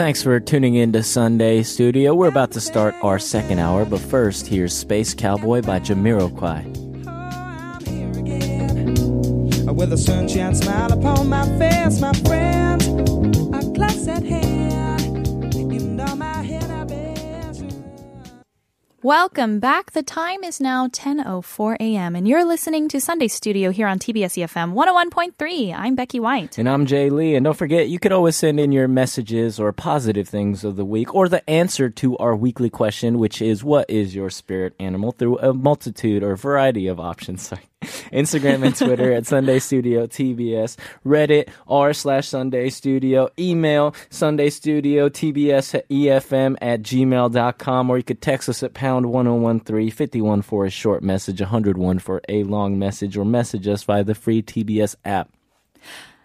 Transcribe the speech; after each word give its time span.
Thanks 0.00 0.22
for 0.22 0.40
tuning 0.40 0.76
in 0.76 0.94
to 0.94 1.02
Sunday 1.02 1.62
Studio. 1.62 2.14
We're 2.14 2.28
about 2.28 2.52
to 2.52 2.60
start 2.62 2.94
our 3.02 3.18
second 3.18 3.58
hour, 3.58 3.84
but 3.84 4.00
first, 4.00 4.46
here's 4.46 4.72
Space 4.72 5.12
Cowboy 5.12 5.60
by 5.60 5.78
Jamiroquai. 5.78 6.64
With 9.74 9.92
a 9.92 9.98
sunshine 9.98 10.54
smile 10.54 10.90
upon 10.90 11.28
my 11.28 11.44
face, 11.58 12.00
my 12.00 12.12
at 14.08 14.22
hand. 14.24 14.59
Welcome 19.02 19.60
back. 19.60 19.92
The 19.92 20.02
time 20.02 20.44
is 20.44 20.60
now 20.60 20.86
10:04 20.88 21.76
a.m. 21.80 22.14
and 22.14 22.28
you're 22.28 22.44
listening 22.44 22.86
to 22.90 23.00
Sunday 23.00 23.28
Studio 23.28 23.70
here 23.70 23.86
on 23.86 23.98
TBS 23.98 24.36
EFM 24.36 24.74
101.3. 24.74 25.72
I'm 25.74 25.94
Becky 25.94 26.20
White. 26.20 26.58
And 26.58 26.68
I'm 26.68 26.84
Jay 26.84 27.08
Lee. 27.08 27.34
And 27.34 27.44
don't 27.44 27.56
forget, 27.56 27.88
you 27.88 27.98
could 27.98 28.12
always 28.12 28.36
send 28.36 28.60
in 28.60 28.72
your 28.72 28.88
messages 28.88 29.58
or 29.58 29.72
positive 29.72 30.28
things 30.28 30.64
of 30.64 30.76
the 30.76 30.84
week 30.84 31.14
or 31.14 31.30
the 31.30 31.48
answer 31.48 31.88
to 31.88 32.18
our 32.18 32.36
weekly 32.36 32.68
question, 32.68 33.18
which 33.18 33.40
is 33.40 33.64
what 33.64 33.88
is 33.88 34.14
your 34.14 34.28
spirit 34.28 34.74
animal 34.78 35.12
through 35.12 35.38
a 35.38 35.54
multitude 35.54 36.22
or 36.22 36.36
variety 36.36 36.86
of 36.86 37.00
options. 37.00 37.40
Sorry. 37.48 37.69
Instagram 37.80 38.64
and 38.64 38.76
Twitter 38.76 39.12
at 39.12 39.26
Sunday 39.26 39.58
Studio 39.58 40.06
TBS, 40.06 40.76
Reddit 41.04 41.48
r 41.66 41.92
slash 41.92 42.28
Sunday 42.28 42.70
Studio, 42.70 43.30
email 43.38 43.94
Sunday 44.10 44.50
Studio 44.50 45.08
TBS 45.08 45.74
at 45.74 45.88
EFM 45.88 46.56
at 46.60 46.82
gmail.com, 46.82 47.90
or 47.90 47.96
you 47.96 48.02
could 48.02 48.20
text 48.20 48.48
us 48.48 48.62
at 48.62 48.74
pound 48.74 49.06
1013 49.06 49.90
51 49.90 50.42
for 50.42 50.66
a 50.66 50.70
short 50.70 51.02
message, 51.02 51.40
101 51.40 51.98
for 51.98 52.20
a 52.28 52.42
long 52.44 52.78
message, 52.78 53.16
or 53.16 53.24
message 53.24 53.66
us 53.66 53.82
via 53.82 54.04
the 54.04 54.14
free 54.14 54.42
TBS 54.42 54.96
app. 55.04 55.30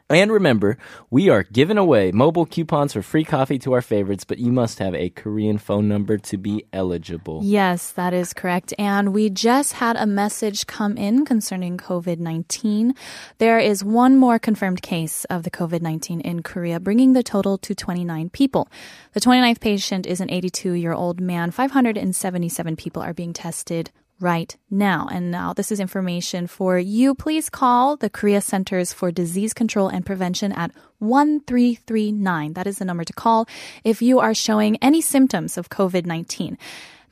And 0.08 0.31
remember, 0.31 0.78
we 1.09 1.30
are 1.30 1.42
giving 1.42 1.80
away 1.80 2.11
mobile 2.11 2.45
coupons 2.45 2.94
for 2.94 3.02
free 3.02 3.23
coffee 3.23 3.58
to 3.58 3.73
our 3.73 3.81
favorites, 3.81 4.23
but 4.23 4.38
you 4.38 4.52
must 4.52 4.78
have 4.78 4.94
a 4.94 5.09
Korean 5.09 5.58
phone 5.58 5.88
number 5.88 6.20
to 6.20 6.38
be 6.38 6.64
eligible. 6.72 7.39
Yes, 7.44 7.92
that 7.94 8.14
is 8.14 8.31
correct. 8.31 8.72
And 8.78 9.16
we 9.16 9.31
just 9.31 9.73
had 9.73 9.95
a 9.95 10.06
message 10.06 10.67
come 10.67 10.95
in 10.95 11.25
concerning 11.25 11.80
COVID 11.80 12.20
19. 12.20 12.94
There 13.39 13.58
is 13.58 13.84
one 13.84 14.16
more 14.16 14.38
confirmed 14.38 14.84
case 14.84 15.25
of 15.25 15.42
the 15.42 15.50
COVID 15.50 15.81
19 15.81 16.22
in 16.22 16.44
Korea, 16.44 16.80
bringing 16.80 17.14
the 17.14 17.23
total 17.23 17.58
to 17.58 17.73
29 17.73 18.30
people. 18.30 18.69
The 19.14 19.22
29th 19.22 19.59
patient 19.59 20.06
is 20.06 20.22
an 20.22 20.30
82 20.30 20.73
year 20.73 20.94
old 20.94 21.19
man. 21.19 21.50
577 21.50 22.75
people 22.75 23.02
are 23.02 23.14
being 23.16 23.34
tested 23.34 23.90
right 24.20 24.56
now. 24.70 25.08
And 25.12 25.32
now 25.32 25.54
this 25.54 25.72
is 25.72 25.80
information 25.80 26.48
for 26.48 26.78
you. 26.80 27.16
Please 27.16 27.50
call 27.50 27.98
the 27.98 28.10
Korea 28.10 28.42
Centers 28.42 28.94
for 28.94 29.12
Disease 29.12 29.54
Control 29.54 29.90
and 29.90 30.06
Prevention 30.06 30.52
at 30.52 30.72
1339. 31.00 32.54
That 32.54 32.68
is 32.68 32.78
the 32.78 32.86
number 32.86 33.04
to 33.04 33.14
call 33.14 33.48
if 33.84 34.02
you 34.02 34.20
are 34.20 34.34
showing 34.34 34.78
any 34.82 35.02
symptoms 35.02 35.58
of 35.58 35.70
COVID-19. 35.70 36.58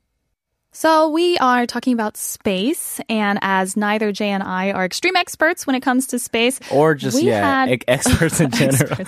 So 0.76 1.08
we 1.10 1.38
are 1.38 1.66
talking 1.66 1.92
about 1.92 2.16
space, 2.16 3.00
and 3.08 3.38
as 3.42 3.76
neither 3.76 4.10
Jay 4.10 4.30
and 4.30 4.42
I 4.42 4.72
are 4.72 4.84
extreme 4.84 5.14
experts 5.14 5.68
when 5.68 5.76
it 5.76 5.82
comes 5.82 6.08
to 6.08 6.18
space, 6.18 6.58
Or 6.72 6.96
just, 6.96 7.22
yeah, 7.22 7.66
had- 7.66 7.84
experts 7.86 8.40
in 8.40 8.50
general. 8.50 9.06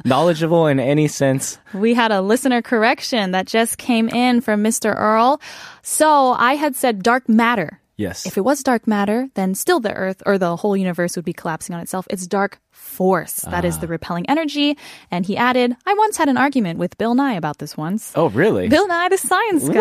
Knowledgeable 0.04 0.66
in 0.66 0.78
any 0.78 1.08
sense. 1.08 1.56
we 1.72 1.94
had 1.94 2.12
a 2.12 2.20
listener 2.20 2.60
correction 2.60 3.30
that 3.30 3.46
just 3.46 3.78
came 3.78 4.10
in 4.10 4.42
from 4.42 4.62
Mr. 4.62 4.94
Earl. 4.94 5.40
So 5.80 6.32
I 6.32 6.52
had 6.56 6.76
said 6.76 7.02
dark 7.02 7.30
matter. 7.30 7.80
Yes. 7.96 8.26
If 8.26 8.36
it 8.36 8.42
was 8.44 8.62
dark 8.62 8.86
matter, 8.86 9.28
then 9.34 9.54
still 9.54 9.80
the 9.80 9.92
Earth 9.92 10.22
or 10.26 10.36
the 10.38 10.56
whole 10.56 10.76
universe 10.76 11.16
would 11.16 11.24
be 11.24 11.32
collapsing 11.32 11.74
on 11.74 11.80
itself. 11.80 12.06
It's 12.10 12.26
dark 12.26 12.60
force. 12.70 13.40
That 13.42 13.64
is 13.64 13.78
the 13.78 13.86
repelling 13.86 14.28
energy. 14.28 14.76
And 15.10 15.24
he 15.24 15.36
added, 15.36 15.76
I 15.86 15.94
once 15.94 16.16
had 16.16 16.28
an 16.28 16.36
argument 16.36 16.78
with 16.78 16.98
Bill 16.98 17.14
Nye 17.14 17.34
about 17.34 17.58
this 17.58 17.76
once. 17.76 18.12
oh, 18.16 18.28
really? 18.30 18.68
Bill 18.68 18.88
Nye, 18.88 19.08
the 19.08 19.18
science 19.18 19.68
guy. 19.68 19.74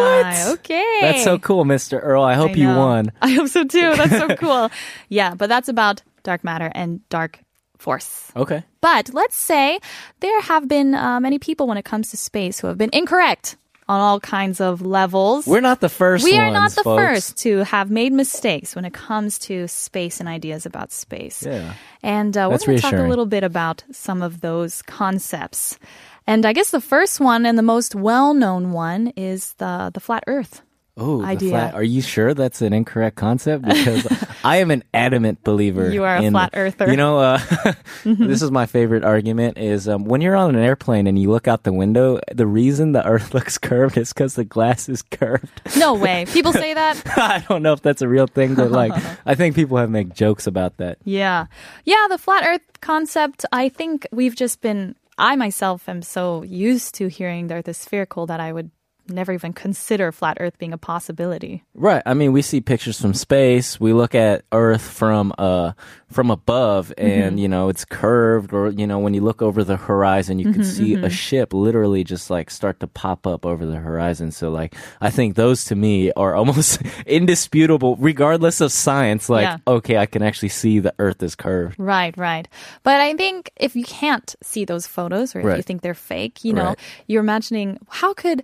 What? 0.47 0.59
Okay. 0.59 0.97
That's 1.01 1.23
so 1.23 1.39
cool, 1.39 1.65
Mr. 1.65 1.99
Earl. 2.01 2.23
I 2.23 2.35
hope 2.35 2.51
I 2.51 2.55
you 2.55 2.67
won. 2.67 3.11
I 3.21 3.29
hope 3.31 3.47
so 3.47 3.63
too. 3.63 3.95
That's 3.95 4.17
so 4.17 4.35
cool. 4.35 4.69
Yeah, 5.09 5.33
but 5.33 5.49
that's 5.49 5.67
about 5.69 6.03
dark 6.23 6.43
matter 6.43 6.71
and 6.73 7.07
dark 7.09 7.39
force. 7.77 8.31
Okay. 8.35 8.63
But 8.79 9.13
let's 9.13 9.35
say 9.35 9.79
there 10.19 10.41
have 10.41 10.67
been 10.67 10.93
uh, 10.93 11.19
many 11.19 11.39
people 11.39 11.67
when 11.67 11.77
it 11.77 11.83
comes 11.85 12.11
to 12.11 12.17
space 12.17 12.59
who 12.59 12.67
have 12.67 12.77
been 12.77 12.91
incorrect 12.93 13.57
on 13.87 13.99
all 13.99 14.19
kinds 14.19 14.61
of 14.61 14.81
levels. 14.81 15.45
We're 15.45 15.61
not 15.61 15.79
the 15.81 15.89
first 15.89 16.23
We 16.23 16.37
are 16.37 16.51
ones, 16.51 16.53
not 16.53 16.71
the 16.71 16.83
folks. 16.83 17.03
first 17.03 17.37
to 17.39 17.63
have 17.65 17.91
made 17.91 18.13
mistakes 18.13 18.75
when 18.75 18.85
it 18.85 18.93
comes 18.93 19.39
to 19.39 19.67
space 19.67 20.19
and 20.19 20.29
ideas 20.29 20.65
about 20.65 20.91
space. 20.91 21.45
Yeah. 21.45 21.73
And 22.01 22.35
uh, 22.37 22.47
we're 22.51 22.57
going 22.57 22.77
to 22.77 22.81
talk 22.81 22.93
a 22.93 23.03
little 23.03 23.25
bit 23.25 23.43
about 23.43 23.83
some 23.91 24.21
of 24.21 24.41
those 24.41 24.81
concepts. 24.83 25.77
And 26.25 26.45
I 26.45 26.53
guess 26.53 26.71
the 26.71 26.81
first 26.81 27.19
one 27.19 27.45
and 27.45 27.57
the 27.57 27.63
most 27.63 27.95
well-known 27.95 28.71
one 28.71 29.07
is 29.17 29.53
the 29.55 29.91
the 29.93 29.99
flat 29.99 30.23
Earth. 30.27 30.61
Oh, 30.95 31.21
the 31.21 31.27
idea. 31.27 31.49
flat. 31.49 31.73
Are 31.73 31.83
you 31.83 32.01
sure 32.01 32.35
that's 32.35 32.61
an 32.61 32.71
incorrect 32.71 33.15
concept? 33.15 33.65
Because 33.65 34.05
I 34.43 34.57
am 34.57 34.69
an 34.69 34.83
adamant 34.93 35.43
believer. 35.43 35.89
You 35.91 36.03
are 36.03 36.17
a 36.17 36.21
in- 36.21 36.33
flat 36.33 36.51
earther. 36.53 36.89
You 36.89 36.97
know, 36.97 37.17
uh, 37.17 37.39
this 38.05 38.43
is 38.43 38.51
my 38.51 38.67
favorite 38.67 39.03
argument: 39.03 39.57
is 39.57 39.87
um, 39.87 40.05
when 40.05 40.21
you're 40.21 40.35
on 40.35 40.55
an 40.55 40.61
airplane 40.61 41.07
and 41.07 41.17
you 41.17 41.31
look 41.31 41.47
out 41.47 41.63
the 41.63 41.73
window, 41.73 42.19
the 42.31 42.45
reason 42.45 42.91
the 42.91 43.05
Earth 43.05 43.33
looks 43.33 43.57
curved 43.57 43.97
is 43.97 44.13
because 44.13 44.35
the 44.35 44.43
glass 44.45 44.87
is 44.87 45.01
curved. 45.01 45.61
No 45.77 45.95
way. 45.95 46.25
People 46.25 46.53
say 46.53 46.75
that. 46.75 47.01
I 47.17 47.43
don't 47.49 47.63
know 47.63 47.73
if 47.73 47.81
that's 47.81 48.03
a 48.03 48.07
real 48.07 48.27
thing, 48.27 48.53
but 48.53 48.69
like, 48.71 48.93
I 49.25 49.33
think 49.33 49.55
people 49.55 49.77
have 49.77 49.89
made 49.89 50.13
jokes 50.13 50.45
about 50.45 50.77
that. 50.77 50.99
Yeah. 51.05 51.47
Yeah, 51.85 52.07
the 52.07 52.19
flat 52.19 52.45
earth 52.45 52.81
concept, 52.81 53.45
I 53.51 53.69
think 53.69 54.05
we've 54.11 54.35
just 54.35 54.61
been 54.61 54.95
I 55.17 55.35
myself 55.35 55.87
am 55.87 56.01
so 56.01 56.43
used 56.43 56.95
to 56.95 57.07
hearing 57.07 57.47
the 57.47 57.55
earth 57.55 57.67
is 57.67 57.77
spherical 57.77 58.25
that 58.27 58.39
I 58.39 58.51
would 58.51 58.71
never 59.09 59.33
even 59.33 59.53
consider 59.53 60.11
flat 60.11 60.37
earth 60.39 60.57
being 60.57 60.73
a 60.73 60.77
possibility. 60.77 61.63
Right. 61.73 62.01
I 62.05 62.13
mean, 62.13 62.31
we 62.31 62.41
see 62.41 62.61
pictures 62.61 62.99
from 62.99 63.13
space. 63.13 63.79
We 63.79 63.93
look 63.93 64.15
at 64.15 64.45
Earth 64.51 64.81
from 64.81 65.33
uh 65.37 65.73
from 66.09 66.29
above, 66.29 66.93
mm-hmm. 66.97 67.09
and 67.09 67.39
you 67.39 67.47
know 67.47 67.69
it's 67.69 67.85
curved. 67.85 68.53
Or 68.53 68.69
you 68.69 68.87
know 68.87 68.99
when 68.99 69.13
you 69.13 69.21
look 69.21 69.41
over 69.41 69.63
the 69.63 69.77
horizon, 69.77 70.39
you 70.39 70.45
can 70.45 70.61
mm-hmm, 70.61 70.63
see 70.63 70.93
a 70.93 70.97
mm-hmm. 70.97 71.07
ship 71.09 71.53
literally 71.53 72.03
just 72.03 72.29
like 72.29 72.49
start 72.49 72.79
to 72.79 72.87
pop 72.87 73.25
up 73.27 73.45
over 73.45 73.65
the 73.65 73.77
horizon. 73.77 74.31
So 74.31 74.49
like, 74.49 74.75
I 75.01 75.09
think 75.09 75.35
those 75.35 75.65
to 75.65 75.75
me 75.75 76.11
are 76.13 76.35
almost 76.43 76.81
indisputable, 77.05 77.95
regardless 77.97 78.61
of 78.61 78.71
science. 78.71 79.29
Like, 79.29 79.43
Yeah. 79.43 79.57
okay, 79.67 79.97
I 79.97 80.05
can 80.05 80.21
actually 80.21 80.49
see 80.49 80.79
the 80.79 80.93
Earth 80.99 81.21
is 81.23 81.35
curved. 81.35 81.75
Right, 81.79 82.15
right. 82.17 82.47
But 82.83 83.01
I 83.01 83.13
think 83.15 83.51
if 83.57 83.75
you 83.75 83.83
can't 83.83 84.35
see 84.43 84.65
those 84.65 84.87
photos 84.87 85.35
or 85.35 85.39
if 85.39 85.57
you 85.57 85.63
think 85.63 85.81
they're 85.81 85.93
fake, 85.93 86.43
you 86.43 86.53
know, 86.53 86.63
Right. 86.63 86.79
you're 87.07 87.21
imagining 87.21 87.77
how 87.89 88.13
could 88.13 88.43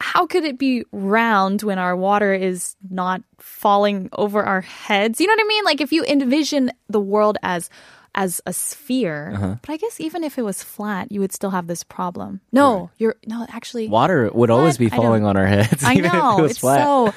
how 0.00 0.26
could 0.26 0.44
it 0.44 0.58
be 0.58 0.84
round 0.92 1.62
when 1.62 1.78
our 1.78 1.96
water 1.96 2.32
is 2.32 2.76
not 2.88 3.22
falling 3.38 4.08
over 4.12 4.42
our 4.42 4.60
heads? 4.60 5.20
You 5.20 5.26
know 5.26 5.32
what 5.32 5.44
I 5.44 5.48
mean? 5.48 5.64
Like 5.64 5.80
if 5.80 5.92
you 5.92 6.04
envision 6.04 6.70
the 6.88 7.00
world 7.00 7.38
as 7.42 7.68
as 8.14 8.40
a 8.46 8.52
sphere. 8.52 9.32
Uh-huh. 9.34 9.56
But 9.62 9.70
I 9.70 9.76
guess 9.76 10.00
even 10.00 10.24
if 10.24 10.38
it 10.38 10.42
was 10.42 10.62
flat, 10.62 11.10
you 11.10 11.20
would 11.20 11.32
still 11.32 11.50
have 11.50 11.66
this 11.66 11.82
problem. 11.82 12.40
No, 12.52 12.90
you're 12.98 13.16
no 13.26 13.46
actually. 13.48 13.88
Water 13.88 14.30
would 14.32 14.50
always 14.50 14.78
be 14.78 14.88
falling 14.88 15.24
on 15.24 15.36
our 15.36 15.46
heads. 15.46 15.82
I 15.84 15.94
if 15.94 16.04
it 16.04 16.12
know 16.12 16.44
it's 16.44 16.58
flat. 16.58 16.84
so 16.84 17.14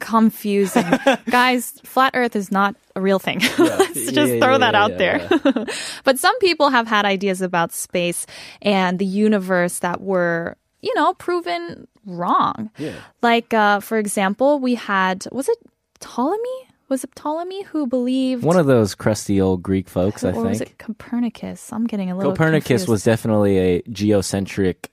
confusing, 0.00 0.86
guys. 1.30 1.72
Flat 1.84 2.12
Earth 2.14 2.36
is 2.36 2.50
not 2.50 2.74
a 2.96 3.00
real 3.00 3.18
thing. 3.18 3.40
Let's 3.58 4.12
just 4.12 4.32
yeah, 4.32 4.40
throw 4.40 4.52
yeah, 4.52 4.58
that 4.58 4.74
yeah, 4.74 4.82
out 4.82 4.98
there. 4.98 5.66
but 6.04 6.18
some 6.18 6.38
people 6.40 6.70
have 6.70 6.86
had 6.86 7.04
ideas 7.04 7.40
about 7.40 7.72
space 7.72 8.26
and 8.60 8.98
the 8.98 9.06
universe 9.06 9.80
that 9.80 10.00
were, 10.00 10.56
you 10.84 10.94
know, 10.94 11.14
proven 11.14 11.88
wrong. 12.06 12.70
Yeah. 12.78 12.94
Like, 13.22 13.52
uh, 13.54 13.80
for 13.80 13.98
example, 13.98 14.58
we 14.60 14.74
had 14.74 15.24
was 15.32 15.48
it 15.48 15.58
Ptolemy? 16.00 16.68
Was 16.90 17.02
it 17.02 17.14
Ptolemy 17.14 17.62
who 17.64 17.86
believed? 17.86 18.44
One 18.44 18.58
of 18.58 18.66
those 18.66 18.94
crusty 18.94 19.40
old 19.40 19.62
Greek 19.62 19.88
folks, 19.88 20.22
I 20.22 20.32
think. 20.32 20.44
or 20.44 20.48
was 20.50 20.60
it 20.60 20.76
Copernicus? 20.78 21.72
I'm 21.72 21.86
getting 21.86 22.10
a 22.10 22.16
little 22.16 22.32
Copernicus 22.32 22.66
confused. 22.82 22.88
was 22.88 23.04
definitely 23.04 23.58
a 23.58 23.82
geocentric 23.90 24.90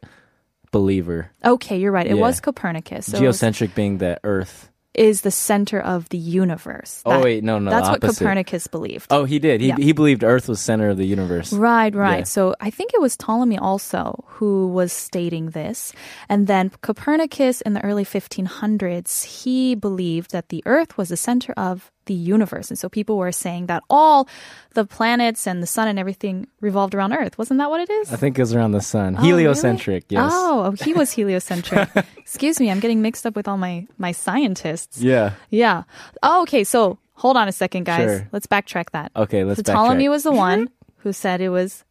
believer. 0.71 1.29
Okay, 1.43 1.77
you're 1.77 1.91
right. 1.91 2.07
It 2.07 2.15
Yeah. 2.15 2.21
was 2.21 2.39
Copernicus. 2.39 3.07
So 3.07 3.17
it 3.17 3.27
was- 3.27 3.37
geocentric 3.39 3.75
being 3.75 3.97
the 3.97 4.19
Earth. 4.23 4.69
Is 4.93 5.21
the 5.21 5.31
center 5.31 5.79
of 5.79 6.09
the 6.09 6.17
universe. 6.17 7.01
Oh, 7.05 7.21
wait, 7.23 7.43
no, 7.43 7.59
no, 7.59 7.71
That's 7.71 7.87
what 7.87 8.03
opposite. 8.03 8.19
Copernicus 8.19 8.67
believed. 8.67 9.07
Oh, 9.09 9.23
he 9.23 9.39
did. 9.39 9.61
He 9.61 9.67
Yeah. 9.67 9.77
he 9.77 9.93
believed 9.93 10.23
Earth 10.23 10.49
was 10.49 10.59
center 10.59 10.89
of 10.89 10.97
the 10.97 11.05
universe. 11.05 11.53
Right, 11.53 11.95
right. 11.95 12.19
Yeah. 12.19 12.23
So 12.25 12.55
I 12.59 12.69
think 12.69 12.93
it 12.93 12.99
was 13.01 13.15
Ptolemy 13.15 13.57
also 13.57 14.23
who 14.27 14.67
was 14.67 14.91
stating 14.91 15.51
this. 15.51 15.93
And 16.27 16.47
then 16.47 16.71
Copernicus 16.81 17.61
in 17.61 17.73
the 17.73 17.83
early 17.83 18.03
1500s, 18.03 19.23
he 19.43 19.75
believed 19.75 20.31
that 20.31 20.49
the 20.49 20.61
Earth 20.65 20.97
was 20.97 21.09
the 21.09 21.17
center 21.17 21.53
of 21.55 21.91
the 22.05 22.13
universe. 22.13 22.69
And 22.69 22.77
so 22.77 22.89
people 22.89 23.17
were 23.17 23.31
saying 23.31 23.67
that 23.67 23.83
all 23.89 24.27
the 24.73 24.85
planets 24.85 25.47
and 25.47 25.61
the 25.61 25.67
sun 25.67 25.87
and 25.87 25.99
everything 25.99 26.47
revolved 26.59 26.95
around 26.95 27.13
Earth. 27.13 27.37
Wasn't 27.37 27.57
that 27.59 27.69
what 27.69 27.81
it 27.81 27.89
is? 27.89 28.11
I 28.11 28.15
think 28.15 28.37
it 28.37 28.41
was 28.41 28.53
around 28.53 28.71
the 28.71 28.81
sun. 28.81 29.15
Oh, 29.17 29.21
really? 29.21 29.43
Heliocentric, 29.43 30.05
yes. 30.09 30.31
Oh, 30.33 30.63
oh, 30.65 30.83
he 30.83 30.93
was 30.93 31.11
heliocentric. 31.17 31.89
Excuse 32.17 32.59
me, 32.59 32.71
I'm 32.71 32.79
getting 32.79 33.01
mixed 33.01 33.25
up 33.25 33.35
with 33.35 33.47
all 33.47 33.57
my, 33.57 33.87
my 33.97 34.11
scientists. 34.11 35.01
Yeah. 35.01 35.33
Yeah. 35.49 35.83
Oh, 36.23 36.41
okay. 36.43 36.63
So 36.63 36.97
hold 37.13 37.37
on 37.37 37.47
a 37.47 37.51
second, 37.51 37.85
guys. 37.85 38.03
Sure. 38.03 38.29
Let's 38.31 38.47
backtrack 38.47 38.91
that. 38.91 39.11
Okay, 39.15 39.43
let's 39.43 39.59
so 39.59 39.73
Ptolemy 39.73 40.09
was 40.09 40.23
the 40.23 40.31
one 40.31 40.69
who 40.97 41.13
said 41.13 41.41
it 41.41 41.49
was 41.49 41.83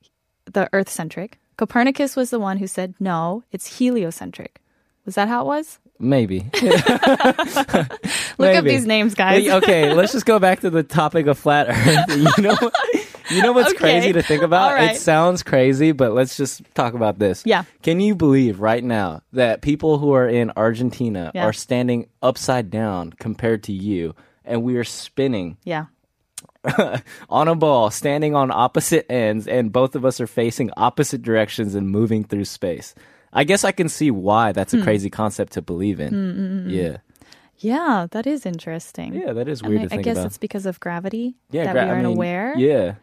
the 0.47 0.69
Earth 0.73 0.89
centric. 0.89 1.39
Copernicus 1.57 2.17
was 2.17 2.31
the 2.31 2.41
one 2.41 2.57
who 2.57 2.67
said 2.67 2.95
no, 2.99 3.45
it's 3.53 3.79
heliocentric. 3.79 4.61
Was 5.05 5.15
that 5.15 5.29
how 5.29 5.43
it 5.43 5.47
was? 5.47 5.79
Maybe. 6.03 6.51
Look 6.63 8.57
up 8.57 8.65
these 8.65 8.87
names, 8.87 9.15
guys. 9.15 9.47
Okay, 9.49 9.93
let's 9.93 10.13
just 10.13 10.25
go 10.27 10.39
back 10.39 10.61
to 10.61 10.71
the 10.71 10.83
topic 10.83 11.27
of 11.27 11.39
flat 11.39 11.69
Earth. 11.69 12.37
You 12.39 12.43
know, 12.43 12.57
you 13.31 13.43
know 13.43 13.53
what's 13.53 13.71
Okay. 13.71 13.79
crazy 13.79 14.13
to 14.15 14.23
think 14.23 14.43
about? 14.43 14.73
Right. 14.73 14.93
It 14.93 15.01
sounds 15.01 15.43
crazy, 15.43 15.93
but 15.93 16.13
let's 16.13 16.37
just 16.37 16.63
talk 16.75 16.95
about 16.95 17.19
this. 17.19 17.43
Yeah. 17.45 17.65
Can 17.83 18.01
you 18.01 18.15
believe 18.17 18.61
right 18.61 18.83
now 18.83 19.21
that 19.35 19.61
people 19.63 19.99
who 19.99 20.13
are 20.15 20.27
in 20.27 20.51
Argentina 20.57 21.31
Yeah. 21.35 21.45
are 21.45 21.53
standing 21.53 22.07
upside 22.23 22.71
down 22.71 23.13
compared 23.19 23.63
to 23.65 23.73
you, 23.73 24.15
and 24.45 24.63
we 24.63 24.77
are 24.77 24.85
spinning 24.85 25.59
yeah. 25.65 25.87
on 27.29 27.47
a 27.49 27.55
ball, 27.55 27.91
standing 27.91 28.35
on 28.35 28.51
opposite 28.51 29.07
ends, 29.13 29.47
and 29.47 29.71
both 29.71 29.95
of 29.95 30.05
us 30.05 30.21
are 30.21 30.27
facing 30.27 30.71
opposite 30.77 31.23
directions 31.23 31.75
and 31.75 31.89
moving 31.91 32.25
through 32.25 32.47
space? 32.47 32.95
I 33.33 33.45
guess 33.45 33.65
I 33.65 33.73
can 33.73 33.89
see 33.89 34.11
why 34.11 34.53
that's 34.53 34.75
a 34.75 34.79
Hmm. 34.79 34.83
crazy 34.85 35.11
concept 35.11 35.53
to 35.55 35.63
believe 35.63 36.01
in. 36.01 36.09
Hmm, 36.11 36.31
hmm, 36.33 36.63
hmm. 36.65 36.71
Yeah. 36.71 36.97
Yeah, 37.59 38.07
that 38.11 38.27
is 38.27 38.47
interesting. 38.47 39.13
Yeah, 39.15 39.33
that 39.35 39.47
is 39.47 39.63
weird 39.63 39.81
I, 39.81 39.83
to 39.85 39.89
think 39.91 40.01
I 40.01 40.03
guess 40.03 40.17
about. 40.17 40.27
it's 40.27 40.39
because 40.39 40.65
of 40.67 40.81
gravity 40.81 41.37
yeah, 41.51 41.65
that 41.65 41.73
gra- 41.75 41.83
we 41.85 41.89
I 41.89 41.93
aren't 41.93 42.07
mean, 42.09 42.17
aware. 42.17 42.55
Yeah. 42.57 42.95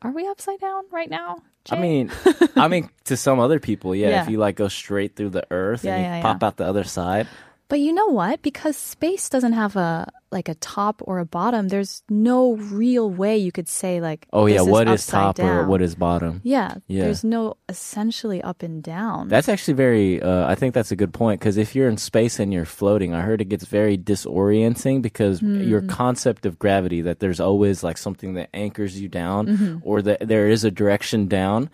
Are 0.00 0.10
we 0.10 0.26
upside 0.26 0.58
down 0.60 0.84
right 0.90 1.10
now? 1.10 1.42
I 1.70 1.78
mean, 1.78 2.10
I 2.56 2.66
mean, 2.68 2.88
to 3.04 3.16
some 3.16 3.38
other 3.38 3.60
people, 3.60 3.94
yeah, 3.94 4.08
Yeah. 4.08 4.22
If 4.24 4.30
you 4.30 4.38
like 4.38 4.56
go 4.56 4.66
straight 4.68 5.14
through 5.14 5.30
the 5.30 5.46
Earth 5.50 5.84
Yeah, 5.84 5.94
and 5.94 6.02
you 6.06 6.10
yeah, 6.10 6.22
pop 6.22 6.42
out 6.42 6.56
the 6.56 6.64
other 6.66 6.82
side, 6.84 7.28
But 7.72 7.80
you 7.80 7.94
know 7.96 8.08
what? 8.08 8.42
Because 8.42 8.76
space 8.76 9.30
doesn't 9.32 9.54
have 9.54 9.76
a 9.76 10.12
like 10.30 10.50
a 10.50 10.54
top 10.56 11.00
or 11.08 11.20
a 11.20 11.24
bottom. 11.24 11.68
There's 11.68 12.02
no 12.10 12.52
real 12.56 13.08
way 13.08 13.38
you 13.38 13.50
could 13.50 13.66
say 13.66 14.00
like, 14.04 14.26
oh 14.30 14.44
yeah, 14.44 14.58
this 14.58 14.68
what 14.68 14.88
is 14.88 15.06
top 15.06 15.40
or 15.40 15.64
what 15.64 15.80
is 15.80 15.94
bottom? 15.94 16.42
Yeah, 16.44 16.74
Yeah. 16.86 17.04
There's 17.04 17.24
no 17.24 17.56
essentially 17.70 18.42
up 18.42 18.62
and 18.62 18.82
down. 18.82 19.28
That's 19.28 19.48
actually 19.48 19.72
very. 19.72 20.20
Uh, 20.20 20.44
I 20.52 20.54
think 20.54 20.74
that's 20.74 20.92
a 20.92 20.96
good 20.96 21.14
point 21.14 21.40
because 21.40 21.56
if 21.56 21.74
you're 21.74 21.88
in 21.88 21.96
space 21.96 22.38
and 22.38 22.52
you're 22.52 22.66
floating, 22.68 23.14
I 23.14 23.22
heard 23.22 23.40
it 23.40 23.48
gets 23.48 23.64
very 23.64 23.96
disorienting 23.96 25.00
because 25.00 25.40
Hmm. 25.40 25.62
your 25.62 25.80
concept 25.80 26.44
of 26.44 26.58
gravity 26.58 27.00
that 27.00 27.20
there's 27.20 27.40
always 27.40 27.82
like 27.82 27.96
something 27.96 28.34
that 28.34 28.50
anchors 28.52 29.00
you 29.00 29.08
down 29.08 29.46
Mm-hmm. 29.46 29.78
or 29.82 30.02
that 30.02 30.28
there 30.28 30.46
is 30.46 30.62
a 30.64 30.70
direction 30.70 31.26
down. 31.26 31.70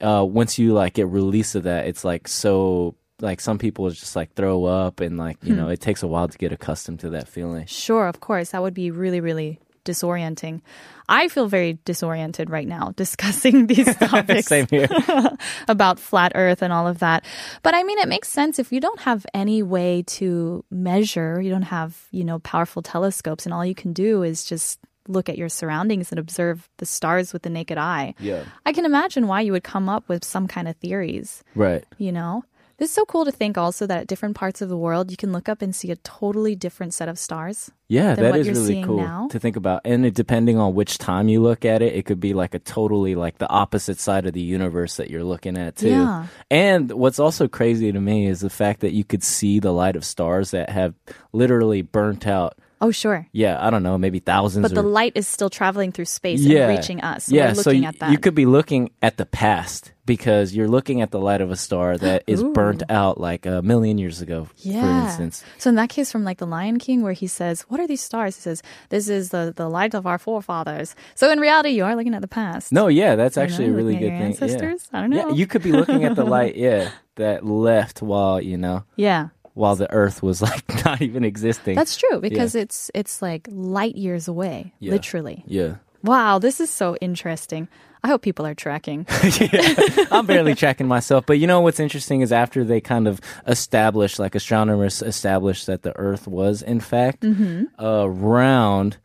Uh, 0.00 0.24
once 0.24 0.58
you 0.58 0.72
like 0.72 0.94
get 0.94 1.08
released 1.08 1.54
of 1.54 1.64
that, 1.64 1.86
it's 1.86 2.04
like 2.04 2.26
so. 2.26 2.94
Like 3.22 3.40
some 3.40 3.56
people 3.58 3.88
just 3.90 4.16
like 4.16 4.34
throw 4.34 4.64
up 4.66 5.00
and 5.00 5.16
like 5.16 5.38
you 5.42 5.54
Hmm. 5.54 5.60
know 5.60 5.68
it 5.68 5.80
takes 5.80 6.02
a 6.02 6.06
while 6.08 6.28
to 6.28 6.36
get 6.36 6.52
accustomed 6.52 7.00
to 7.00 7.10
that 7.10 7.28
feeling. 7.28 7.64
Sure, 7.66 8.06
of 8.08 8.20
course. 8.20 8.50
That 8.50 8.60
would 8.62 8.74
be 8.74 8.90
really, 8.90 9.20
really 9.20 9.58
disorienting. 9.84 10.60
I 11.08 11.28
feel 11.28 11.48
very 11.48 11.78
disoriented 11.84 12.50
right 12.50 12.66
now 12.68 12.92
discussing 12.96 13.66
these 13.66 13.94
topics 14.10 14.46
Same 14.46 14.66
here. 14.70 14.88
about 15.68 15.98
flat 15.98 16.32
earth 16.34 16.62
and 16.62 16.72
all 16.72 16.86
of 16.86 16.98
that. 17.00 17.24
But 17.62 17.74
I 17.74 17.82
mean, 17.82 17.98
it 17.98 18.08
makes 18.08 18.28
sense 18.28 18.58
if 18.58 18.72
you 18.72 18.80
don't 18.80 19.00
have 19.00 19.26
any 19.34 19.62
way 19.62 20.02
to 20.18 20.64
measure, 20.70 21.40
you 21.40 21.50
don't 21.50 21.62
have, 21.70 22.06
you 22.10 22.24
know, 22.24 22.38
powerful 22.40 22.82
telescopes, 22.82 23.44
and 23.46 23.52
all 23.54 23.64
you 23.66 23.74
can 23.74 23.92
do 23.92 24.22
is 24.22 24.44
just 24.44 24.78
look 25.08 25.28
at 25.28 25.36
your 25.36 25.48
surroundings 25.48 26.12
and 26.12 26.18
observe 26.20 26.68
the 26.78 26.86
stars 26.86 27.32
with 27.32 27.42
the 27.42 27.50
naked 27.50 27.76
eye. 27.76 28.14
Yeah. 28.20 28.44
I 28.64 28.72
can 28.72 28.84
imagine 28.84 29.26
why 29.26 29.40
you 29.40 29.50
would 29.50 29.64
come 29.64 29.88
up 29.88 30.08
with 30.08 30.24
some 30.24 30.46
kind 30.46 30.68
of 30.68 30.76
theories, 30.76 31.42
Right. 31.56 31.84
you 31.98 32.12
know? 32.12 32.44
This 32.78 32.90
is 32.90 32.94
so 32.94 33.04
cool 33.04 33.24
to 33.24 33.32
think 33.32 33.56
also 33.58 33.86
that 33.86 34.00
at 34.00 34.06
different 34.06 34.34
parts 34.34 34.60
of 34.62 34.68
the 34.68 34.76
world, 34.76 35.10
you 35.10 35.16
can 35.16 35.32
look 35.32 35.48
up 35.48 35.62
and 35.62 35.74
see 35.74 35.90
a 35.90 35.96
totally 35.96 36.54
different 36.54 36.94
set 36.94 37.08
of 37.08 37.18
stars. 37.18 37.70
Yeah, 37.88 38.14
that 38.14 38.36
is 38.36 38.48
really 38.48 38.82
cool 38.82 38.96
now. 38.96 39.28
to 39.30 39.38
think 39.38 39.56
about. 39.56 39.82
And 39.84 40.06
it, 40.06 40.14
depending 40.14 40.58
on 40.58 40.74
which 40.74 40.98
time 40.98 41.28
you 41.28 41.42
look 41.42 41.64
at 41.64 41.82
it, 41.82 41.94
it 41.94 42.06
could 42.06 42.20
be 42.20 42.32
like 42.32 42.54
a 42.54 42.58
totally 42.58 43.14
like 43.14 43.38
the 43.38 43.48
opposite 43.48 43.98
side 43.98 44.26
of 44.26 44.32
the 44.32 44.40
universe 44.40 44.96
that 44.96 45.10
you're 45.10 45.24
looking 45.24 45.58
at 45.58 45.76
too. 45.76 45.90
Yeah. 45.90 46.26
And 46.50 46.90
what's 46.90 47.18
also 47.18 47.48
crazy 47.48 47.92
to 47.92 48.00
me 48.00 48.26
is 48.26 48.40
the 48.40 48.50
fact 48.50 48.80
that 48.80 48.92
you 48.92 49.04
could 49.04 49.22
see 49.22 49.60
the 49.60 49.72
light 49.72 49.96
of 49.96 50.04
stars 50.04 50.52
that 50.52 50.70
have 50.70 50.94
literally 51.32 51.82
burnt 51.82 52.26
out. 52.26 52.58
Oh, 52.80 52.90
sure. 52.90 53.28
Yeah, 53.30 53.64
I 53.64 53.70
don't 53.70 53.84
know, 53.84 53.96
maybe 53.96 54.18
thousands. 54.18 54.62
But 54.62 54.74
the 54.74 54.82
or, 54.82 54.88
light 54.88 55.12
is 55.14 55.28
still 55.28 55.50
traveling 55.50 55.92
through 55.92 56.06
space 56.06 56.40
yeah, 56.40 56.68
and 56.68 56.78
reaching 56.78 57.00
us. 57.00 57.26
So 57.26 57.34
yeah, 57.34 57.52
so 57.52 57.70
looking 57.70 57.82
you, 57.82 57.88
at 57.88 57.98
that. 58.00 58.10
you 58.10 58.18
could 58.18 58.34
be 58.34 58.46
looking 58.46 58.90
at 59.02 59.18
the 59.18 59.26
past 59.26 59.91
because 60.04 60.54
you're 60.54 60.68
looking 60.68 61.00
at 61.00 61.10
the 61.12 61.20
light 61.20 61.40
of 61.40 61.50
a 61.50 61.56
star 61.56 61.96
that 61.98 62.24
is 62.26 62.42
burnt 62.42 62.82
out 62.90 63.20
like 63.20 63.46
a 63.46 63.62
million 63.62 63.98
years 63.98 64.20
ago, 64.20 64.48
Yeah. 64.58 64.82
for 64.82 65.04
instance. 65.06 65.44
So 65.58 65.70
in 65.70 65.76
that 65.76 65.90
case, 65.90 66.10
from 66.10 66.24
like 66.24 66.38
the 66.38 66.46
Lion 66.46 66.78
King, 66.78 67.02
where 67.02 67.12
he 67.12 67.26
says, 67.28 67.62
"What 67.68 67.78
are 67.80 67.86
these 67.86 68.00
stars?" 68.02 68.34
He 68.36 68.42
says, 68.42 68.62
"This 68.88 69.08
is 69.08 69.30
the 69.30 69.52
the 69.54 69.68
light 69.68 69.94
of 69.94 70.06
our 70.06 70.18
forefathers." 70.18 70.94
So 71.14 71.30
in 71.30 71.38
reality, 71.38 71.70
you 71.70 71.84
are 71.84 71.94
looking 71.94 72.14
at 72.14 72.20
the 72.22 72.28
past. 72.28 72.72
No, 72.72 72.88
yeah, 72.88 73.14
that's 73.16 73.36
You 73.36 73.42
actually 73.42 73.68
a 73.68 73.72
really 73.72 73.94
good 73.96 74.10
thing. 74.10 74.22
ancestors? 74.34 74.88
Yeah. 74.92 74.98
I 74.98 75.00
don't 75.02 75.10
know. 75.10 75.28
Yeah, 75.28 75.34
you 75.34 75.46
could 75.46 75.62
be 75.62 75.72
looking 75.72 76.04
at 76.04 76.16
the 76.16 76.24
light, 76.36 76.56
yeah, 76.56 76.90
that 77.16 77.44
left 77.46 78.02
while 78.02 78.40
you 78.40 78.56
know 78.56 78.82
Yeah, 78.96 79.28
while 79.54 79.76
the 79.76 79.90
Earth 79.92 80.22
was 80.22 80.42
like 80.42 80.64
not 80.84 81.00
even 81.00 81.22
existing. 81.24 81.76
that's 81.76 81.96
true 81.96 82.20
because 82.20 82.54
it's 82.56 82.90
it's 82.94 83.22
like 83.22 83.46
light 83.52 83.94
years 83.96 84.26
away, 84.26 84.72
Yeah. 84.80 84.92
literally. 84.92 85.44
yeah. 85.46 85.76
Wow, 86.02 86.38
this 86.38 86.60
is 86.60 86.70
so 86.70 86.96
interesting. 87.00 87.68
I 88.04 88.08
hope 88.08 88.22
people 88.22 88.44
are 88.46 88.54
tracking. 88.54 89.06
I'm 90.10 90.26
barely 90.26 90.54
tracking 90.56 90.88
myself, 90.88 91.24
but 91.24 91.38
you 91.38 91.46
know 91.46 91.60
what's 91.60 91.78
interesting 91.78 92.20
is 92.20 92.32
after 92.32 92.64
they 92.64 92.80
kind 92.80 93.06
of 93.06 93.20
established, 93.46 94.18
like 94.18 94.34
astronomers 94.34 95.02
established 95.02 95.66
that 95.66 95.82
the 95.82 95.96
Earth 95.96 96.26
was 96.26 96.62
in 96.62 96.80
fact 96.80 97.20
Mm-hmm. 97.22 97.84
uh, 97.84 98.06
round. 98.06 98.96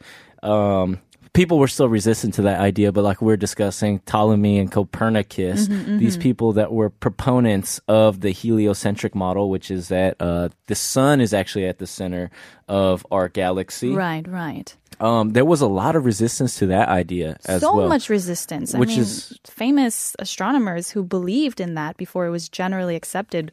Um, 0.41 0.99
people 1.37 1.59
were 1.59 1.67
still 1.69 1.87
resistant 1.87 2.33
to 2.33 2.41
that 2.41 2.59
idea, 2.59 2.91
but 2.91 3.03
like 3.03 3.21
we're 3.21 3.37
discussing, 3.37 3.99
Ptolemy 3.99 4.57
and 4.59 4.71
Copernicus, 4.71 5.67
Mm-hmm, 5.69 5.97
these 5.99 6.17
people 6.17 6.53
that 6.53 6.71
were 6.73 6.89
proponents 6.89 7.79
of 7.87 8.21
the 8.21 8.31
heliocentric 8.31 9.13
model, 9.15 9.49
which 9.49 9.69
is 9.71 9.87
that 9.89 10.15
uh, 10.19 10.49
the 10.65 10.75
sun 10.75 11.21
is 11.21 11.33
actually 11.33 11.65
at 11.67 11.77
the 11.77 11.87
center 11.87 12.29
of 12.67 13.05
our 13.11 13.29
galaxy. 13.29 13.93
right, 13.93 14.27
right. 14.27 14.75
Um, 14.99 15.33
there 15.33 15.45
was 15.45 15.61
a 15.61 15.67
lot 15.67 15.95
of 15.95 16.05
resistance 16.05 16.57
to 16.57 16.65
that 16.67 16.89
idea 16.89 17.37
as 17.45 17.61
so 17.61 17.75
well. 17.75 17.87
much 17.87 18.09
resistance. 18.09 18.73
I 18.73 18.79
Which 18.79 18.89
mean, 18.89 18.99
is- 19.01 19.37
famous 19.45 20.15
astronomers 20.17 20.89
who 20.89 21.03
believed 21.03 21.61
in 21.61 21.75
that 21.75 21.97
before 21.97 22.25
it 22.25 22.31
was 22.31 22.49
generally 22.49 22.95
accepted 22.95 23.51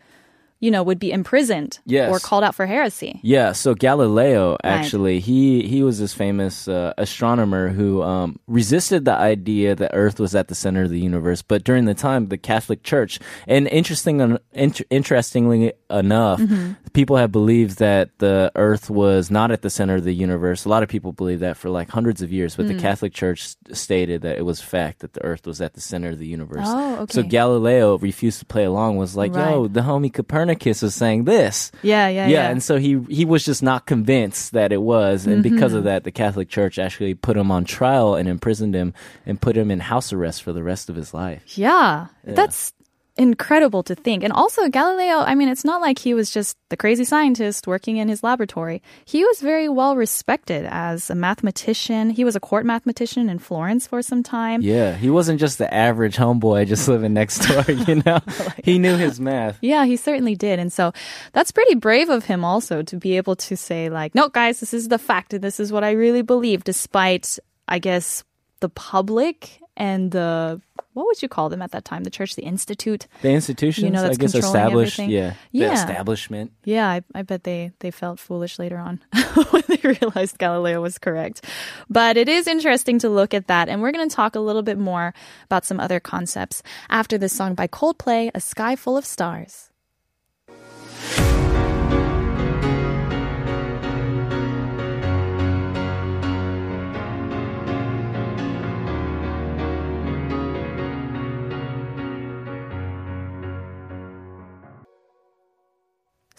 you 0.60 0.70
know, 0.70 0.82
would 0.82 0.98
be 0.98 1.10
imprisoned 1.12 1.78
Yes. 1.84 2.10
or 2.10 2.18
called 2.18 2.42
out 2.44 2.54
for 2.54 2.64
heresy. 2.66 3.20
Yeah, 3.22 3.52
so 3.52 3.74
Galileo 3.74 4.52
Right. 4.52 4.58
actually 4.64 5.20
he 5.20 5.66
he 5.66 5.82
was 5.82 5.98
this 5.98 6.14
famous 6.14 6.68
uh, 6.68 6.94
astronomer 6.96 7.68
who 7.68 8.02
um, 8.02 8.38
resisted 8.46 9.04
the 9.04 9.12
idea 9.14 9.74
that 9.74 9.90
Earth 9.92 10.18
was 10.18 10.34
at 10.34 10.48
the 10.48 10.54
center 10.54 10.82
of 10.84 10.90
the 10.90 11.00
universe. 11.00 11.42
But 11.42 11.64
during 11.64 11.84
the 11.84 11.94
time, 11.94 12.28
the 12.28 12.38
Catholic 12.38 12.82
Church, 12.82 13.18
and 13.46 13.66
interesting 13.68 14.20
en- 14.20 14.38
int- 14.52 14.82
interestingly 14.90 15.72
enough, 15.90 16.40
Mm-hmm. 16.40 16.72
people 16.92 17.16
have 17.16 17.30
believed 17.32 17.78
that 17.78 18.10
the 18.18 18.50
Earth 18.56 18.88
was 18.88 19.30
not 19.30 19.50
at 19.50 19.62
the 19.62 19.70
center 19.70 19.96
of 19.96 20.04
the 20.04 20.14
universe. 20.14 20.64
A 20.64 20.68
lot 20.68 20.82
of 20.82 20.88
people 20.88 21.12
believe 21.12 21.40
that 21.40 21.56
for 21.56 21.68
like 21.68 21.90
hundreds 21.90 22.22
of 22.22 22.32
years, 22.32 22.54
Mm. 22.54 22.56
but 22.56 22.68
the 22.68 22.74
Catholic 22.74 23.12
Church 23.12 23.54
stated 23.72 24.22
that 24.22 24.38
it 24.38 24.44
was 24.46 24.60
fact 24.60 25.00
that 25.00 25.12
the 25.12 25.22
Earth 25.24 25.46
was 25.46 25.60
at 25.60 25.74
the 25.74 25.80
center 25.80 26.08
of 26.10 26.18
the 26.18 26.26
universe. 26.26 26.66
Oh, 26.66 27.00
okay. 27.02 27.12
So. 27.14 27.22
Galileo 27.22 27.98
refused 27.98 28.38
to 28.40 28.44
play 28.46 28.64
along. 28.64 28.96
Was 28.96 29.16
like, 29.16 29.34
yo, 29.34 29.66
the 29.68 29.80
homie 29.82 30.12
Copernicus 30.12 30.53
is 30.82 30.94
saying 30.94 31.24
this 31.24 31.70
Yeah, 31.82 32.08
yeah, 32.08 32.26
yeah, 32.26 32.32
yeah. 32.32 32.50
and 32.50 32.62
so 32.62 32.76
he 32.78 32.98
he 33.08 33.24
was 33.24 33.44
just 33.44 33.62
not 33.62 33.86
convinced 33.86 34.52
that 34.52 34.72
it 34.72 34.82
was, 34.82 35.26
and 35.26 35.42
because 35.42 35.72
Mm-hmm. 35.72 35.78
of 35.78 35.84
that, 35.84 36.04
the 36.04 36.12
Catholic 36.12 36.48
Church 36.48 36.78
actually 36.78 37.14
put 37.14 37.36
him 37.36 37.50
on 37.50 37.64
trial 37.64 38.14
and 38.14 38.28
imprisoned 38.28 38.74
him 38.74 38.94
and 39.26 39.40
put 39.40 39.56
him 39.56 39.70
in 39.70 39.80
house 39.80 40.12
arrest 40.12 40.42
for 40.42 40.52
the 40.52 40.62
rest 40.62 40.88
of 40.90 40.96
his 40.96 41.14
life. 41.14 41.42
Yeah, 41.58 42.06
that's 42.24 42.72
incredible 43.16 43.82
to 43.84 43.94
think. 43.94 44.24
And 44.24 44.32
also, 44.32 44.68
Galileo, 44.68 45.18
I 45.18 45.34
mean, 45.34 45.48
it's 45.48 45.64
not 45.64 45.80
like 45.80 45.98
he 45.98 46.14
was 46.14 46.30
just 46.30 46.56
the 46.68 46.76
crazy 46.76 47.04
scientist 47.04 47.66
working 47.66 47.96
in 47.96 48.08
his 48.08 48.22
laboratory. 48.22 48.82
He 49.04 49.24
was 49.24 49.40
very 49.40 49.68
well 49.68 49.96
respected 49.96 50.66
as 50.68 51.10
a 51.10 51.14
mathematician. 51.14 52.10
He 52.10 52.24
was 52.24 52.34
a 52.34 52.40
court 52.40 52.66
mathematician 52.66 53.28
in 53.28 53.38
Florence 53.38 53.86
for 53.86 54.02
some 54.02 54.22
time. 54.22 54.62
Yeah, 54.62 54.94
he 54.94 55.10
wasn't 55.10 55.38
just 55.38 55.58
the 55.58 55.72
average 55.72 56.16
homeboy 56.16 56.66
just 56.66 56.88
living 56.88 57.12
next 57.14 57.46
door. 57.46 57.64
You 57.84 58.02
know, 58.06 58.20
he 58.64 58.78
knew 58.78 58.96
his 58.96 59.20
math. 59.20 59.58
Yeah, 59.60 59.84
he 59.84 59.96
certainly 59.96 60.34
did. 60.36 60.58
And 60.58 60.72
so 60.72 60.92
that's 61.32 61.52
pretty 61.52 61.74
brave 61.74 62.08
of 62.08 62.24
him 62.24 62.44
also 62.44 62.82
to 62.82 62.96
be 62.96 63.16
able 63.16 63.36
to 63.36 63.56
say, 63.56 63.90
like, 63.90 64.14
no, 64.14 64.28
guys, 64.28 64.60
this 64.60 64.72
is 64.72 64.88
the 64.88 64.98
fact 64.98 65.34
and 65.34 65.42
this 65.42 65.60
is 65.60 65.70
what 65.72 65.84
I 65.84 65.90
really 65.92 66.22
believe, 66.22 66.64
despite, 66.64 67.38
I 67.68 67.78
guess, 67.78 68.24
the 68.60 68.68
public 68.70 69.60
and 69.76 70.10
the, 70.12 70.60
what 70.92 71.06
would 71.06 71.20
you 71.22 71.28
call 71.28 71.48
them 71.48 71.60
at 71.62 71.72
that 71.72 71.84
time? 71.84 72.04
The 72.04 72.10
church, 72.10 72.36
the 72.36 72.42
institute. 72.44 73.06
The 73.22 73.30
institutions, 73.30 73.84
You 73.84 73.90
know, 73.90 74.00
I 74.00 74.08
that's 74.08 74.18
guess, 74.18 74.32
controlling 74.32 74.56
established. 74.56 74.98
everything. 75.00 75.10
Yeah, 75.16 75.30
the 75.52 75.58
Yeah. 75.58 75.72
establishment. 75.72 76.52
Yeah, 76.64 76.88
I, 76.88 77.02
I 77.14 77.22
bet 77.22 77.42
they, 77.44 77.72
they 77.80 77.90
felt 77.90 78.20
foolish 78.20 78.58
later 78.58 78.78
on 78.78 79.00
when 79.50 79.62
they 79.68 79.80
realized 79.82 80.38
Galileo 80.38 80.80
was 80.80 80.98
correct. 80.98 81.44
But 81.90 82.16
it 82.16 82.28
is 82.28 82.46
interesting 82.46 82.98
to 83.00 83.08
look 83.08 83.34
at 83.34 83.48
that. 83.48 83.68
And 83.68 83.82
we're 83.82 83.92
going 83.92 84.08
to 84.08 84.14
talk 84.14 84.36
a 84.36 84.40
little 84.40 84.62
bit 84.62 84.78
more 84.78 85.12
about 85.46 85.64
some 85.64 85.80
other 85.80 85.98
concepts 86.00 86.62
after 86.88 87.18
this 87.18 87.32
song 87.32 87.54
by 87.54 87.66
Coldplay, 87.66 88.30
A 88.34 88.40
Sky 88.40 88.76
Full 88.76 88.96
of 88.96 89.04
Stars. 89.04 89.70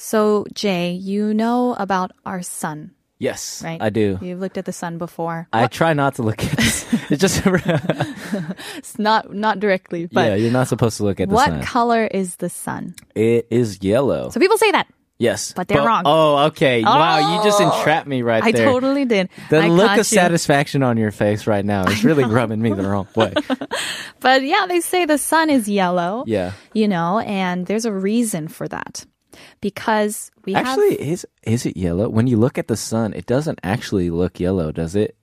So, 0.05 0.45
Jay, 0.53 0.91
you 0.91 1.33
know 1.33 1.73
about 1.79 2.11
our 2.27 2.43
sun, 2.43 2.91
Yes, 3.17 3.63
right? 3.65 3.81
I 3.81 3.89
do. 3.89 4.19
You've 4.21 4.39
looked 4.39 4.59
at 4.59 4.65
the 4.65 4.71
sun 4.71 4.99
before. 4.99 5.47
I 5.51 5.65
try 5.65 5.93
not 5.93 6.15
to 6.15 6.21
look 6.21 6.43
at 6.43 6.51
this. 6.51 6.85
It's 7.09 7.19
just 7.19 7.41
It's 8.77 8.99
not 8.99 9.33
not 9.33 9.59
directly, 9.59 10.05
but 10.05 10.27
yeah, 10.27 10.35
you're 10.35 10.51
not 10.51 10.67
supposed 10.67 10.97
to 10.97 11.05
look 11.05 11.19
at 11.19 11.29
the 11.29 11.33
what 11.33 11.49
sun. 11.49 11.63
color 11.63 12.05
is 12.05 12.35
the 12.35 12.49
sun? 12.49 12.93
it 13.15 13.47
is 13.49 13.81
yellow. 13.81 14.29
So 14.29 14.39
people 14.39 14.59
say 14.59 14.69
that. 14.77 14.85
yes, 15.17 15.53
But 15.53 15.69
they're 15.69 15.81
wrong. 15.81 16.03
Oh, 16.05 16.53
okay. 16.53 16.83
Wow, 16.83 17.37
you 17.37 17.43
just 17.43 17.59
Oh, 17.59 17.65
entrapped 17.65 18.05
me 18.05 18.21
right 18.21 18.43
I 18.43 18.51
there. 18.51 18.69
I 18.69 18.71
totally 18.71 19.05
did. 19.05 19.29
The 19.49 19.57
I 19.57 19.67
look 19.69 19.89
of 19.89 19.97
you. 19.97 20.03
satisfaction 20.03 20.83
on 20.83 20.97
your 20.97 21.11
face 21.11 21.47
right 21.47 21.65
now 21.65 21.87
is 21.89 22.05
really 22.05 22.25
rubbing 22.25 22.61
me 22.61 22.73
the 22.73 22.85
wrong 22.85 23.07
way. 23.15 23.33
But 24.19 24.43
yeah, 24.43 24.67
they 24.69 24.81
say 24.81 25.05
the 25.05 25.17
sun 25.17 25.49
is 25.49 25.67
yellow. 25.67 26.25
Yeah. 26.27 26.51
You 26.73 26.87
know, 26.87 27.17
and 27.25 27.65
there's 27.65 27.85
a 27.85 27.93
reason 27.93 28.49
for 28.49 28.67
that. 28.67 29.03
Because 29.61 30.31
we 30.45 30.55
Actually, 30.55 30.91
have 30.97 30.99
is 31.07 31.27
is 31.43 31.65
it 31.65 31.77
yellow? 31.77 32.09
When 32.09 32.27
you 32.27 32.37
look 32.37 32.57
at 32.57 32.67
the 32.67 32.77
sun, 32.77 33.13
it 33.13 33.25
doesn't 33.25 33.59
actually 33.63 34.09
look 34.09 34.39
yellow, 34.39 34.71
does 34.71 34.95
it? 34.95 35.15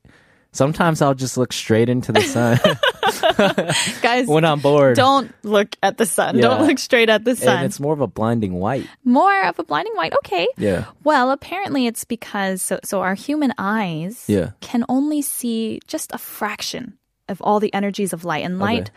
Sometimes 0.54 1.00
I'll 1.00 1.14
just 1.14 1.38
look 1.38 1.50
straight 1.52 1.88
into 1.88 2.12
the 2.12 2.20
sun 2.20 2.58
guys 4.02 4.26
when 4.26 4.44
I'm 4.44 4.60
bored. 4.60 4.96
don't 4.96 5.32
look 5.42 5.76
at 5.82 5.96
the 5.96 6.04
sun. 6.04 6.36
Yeah. 6.36 6.42
Don't 6.42 6.66
look 6.66 6.78
straight 6.78 7.08
at 7.08 7.24
the 7.24 7.30
and 7.32 7.38
sun. 7.40 7.64
it's 7.64 7.80
more 7.80 7.94
of 7.94 8.00
a 8.00 8.06
blinding 8.06 8.54
white. 8.54 8.86
More 9.04 9.44
of 9.46 9.58
a 9.58 9.64
blinding 9.64 9.94
white. 9.94 10.12
Okay. 10.24 10.46
Yeah. 10.58 10.86
Well, 11.04 11.30
apparently 11.30 11.86
it's 11.86 12.04
because 12.04 12.60
so, 12.62 12.80
so 12.84 13.00
our 13.00 13.14
human 13.14 13.52
eyes 13.56 14.24
Yeah. 14.28 14.50
can 14.60 14.84
only 14.90 15.22
see 15.22 15.80
just 15.86 16.12
a 16.12 16.18
fraction 16.18 16.98
of 17.28 17.40
all 17.40 17.58
the 17.60 17.72
energies 17.72 18.12
of 18.12 18.24
light, 18.26 18.44
and 18.44 18.58
light 18.58 18.90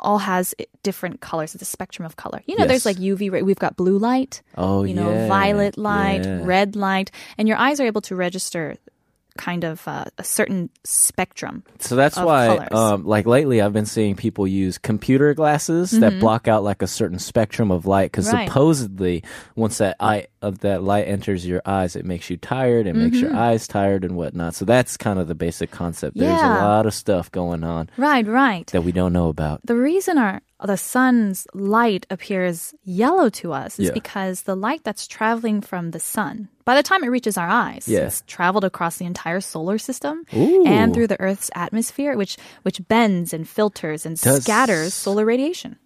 all 0.00 0.18
has 0.18 0.54
different 0.82 1.20
colors. 1.20 1.54
It's 1.54 1.62
a 1.62 1.66
spectrum 1.66 2.06
of 2.06 2.16
color. 2.16 2.40
You 2.46 2.56
know, 2.56 2.66
there's 2.66 2.86
like 2.86 2.96
UV. 2.98 3.30
ray. 3.30 3.42
We've 3.42 3.58
got 3.58 3.76
blue 3.76 3.98
light. 3.98 4.42
Oh, 4.56 4.84
you 4.84 4.94
know, 4.94 5.10
yeah. 5.10 5.28
violet 5.28 5.76
light, 5.76 6.24
Yeah. 6.24 6.40
red 6.44 6.76
light, 6.76 7.10
and 7.36 7.48
your 7.48 7.56
eyes 7.56 7.80
are 7.80 7.86
able 7.86 8.00
to 8.02 8.14
register 8.16 8.76
kind 9.38 9.64
of 9.64 9.86
uh, 9.88 10.04
a 10.18 10.24
certain 10.24 10.68
spectrum. 10.84 11.62
So 11.78 11.96
that's 11.96 12.16
why, 12.18 12.58
um, 12.72 13.06
like 13.06 13.24
lately, 13.24 13.62
I've 13.62 13.72
been 13.72 13.86
seeing 13.86 14.16
people 14.16 14.46
use 14.46 14.76
computer 14.76 15.32
glasses 15.32 15.92
that 15.92 16.20
block 16.20 16.48
out 16.48 16.62
like 16.64 16.82
a 16.82 16.86
certain 16.86 17.18
spectrum 17.18 17.70
of 17.70 17.86
light. 17.86 18.12
Because 18.12 18.26
Mm-hmm. 18.28 18.36
Right. 18.36 18.48
supposedly, 18.48 19.24
once 19.56 19.78
that 19.78 19.96
eye 20.00 20.26
of 20.42 20.58
that 20.60 20.82
light 20.82 21.06
enters 21.08 21.46
your 21.46 21.62
eyes, 21.64 21.96
it 21.96 22.04
makes 22.04 22.28
you 22.28 22.36
tired. 22.36 22.86
It 22.86 22.94
makes 22.96 23.16
your 23.18 23.34
eyes 23.34 23.66
tired 23.66 24.04
and 24.04 24.16
whatnot. 24.16 24.54
So 24.54 24.64
that's 24.66 24.96
kind 24.98 25.18
of 25.18 25.28
the 25.28 25.34
basic 25.34 25.70
concept. 25.70 26.16
There's 26.18 26.28
Mm-hmm. 26.38 26.62
A 26.62 26.68
lot 26.68 26.84
of 26.86 26.92
stuff 26.94 27.30
going 27.32 27.64
on 27.64 27.88
Right, 27.96 28.26
right. 28.26 28.66
that 28.68 28.82
we 28.82 28.92
don't 28.92 29.12
know 29.12 29.28
about. 29.28 29.60
The 29.64 29.76
reason 29.76 30.18
our 30.18 30.42
the 30.64 30.76
sun's 30.76 31.46
light 31.54 32.06
appears 32.10 32.74
yellow 32.82 33.28
to 33.30 33.52
us 33.52 33.78
is 33.78 33.86
Yeah. 33.86 33.92
because 33.94 34.42
the 34.42 34.56
light 34.56 34.82
that's 34.84 35.06
traveling 35.06 35.60
from 35.60 35.92
the 35.92 36.00
sun, 36.00 36.48
by 36.64 36.74
the 36.74 36.82
time 36.82 37.04
it 37.04 37.08
reaches 37.08 37.36
our 37.38 37.48
eyes, 37.48 37.86
Yeah. 37.86 38.00
it's 38.06 38.22
traveled 38.26 38.64
across 38.64 38.96
the 38.96 39.04
entire 39.06 39.40
solar 39.40 39.78
system 39.78 40.24
Ooh. 40.36 40.64
and 40.66 40.92
through 40.92 41.06
the 41.06 41.20
Earth's 41.20 41.50
atmosphere, 41.54 42.16
which 42.16 42.36
which 42.62 42.80
bends 42.88 43.32
and 43.32 43.48
filters 43.48 44.04
and 44.04 44.18
Does- 44.20 44.42
scatters 44.42 44.94
solar 44.94 45.24
radiation. 45.24 45.76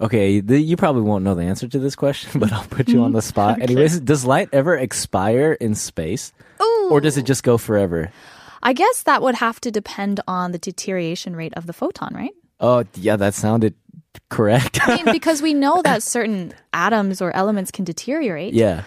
Okay, 0.00 0.40
the, 0.40 0.58
you 0.58 0.76
probably 0.76 1.02
won't 1.02 1.22
know 1.22 1.34
the 1.36 1.44
answer 1.44 1.68
to 1.68 1.78
this 1.78 1.94
question, 1.94 2.40
but 2.40 2.52
I'll 2.52 2.64
put 2.64 2.88
you 2.88 3.02
on 3.04 3.12
the 3.12 3.22
spot. 3.32 3.60
Anyways, 3.60 4.00
does 4.00 4.24
light 4.24 4.48
ever 4.52 4.74
expire 4.76 5.52
in 5.60 5.74
space? 5.74 6.32
Or 6.90 7.00
does 7.00 7.16
it 7.16 7.22
just 7.24 7.42
go 7.44 7.56
forever? 7.58 8.10
I 8.62 8.72
guess 8.72 9.04
that 9.04 9.22
would 9.22 9.36
have 9.36 9.60
to 9.60 9.70
depend 9.70 10.20
on 10.26 10.52
the 10.52 10.58
deterioration 10.58 11.36
rate 11.36 11.54
of 11.54 11.66
the 11.66 11.72
photon, 11.72 12.14
right? 12.14 12.32
Oh, 12.60 12.84
yeah, 12.94 13.16
that 13.16 13.34
sounded 13.34 13.74
correct. 14.28 14.80
I 14.88 14.96
mean, 14.96 15.06
because 15.12 15.42
we 15.42 15.54
know 15.54 15.82
that 15.82 16.02
certain 16.02 16.54
atoms 16.72 17.20
or 17.22 17.34
elements 17.34 17.70
can 17.70 17.84
deteriorate, 17.84 18.54
yeah. 18.54 18.82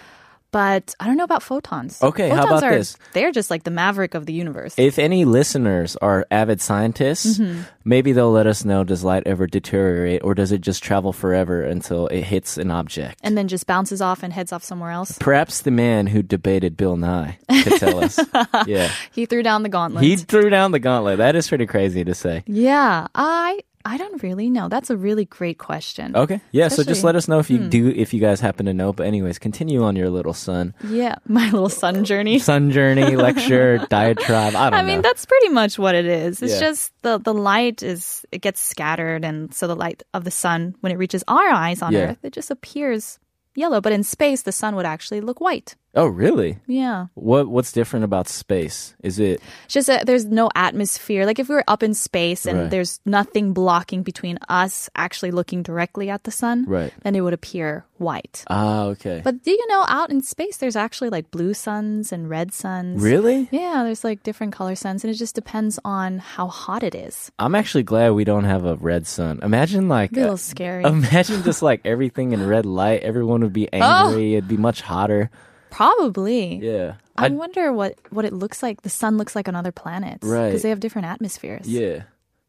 but 0.50 0.94
I 1.00 1.06
don't 1.06 1.16
know 1.16 1.24
about 1.24 1.42
photons. 1.42 2.02
Okay, 2.02 2.28
how 2.28 2.42
photons 2.42 2.50
about 2.62 2.72
are, 2.72 2.76
this? 2.78 2.96
They're 3.12 3.32
just 3.32 3.50
like 3.50 3.64
the 3.64 3.70
maverick 3.70 4.14
of 4.14 4.26
the 4.26 4.32
universe. 4.32 4.74
If 4.78 4.98
any 4.98 5.24
listeners 5.24 5.96
are 5.96 6.26
avid 6.30 6.60
scientists, 6.60 7.38
Mm-hmm. 7.38 7.62
maybe 7.84 8.12
they'll 8.12 8.30
let 8.32 8.46
us 8.46 8.64
know 8.64 8.82
does 8.84 9.04
light 9.04 9.24
ever 9.26 9.46
deteriorate 9.46 10.22
or 10.24 10.34
does 10.34 10.52
it 10.52 10.60
just 10.62 10.82
travel 10.82 11.12
forever 11.12 11.62
until 11.62 12.06
it 12.08 12.22
hits 12.22 12.56
an 12.58 12.70
object? 12.70 13.18
and 13.22 13.36
then 13.36 13.48
just 13.48 13.66
bounces 13.66 14.00
off 14.00 14.22
and 14.22 14.32
heads 14.32 14.52
off 14.52 14.62
somewhere 14.64 14.90
else. 14.90 15.16
Perhaps 15.18 15.62
the 15.62 15.70
man 15.70 16.06
who 16.06 16.22
debated 16.22 16.76
Bill 16.76 16.96
Nye 16.96 17.38
could 17.62 17.78
tell 17.78 18.02
us. 18.02 18.18
yeah. 18.66 18.90
He 19.12 19.26
threw 19.26 19.42
down 19.42 19.62
the 19.62 19.68
gauntlet. 19.68 20.04
He 20.04 20.16
threw 20.16 20.48
down 20.50 20.70
the 20.72 20.78
gauntlet. 20.78 21.18
That 21.18 21.36
is 21.36 21.48
pretty 21.48 21.66
crazy 21.66 22.04
to 22.04 22.14
say. 22.14 22.42
yeah, 22.46 23.08
I 23.14 23.60
I 23.88 23.96
don't 23.98 24.20
really 24.20 24.50
know. 24.50 24.68
That's 24.68 24.90
a 24.90 24.96
really 24.96 25.24
great 25.26 25.58
question. 25.58 26.16
Okay. 26.16 26.40
Yeah, 26.50 26.66
so 26.66 26.82
just 26.82 27.04
let 27.04 27.14
us 27.14 27.28
know 27.28 27.38
if 27.38 27.48
you 27.50 27.58
Hmm. 27.58 27.68
do 27.70 27.88
if 27.94 28.12
you 28.12 28.18
guys 28.20 28.40
happen 28.40 28.66
to 28.66 28.74
know. 28.74 28.92
But 28.92 29.06
anyways, 29.06 29.38
continue 29.38 29.84
on 29.84 29.94
your 29.94 30.10
little 30.10 30.34
sun. 30.34 30.74
Yeah, 30.90 31.14
my 31.28 31.46
little 31.54 31.68
sun 31.70 32.04
journey. 32.04 32.40
Sun 32.40 32.72
journey, 32.72 33.14
lecture, 33.26 33.78
diatribe. 33.88 34.56
I 34.56 34.70
don't 34.70 34.74
I 34.74 34.82
know. 34.82 34.88
mean, 34.88 35.02
that's 35.02 35.24
pretty 35.24 35.50
much 35.50 35.78
what 35.78 35.94
it 35.94 36.04
is. 36.06 36.42
It's 36.42 36.54
Yeah. 36.54 36.66
just 36.68 36.90
the 37.02 37.18
the 37.18 37.32
light 37.32 37.82
is 37.82 38.26
it 38.32 38.42
gets 38.42 38.60
scattered, 38.60 39.24
and 39.24 39.54
so 39.54 39.68
the 39.68 39.76
light 39.76 40.02
of 40.12 40.24
the 40.24 40.32
sun 40.34 40.74
when 40.80 40.90
it 40.90 40.98
reaches 40.98 41.22
our 41.28 41.48
eyes 41.48 41.80
on 41.80 41.92
Yeah. 41.92 42.10
Earth, 42.10 42.18
it 42.24 42.32
just 42.34 42.50
appears 42.50 43.20
yellow. 43.54 43.80
But 43.80 43.92
in 43.92 44.02
space, 44.02 44.42
the 44.42 44.52
sun 44.52 44.74
would 44.74 44.84
actually 44.86 45.20
look 45.22 45.40
white. 45.40 45.76
Oh, 45.96 46.06
really? 46.06 46.58
Yeah. 46.66 47.06
What 47.14 47.48
What's 47.48 47.72
different 47.72 48.04
about 48.04 48.28
space? 48.28 48.94
Is 49.02 49.18
it 49.18 49.40
It's 49.64 49.74
just 49.74 49.86
that 49.88 50.04
there's 50.06 50.26
no 50.26 50.50
atmosphere. 50.54 51.24
Like 51.24 51.38
if 51.38 51.48
we 51.48 51.54
were 51.54 51.64
up 51.66 51.82
in 51.82 51.94
space 51.94 52.44
and 52.44 52.58
Right. 52.58 52.70
there's 52.70 53.00
nothing 53.06 53.54
blocking 53.54 54.02
between 54.02 54.38
us 54.48 54.90
actually 54.94 55.30
looking 55.32 55.62
directly 55.62 56.10
at 56.10 56.24
the 56.24 56.30
sun, 56.30 56.66
Right. 56.68 56.92
then 57.02 57.16
it 57.16 57.22
would 57.22 57.32
appear 57.32 57.86
white. 57.96 58.44
ah 58.52 58.92
okay? 58.92 59.22
But 59.24 59.42
do 59.42 59.50
you 59.50 59.66
know 59.68 59.84
out 59.88 60.10
in 60.10 60.20
space 60.20 60.58
there's 60.58 60.76
actually 60.76 61.08
like 61.08 61.30
blue 61.30 61.54
suns 61.54 62.12
and 62.12 62.28
red 62.28 62.52
suns? 62.52 63.00
really? 63.02 63.48
Yeah, 63.50 63.82
there's 63.84 64.04
like 64.04 64.22
different 64.22 64.52
color 64.52 64.74
suns 64.76 65.02
and 65.02 65.10
it 65.10 65.16
just 65.16 65.34
depends 65.34 65.78
on 65.82 66.18
how 66.18 66.48
hot 66.48 66.82
it 66.84 66.94
is. 66.94 67.32
I'm 67.38 67.54
actually 67.54 67.84
glad 67.84 68.12
we 68.12 68.24
don't 68.28 68.44
have 68.44 68.66
a 68.68 68.76
red 68.76 69.06
sun. 69.06 69.40
Imagine 69.42 69.88
like 69.88 70.12
a 70.12 70.20
uh, 70.20 70.20
little 70.28 70.36
scary. 70.36 70.84
imagine 70.98 71.42
just 71.42 71.62
like 71.64 71.80
everything 71.88 72.32
in 72.36 72.46
red 72.46 72.66
light. 72.66 73.00
Everyone 73.00 73.40
would 73.40 73.54
be 73.56 73.72
angry. 73.72 74.34
It'd 74.36 74.46
be 74.46 74.58
much 74.60 74.82
hotter. 74.84 75.30
Probably. 75.76 76.56
Yeah. 76.56 76.94
I 77.16 77.26
I'd- 77.26 77.34
wonder 77.34 77.70
what 77.72 77.94
what 78.10 78.24
it 78.24 78.32
looks 78.32 78.62
like. 78.62 78.80
The 78.82 78.88
sun 78.90 79.18
looks 79.18 79.36
like 79.36 79.46
on 79.48 79.54
other 79.54 79.72
planets, 79.72 80.26
Right. 80.26 80.46
Because 80.48 80.62
they 80.62 80.70
have 80.70 80.80
different 80.80 81.06
atmospheres. 81.06 81.68
yeah. 81.68 82.02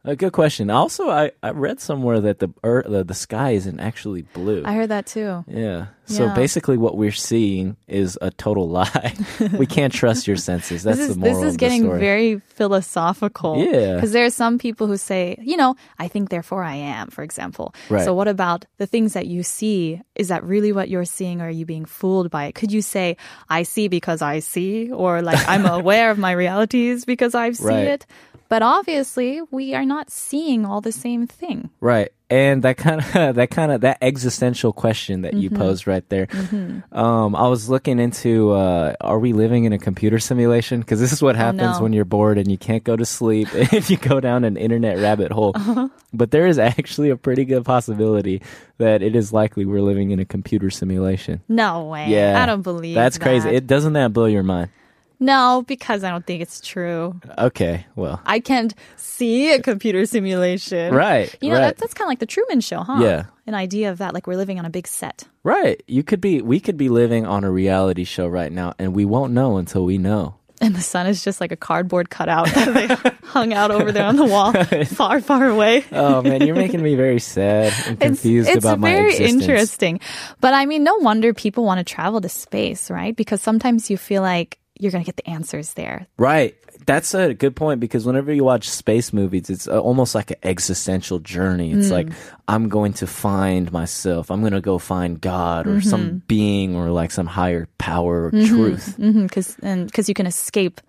A 0.05 0.15
good 0.15 0.31
question. 0.31 0.69
Also, 0.69 1.09
I, 1.09 1.31
I 1.43 1.49
read 1.49 1.81
somewhere 1.81 2.21
that 2.21 2.39
the 2.39 2.47
earth, 2.63 2.85
the, 2.87 3.03
the 3.03 3.13
sky 3.13 3.51
isn't 3.51 3.79
actually 3.81 4.21
blue. 4.21 4.63
I 4.65 4.73
heard 4.73 4.87
that 4.89 5.05
too. 5.05 5.43
yeah. 5.47 5.87
So 6.05 6.27
Yeah. 6.27 6.33
basically, 6.33 6.77
what 6.77 6.95
we're 6.95 7.11
seeing 7.11 7.75
is 7.89 8.17
a 8.21 8.31
total 8.31 8.69
lie. 8.69 9.13
we 9.57 9.65
can't 9.65 9.91
trust 9.91 10.25
your 10.25 10.37
senses. 10.37 10.83
That's 10.83 10.97
this 10.99 11.09
is 11.09 11.15
the 11.15 11.19
moral 11.19 11.41
this 11.41 11.47
is 11.49 11.53
of 11.55 11.59
getting 11.59 11.81
the 11.81 11.87
story. 11.89 11.99
very 11.99 12.39
philosophical. 12.87 13.57
Yeah. 13.57 13.95
Because 13.95 14.13
there 14.13 14.23
are 14.25 14.29
some 14.29 14.57
people 14.57 14.87
who 14.87 14.95
say, 14.95 15.35
you 15.41 15.57
know, 15.57 15.75
I 15.99 16.07
think 16.07 16.29
therefore 16.29 16.63
I 16.63 16.75
am, 16.75 17.09
for 17.09 17.23
example. 17.23 17.73
Right. 17.89 18.05
So 18.05 18.13
what 18.13 18.29
about 18.29 18.65
the 18.77 18.85
things 18.87 19.11
that 19.13 19.27
you 19.27 19.43
see? 19.43 20.01
Is 20.15 20.29
that 20.29 20.43
really 20.45 20.71
what 20.71 20.87
you're 20.89 21.03
seeing 21.05 21.41
or 21.41 21.47
are 21.47 21.49
you 21.49 21.65
being 21.65 21.83
fooled 21.85 22.29
by 22.31 22.45
it? 22.45 22.55
Could 22.55 22.71
you 22.71 22.81
say, 22.81 23.17
I 23.49 23.63
see 23.63 23.89
because 23.89 24.21
I 24.21 24.39
see, 24.39 24.89
or 24.91 25.21
like 25.21 25.39
I'm 25.49 25.65
aware 25.79 26.11
of 26.11 26.17
my 26.17 26.31
realities 26.31 27.03
because 27.03 27.35
I 27.35 27.51
see 27.51 27.65
Right. 27.65 27.87
it? 27.87 28.05
But 28.49 28.61
obviously, 28.61 29.41
we 29.51 29.73
are 29.75 29.85
not 29.85 30.09
seeing 30.09 30.65
all 30.65 30.81
the 30.81 30.91
same 30.91 31.27
thing. 31.27 31.69
Right. 31.81 32.11
And 32.29 32.63
that 32.63 32.75
kind 32.77 32.99
of 33.01 33.13
that 33.35 33.49
kind 33.51 33.71
of 33.71 33.81
that 33.81 33.97
existential 34.01 34.73
question 34.73 35.21
that 35.21 35.33
you 35.33 35.49
Mm-hmm. 35.49 35.59
posed 35.61 35.87
right 35.87 36.07
there. 36.09 36.27
Um, 36.91 37.35
I 37.35 37.47
was 37.47 37.69
looking 37.69 37.99
into 37.99 38.51
uh, 38.51 38.95
are 38.99 39.19
we 39.19 39.31
living 39.33 39.63
in 39.63 39.71
a 39.73 39.77
computer 39.79 40.19
simulation? 40.19 40.81
Because 40.81 40.99
this 40.99 41.13
is 41.13 41.21
what 41.21 41.35
happens 41.37 41.61
Oh, 41.61 41.77
no. 41.77 41.83
when 41.83 41.93
you're 41.93 42.03
bored 42.05 42.37
and 42.37 42.51
you 42.51 42.57
can't 42.57 42.83
go 42.83 42.95
to 42.97 43.05
sleep 43.05 43.47
and 43.53 43.89
you 43.89 43.95
go 43.97 44.19
down 44.19 44.43
an 44.43 44.57
internet 44.57 44.97
rabbit 44.99 45.31
hole. 45.31 45.53
Uh-huh. 45.67 45.87
But 46.13 46.31
there 46.31 46.47
is 46.47 46.57
actually 46.57 47.09
a 47.09 47.17
pretty 47.17 47.43
good 47.45 47.63
possibility 47.65 48.41
that 48.77 49.01
it 49.01 49.15
is 49.15 49.31
likely 49.33 49.65
we're 49.65 49.81
living 49.81 50.11
in 50.11 50.19
a 50.19 50.25
computer 50.25 50.69
simulation. 50.69 51.41
No 51.49 51.85
way. 51.85 52.07
Yeah, 52.09 52.41
I 52.41 52.45
don't 52.45 52.61
believe 52.61 52.95
that's 52.95 53.17
crazy. 53.17 53.49
It 53.49 53.67
doesn't 53.67 53.93
that 53.93 54.13
blow 54.13 54.25
your 54.25 54.43
mind? 54.43 54.69
No, 55.19 55.63
because 55.67 56.03
I 56.03 56.09
don't 56.09 56.25
think 56.25 56.41
it's 56.41 56.61
true. 56.61 57.19
Okay, 57.37 57.85
well, 57.95 58.21
I 58.25 58.39
can't 58.39 58.73
see 58.95 59.51
a 59.53 59.61
computer 59.61 60.05
simulation. 60.05 60.93
right, 60.93 61.33
You 61.41 61.49
know, 61.49 61.55
right. 61.55 61.61
that's, 61.61 61.81
that's 61.81 61.93
kind 61.93 62.07
of 62.07 62.09
like 62.09 62.19
the 62.19 62.25
Truman 62.25 62.61
Show, 62.61 62.81
huh? 62.81 62.99
Yeah. 63.01 63.25
An 63.45 63.53
idea 63.53 63.91
of 63.91 63.99
that, 63.99 64.13
like 64.13 64.27
we're 64.27 64.35
living 64.35 64.59
on 64.59 64.65
a 64.65 64.69
big 64.69 64.87
set. 64.87 65.23
Right. 65.43 65.81
You 65.87 66.03
could 66.03 66.19
be 66.19 66.41
we 66.41 66.59
could 66.59 66.75
be 66.75 66.89
living 66.89 67.25
on 67.25 67.45
a 67.45 67.49
reality 67.51 68.03
show 68.03 68.27
right 68.27 68.51
now 68.51 68.73
and 68.77 68.93
we 68.93 69.05
won't 69.05 69.31
know 69.31 69.55
until 69.57 69.85
we 69.85 69.97
know. 69.97 70.35
And 70.59 70.75
the 70.75 70.81
sun 70.81 71.05
is 71.07 71.23
just 71.23 71.39
like 71.39 71.51
a 71.51 71.55
cardboard 71.55 72.09
cutout 72.09 72.47
that 72.53 72.73
they 72.73 73.11
hung 73.27 73.53
out 73.53 73.71
over 73.71 73.91
there 73.91 74.05
on 74.05 74.15
the 74.15 74.25
wall, 74.25 74.51
far, 74.85 75.21
far 75.21 75.45
away. 75.47 75.85
Oh 75.91 76.21
man, 76.21 76.41
you're 76.45 76.55
making 76.55 76.81
me 76.81 76.95
very 76.95 77.19
sad 77.19 77.73
and 77.87 77.99
confused 77.99 78.49
it's, 78.49 78.57
it's 78.57 78.65
about 78.65 78.79
my 78.79 78.91
very 78.91 79.15
interesting. 79.15 79.99
But 80.41 80.53
I 80.53 80.65
mean, 80.65 80.83
no 80.83 80.95
wonder 80.97 81.33
people 81.33 81.63
want 81.63 81.77
to 81.79 81.83
travel 81.85 82.19
to 82.21 82.29
space, 82.29 82.89
right? 82.89 83.15
Because 83.15 83.41
sometimes 83.41 83.89
you 83.89 83.97
feel 83.97 84.21
like 84.23 84.59
you're 84.79 84.91
going 84.91 85.03
to 85.03 85.05
get 85.05 85.17
the 85.17 85.29
answers 85.29 85.73
there. 85.73 86.07
Right. 86.17 86.55
That's 86.85 87.13
a 87.13 87.33
good 87.33 87.55
point 87.55 87.79
because 87.79 88.05
whenever 88.05 88.31
you 88.31 88.43
watch 88.43 88.69
space 88.69 89.11
movies, 89.11 89.49
it's 89.49 89.67
uh, 89.67 89.79
almost 89.79 90.15
like 90.15 90.31
an 90.31 90.37
existential 90.43 91.19
journey. 91.19 91.73
It's 91.73 91.89
like 91.89 92.07
I'm 92.47 92.69
going 92.69 92.93
to 92.93 93.07
find 93.07 93.71
myself. 93.71 94.31
I'm 94.31 94.41
going 94.41 94.53
to 94.53 94.61
go 94.61 94.77
find 94.77 95.19
God 95.19 95.67
or 95.67 95.81
some 95.81 96.21
being 96.27 96.75
or 96.75 96.91
like 96.91 97.11
some 97.11 97.25
higher 97.25 97.67
power 97.77 98.25
or 98.27 98.31
truth. 98.31 98.95
Because 98.97 99.55
mm-hmm, 99.57 100.01
you 100.07 100.13
can 100.13 100.27
escape 100.27 100.79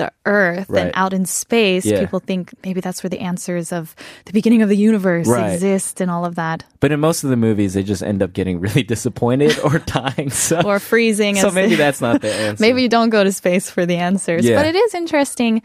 the 0.00 0.10
Earth 0.26 0.66
Right. 0.68 0.82
and 0.86 0.92
out 0.94 1.12
in 1.12 1.24
space, 1.26 1.84
Yeah. 1.86 2.00
people 2.00 2.18
think 2.20 2.52
maybe 2.64 2.80
that's 2.80 3.02
where 3.02 3.10
the 3.10 3.20
answers 3.20 3.72
of 3.72 3.94
the 4.24 4.32
beginning 4.32 4.62
of 4.62 4.68
the 4.68 4.76
universe 4.76 5.28
Right. 5.28 5.52
exist 5.52 6.00
and 6.00 6.10
all 6.10 6.24
of 6.24 6.34
that, 6.36 6.64
But 6.80 6.90
in 6.92 7.00
most 7.00 7.22
of 7.24 7.30
the 7.30 7.36
movies, 7.36 7.74
they 7.74 7.82
just 7.82 8.02
end 8.02 8.22
up 8.22 8.32
getting 8.32 8.60
really 8.60 8.82
disappointed 8.94 9.58
or 9.60 9.78
dying. 9.86 10.30
So, 10.30 10.60
or 10.64 10.78
freezing. 10.80 11.36
so 11.36 11.50
maybe 11.50 11.74
that's 11.76 12.00
not 12.00 12.22
the 12.22 12.32
answer. 12.46 12.60
maybe 12.62 12.82
you 12.82 12.88
don't 12.88 13.10
go 13.10 13.22
to 13.22 13.30
space 13.32 13.70
for 13.70 13.84
the 13.86 13.96
answers, 13.96 14.44
Yeah. 14.44 14.56
but 14.56 14.66
it 14.66 14.74
is 14.76 14.94
interesting, 14.94 15.62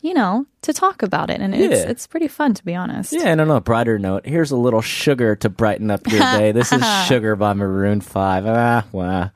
you 0.00 0.14
know, 0.14 0.46
to 0.62 0.72
talk 0.72 1.02
about 1.02 1.28
it, 1.30 1.40
and 1.40 1.54
it's 1.54 1.82
Yeah. 1.84 1.90
it's 1.90 2.06
pretty 2.06 2.28
fun 2.28 2.54
to 2.54 2.64
be 2.64 2.74
honest. 2.74 3.12
Yeah, 3.12 3.26
and 3.26 3.40
on 3.40 3.50
a 3.50 3.60
brighter 3.60 3.98
note, 3.98 4.24
here's 4.26 4.50
a 4.52 4.56
little 4.56 4.80
sugar 4.82 5.34
to 5.36 5.48
brighten 5.48 5.90
up 5.90 6.06
your 6.10 6.20
day. 6.20 6.52
This 6.52 6.72
is 6.72 6.82
Sugar 7.06 7.34
by 7.36 7.52
Maroon 7.52 8.00
5. 8.00 8.44
Ah, 8.46 8.84
wow. 8.92 9.30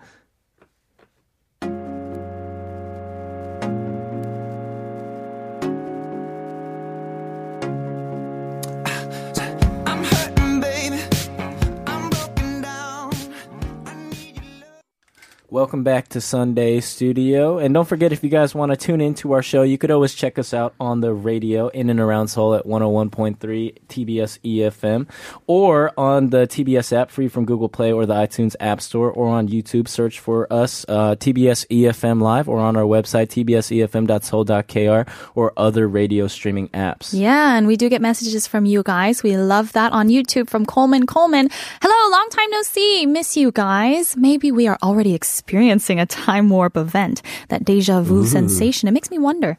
Welcome 15.49 15.85
back 15.85 16.09
to 16.09 16.21
Sunday 16.21 16.81
Studio. 16.81 17.59
And 17.59 17.73
don't 17.73 17.87
forget, 17.87 18.11
if 18.11 18.25
you 18.25 18.31
guys 18.31 18.53
want 18.53 18.73
to 18.73 18.77
tune 18.77 19.01
into 19.01 19.31
our 19.31 19.43
show, 19.45 19.63
you 19.63 19.79
could 19.79 19.93
always 19.93 20.13
check 20.13 20.41
us 20.41 20.53
out 20.53 20.75
on 20.81 21.03
the 21.03 21.15
radio 21.15 21.69
in 21.69 21.89
and 21.89 22.01
around 22.01 22.27
Seoul 22.27 22.57
at 22.57 22.65
101.3 22.65 23.39
TBS 23.89 24.41
EFM 24.41 25.09
or 25.47 25.93
on 25.97 26.31
the 26.31 26.49
TBS 26.49 26.93
app 26.93 27.13
free 27.13 27.29
from 27.29 27.45
Google 27.45 27.69
Play 27.69 27.93
or 27.93 28.07
the 28.07 28.15
iTunes 28.15 28.57
App 28.59 28.81
Store 28.81 29.09
or 29.09 29.29
on 29.29 29.47
YouTube. 29.47 29.87
Search 29.87 30.19
for 30.19 30.53
us, 30.53 30.85
uh, 30.89 31.15
TBS 31.15 31.65
EFM 31.69 32.21
Live 32.21 32.49
or 32.49 32.59
on 32.59 32.75
our 32.77 32.83
website, 32.83 33.29
tbsefm.seoul.kr 33.29 35.09
or 35.37 35.53
other 35.57 35.87
radio 35.87 36.27
streaming 36.27 36.69
apps. 36.71 37.11
Yeah, 37.13 37.57
and 37.57 37.69
we 37.69 37.77
do 37.77 37.89
get 37.89 38.03
messages 38.03 38.49
from 38.49 38.67
you 38.67 38.83
guys. 38.83 39.23
We 39.23 39.37
love 39.37 39.75
that 39.75 39.93
on 39.93 40.09
YouTube 40.09 40.51
from 40.51 40.67
Coleman 40.67 41.07
Coleman. 41.07 41.51
Hello, 41.81 42.11
long 42.11 42.29
time 42.31 42.51
no 42.51 42.63
see. 42.63 43.07
Miss 43.07 43.37
you 43.37 43.53
guys. 43.53 44.17
Maybe 44.17 44.51
we 44.51 44.67
are 44.67 44.79
already 44.83 45.15
experiencing 45.37 46.01
a 46.01 46.07
time 46.07 46.49
warp 46.49 46.77
event, 46.77 47.21
that 47.49 47.65
deja 47.65 48.01
vu 48.01 48.25
sensation. 48.25 48.89
It 48.89 48.93
makes 48.93 49.11
me 49.11 49.19
wonder. 49.19 49.59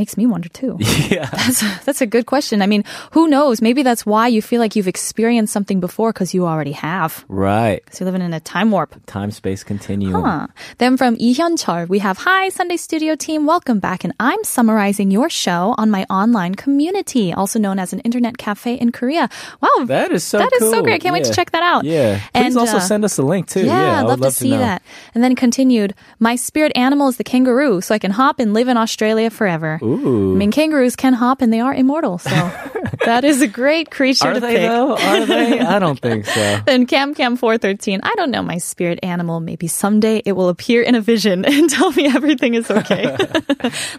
Makes 0.00 0.16
me 0.16 0.24
wonder 0.24 0.48
too. 0.48 0.78
Yeah. 1.10 1.28
That's 1.32 1.60
that's 1.84 2.00
a 2.00 2.06
good 2.06 2.24
question. 2.26 2.62
I 2.62 2.66
mean, 2.66 2.84
who 3.10 3.26
knows? 3.28 3.60
Maybe 3.60 3.82
that's 3.82 4.06
why 4.06 4.28
you 4.28 4.40
feel 4.40 4.60
like 4.60 4.76
you've 4.76 4.86
experienced 4.88 5.52
something 5.52 5.80
before 5.80 6.12
because 6.12 6.32
you 6.32 6.46
already 6.46 6.72
have. 6.72 7.24
Right. 7.28 7.82
Because 7.84 7.98
you're 8.00 8.06
living 8.06 8.22
in 8.22 8.32
a 8.32 8.38
time 8.40 8.70
warp. 8.70 8.94
Time 9.06 9.30
space 9.32 9.64
continuum. 9.64 10.22
Huh. 10.24 10.46
Then 10.78 10.96
from 10.96 11.14
Lee 11.16 11.34
Hyun-chul, 11.34 11.88
we 11.88 11.98
have, 11.98 12.16
Hi, 12.18 12.48
Sunday 12.48 12.76
Studio 12.76 13.16
team, 13.16 13.44
welcome 13.44 13.80
back. 13.80 14.04
And 14.04 14.14
I'm 14.20 14.42
summarizing 14.44 15.10
your 15.10 15.28
show 15.28 15.74
on 15.76 15.90
my 15.90 16.06
online 16.08 16.54
community, 16.54 17.32
also 17.34 17.58
known 17.58 17.78
as 17.80 17.92
an 17.92 18.00
internet 18.00 18.38
cafe 18.38 18.74
in 18.74 18.92
Korea. 18.92 19.28
Wow. 19.60 19.84
That 19.86 20.12
is 20.12 20.22
so 20.22 20.38
That 20.38 20.52
is 20.54 20.70
so 20.70 20.80
great. 20.82 20.94
I 20.94 20.98
can't 21.00 21.12
wait 21.12 21.24
to 21.24 21.34
check 21.34 21.50
that 21.50 21.64
out. 21.64 21.82
Yeah. 21.84 22.20
Please 22.32 22.54
And, 22.54 22.56
also 22.56 22.76
uh, 22.76 22.80
send 22.80 23.04
us 23.04 23.18
a 23.18 23.22
link 23.24 23.48
too. 23.48 23.66
Yeah, 23.66 23.82
Yeah, 23.82 23.98
I'd 24.00 24.06
would 24.06 24.20
love, 24.20 24.32
to 24.32 24.38
see 24.38 24.50
that. 24.56 24.80
And 25.14 25.24
then 25.24 25.34
continued, 25.34 25.94
my 26.20 26.36
spirit 26.36 26.72
animal 26.76 27.08
is 27.08 27.16
the 27.16 27.24
kangaroo, 27.24 27.80
so 27.80 27.94
I 27.94 27.98
can 27.98 28.12
hop 28.12 28.38
and 28.38 28.54
live 28.54 28.68
in 28.68 28.76
Australia 28.76 29.28
forever. 29.28 29.80
Ooh. 29.82 29.89
I 29.94 30.36
mean, 30.36 30.50
kangaroos 30.50 30.96
can 30.96 31.12
hop 31.12 31.42
and 31.42 31.52
they 31.52 31.60
are 31.60 31.74
immortal, 31.74 32.18
so 32.18 32.30
that 33.04 33.24
is 33.24 33.42
a 33.42 33.48
great 33.48 33.90
creature 33.90 34.28
Are 34.28 34.34
to 34.34 34.40
they 34.40 34.56
pick. 34.56 34.68
though? 34.68 34.96
Are 34.96 35.26
they? 35.26 35.60
I 35.60 35.78
don't 35.78 35.98
think 35.98 36.26
so. 36.26 36.60
Then 36.66 36.86
Cam 36.86 37.14
Cam 37.14 37.36
413, 37.36 38.00
I 38.02 38.14
don't 38.16 38.30
know 38.30 38.42
my 38.42 38.58
spirit 38.58 38.98
animal. 39.02 39.40
Maybe 39.40 39.66
someday 39.66 40.22
it 40.24 40.32
will 40.32 40.48
appear 40.48 40.82
in 40.82 40.94
a 40.94 41.00
vision 41.00 41.44
and 41.44 41.70
tell 41.76 41.92
me 41.92 42.06
everything 42.06 42.54
is 42.54 42.70
okay. 42.70 43.16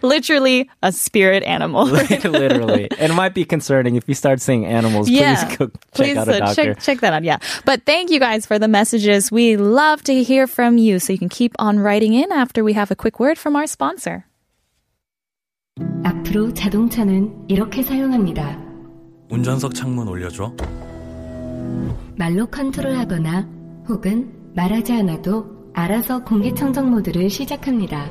Literally 0.02 0.70
a 0.82 0.92
spirit 0.92 1.42
animal. 1.42 1.86
Literally. 1.86 2.90
And 2.98 3.12
it 3.12 3.14
might 3.14 3.34
be 3.34 3.44
concerning 3.44 3.96
if 3.96 4.08
you 4.08 4.14
start 4.14 4.40
seeing 4.40 4.66
animals. 4.66 5.08
Yeah. 5.08 5.44
Please 5.44 5.56
go 5.56 5.66
check 5.66 5.80
Please 5.92 6.16
out 6.16 6.28
a 6.28 6.34
uh, 6.34 6.38
doctor. 6.38 6.74
check 6.74 6.80
check 6.80 7.00
that 7.00 7.12
out. 7.12 7.24
Yeah. 7.24 7.38
But 7.64 7.84
thank 7.84 8.10
you 8.10 8.20
guys 8.20 8.46
for 8.46 8.58
the 8.58 8.68
messages. 8.68 9.30
We 9.30 9.56
love 9.56 10.02
to 10.04 10.22
hear 10.22 10.46
from 10.46 10.78
you. 10.78 10.98
So 10.98 11.12
you 11.12 11.18
can 11.18 11.28
keep 11.28 11.54
on 11.58 11.78
writing 11.78 12.14
in 12.14 12.30
after 12.32 12.64
we 12.64 12.74
have 12.74 12.90
a 12.90 12.96
quick 12.96 13.18
word 13.20 13.38
from 13.38 13.56
our 13.56 13.66
sponsor. 13.66 14.26
앞으로 16.04 16.52
자동차는 16.52 17.46
이렇게 17.48 17.82
사용합니다. 17.82 18.58
운전석 19.30 19.74
창문 19.74 20.08
올려줘. 20.08 20.52
말로 22.16 22.46
컨트롤하거나 22.46 23.48
혹은 23.88 24.32
말하지 24.54 24.92
않아도 24.92 25.46
알아서 25.74 26.22
공기청정 26.24 26.90
모드를 26.90 27.30
시작합니다. 27.30 28.10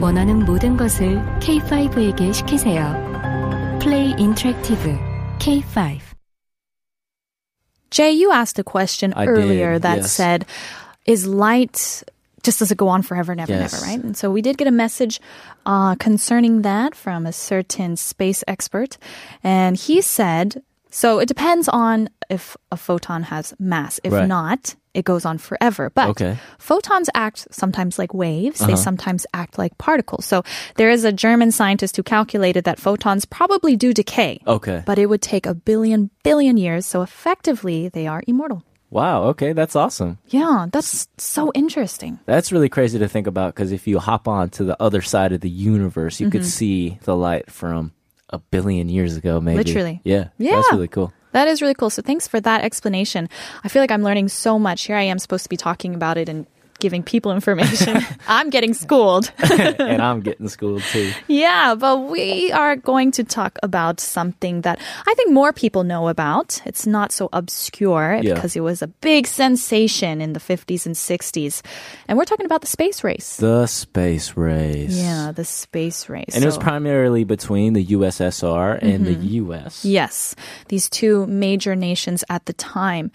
원하는 0.00 0.44
모든 0.44 0.76
것을 0.76 1.16
K5에게 1.40 2.32
시키세요. 2.32 3.78
플레이 3.80 4.14
인터랙티브 4.18 4.98
K5 5.38 6.00
Jay, 7.90 8.12
you 8.12 8.30
asked 8.30 8.58
a 8.58 8.62
question 8.62 9.12
I 9.16 9.26
earlier 9.26 9.74
did, 9.74 9.82
that 9.82 9.96
yes. 9.98 10.12
said, 10.12 10.46
is 11.06 11.26
light 11.26 12.04
just 12.42 12.58
does 12.58 12.70
it 12.70 12.78
go 12.78 12.88
on 12.88 13.02
forever 13.02 13.32
and 13.32 13.40
ever 13.40 13.52
and 13.52 13.62
ever, 13.62 13.76
right? 13.78 14.02
And 14.02 14.16
so 14.16 14.30
we 14.30 14.42
did 14.42 14.56
get 14.58 14.66
a 14.68 14.70
message 14.72 15.20
uh, 15.66 15.94
concerning 15.96 16.62
that 16.62 16.94
from 16.94 17.26
a 17.26 17.32
certain 17.32 17.96
space 17.96 18.42
expert. 18.48 18.96
And 19.42 19.76
he 19.76 20.00
said, 20.00 20.62
so 20.90 21.18
it 21.20 21.26
depends 21.28 21.68
on 21.68 22.08
if 22.28 22.56
a 22.72 22.76
photon 22.76 23.22
has 23.24 23.54
mass. 23.58 24.00
If 24.02 24.12
Right. 24.12 24.26
not, 24.26 24.74
it 24.94 25.04
goes 25.04 25.24
on 25.24 25.38
forever. 25.38 25.90
But 25.90 26.08
Okay. 26.10 26.36
photons 26.58 27.08
act 27.14 27.46
sometimes 27.52 27.96
like 27.98 28.12
waves. 28.12 28.58
They 28.58 28.72
Uh-huh. 28.72 28.76
sometimes 28.76 29.24
act 29.32 29.56
like 29.56 29.78
particles. 29.78 30.26
So 30.26 30.42
there 30.76 30.90
is 30.90 31.04
a 31.04 31.12
German 31.12 31.52
scientist 31.52 31.96
who 31.96 32.02
calculated 32.02 32.64
that 32.64 32.80
photons 32.80 33.24
probably 33.24 33.76
do 33.76 33.92
decay. 33.92 34.40
Okay. 34.46 34.82
But 34.84 34.98
it 34.98 35.06
would 35.06 35.22
take 35.22 35.46
a 35.46 35.54
billion 35.54 36.10
billion 36.24 36.56
years. 36.56 36.86
So 36.86 37.02
effectively, 37.02 37.88
they 37.88 38.08
are 38.08 38.22
immortal. 38.26 38.62
Wow. 38.90 39.24
Okay, 39.24 39.52
that's 39.52 39.76
awesome. 39.76 40.18
Yeah, 40.26 40.66
that's 40.70 41.08
so 41.16 41.52
interesting. 41.54 42.18
That's 42.26 42.50
really 42.50 42.68
crazy 42.68 42.98
to 42.98 43.08
think 43.08 43.26
about 43.26 43.54
because 43.54 43.72
if 43.72 43.86
you 43.86 43.98
hop 43.98 44.26
on 44.26 44.50
to 44.50 44.64
the 44.64 44.80
other 44.82 45.00
side 45.00 45.32
of 45.32 45.40
the 45.40 45.50
universe, 45.50 46.20
you 46.20 46.28
could 46.30 46.42
mm-hmm. 46.42 46.48
see 46.48 46.98
the 47.02 47.16
light 47.16 47.50
from 47.50 47.92
a 48.30 48.38
billion 48.38 48.88
years 48.88 49.16
ago, 49.16 49.40
maybe. 49.40 49.58
Literally. 49.58 50.00
Yeah. 50.04 50.28
Yeah. 50.38 50.56
That's 50.56 50.72
really 50.72 50.88
cool. 50.88 51.12
That 51.32 51.46
is 51.46 51.62
really 51.62 51.74
cool. 51.74 51.90
So 51.90 52.02
thanks 52.02 52.26
for 52.26 52.40
that 52.40 52.64
explanation. 52.64 53.28
I 53.62 53.68
feel 53.68 53.82
like 53.82 53.92
I'm 53.92 54.02
learning 54.02 54.28
so 54.28 54.58
much. 54.58 54.82
Here 54.86 54.96
I 54.96 55.02
am 55.02 55.18
supposed 55.18 55.44
to 55.44 55.48
be 55.48 55.56
talking 55.56 55.94
about 55.94 56.18
it 56.18 56.28
and 56.28 56.46
giving 56.80 57.02
people 57.02 57.32
information. 57.32 57.98
I'm 58.28 58.50
getting 58.50 58.74
schooled. 58.74 59.30
and 59.38 60.02
I'm 60.02 60.20
getting 60.28 60.48
schooled 60.48 60.82
too. 60.82 61.12
yeah, 61.28 61.74
but 61.74 62.08
we 62.10 62.50
are 62.52 62.76
going 62.76 63.12
to 63.12 63.24
talk 63.24 63.58
about 63.62 64.00
something 64.00 64.62
that 64.62 64.80
I 65.06 65.14
think 65.14 65.32
more 65.32 65.52
people 65.52 65.84
know 65.84 66.08
about. 66.08 66.60
It's 66.64 66.86
not 66.86 67.12
so 67.12 67.28
obscure 67.32 68.18
Yeah. 68.22 68.34
because 68.34 68.56
it 68.56 68.60
was 68.60 68.82
a 68.82 68.88
big 68.88 69.26
sensation 69.26 70.20
in 70.20 70.32
the 70.32 70.40
50s 70.40 70.86
and 70.86 70.94
60s. 70.94 71.62
And 72.08 72.18
we're 72.18 72.24
talking 72.24 72.46
about 72.46 72.62
the 72.62 72.66
space 72.66 73.04
race. 73.04 73.36
The 73.36 73.66
space 73.66 74.36
race. 74.36 74.96
yeah, 74.96 75.32
the 75.32 75.44
space 75.44 76.08
race. 76.08 76.34
And 76.34 76.42
it 76.42 76.46
was 76.46 76.58
primarily 76.58 77.24
between 77.24 77.74
the 77.74 77.86
USSR 77.86 78.78
and 78.82 79.06
the 79.06 79.14
mm-hmm. 79.14 79.52
US. 79.52 79.84
Yes, 79.84 80.34
these 80.68 80.88
two 80.88 81.26
major 81.26 81.76
nations 81.76 82.24
at 82.28 82.46
the 82.46 82.52
time. 82.52 83.10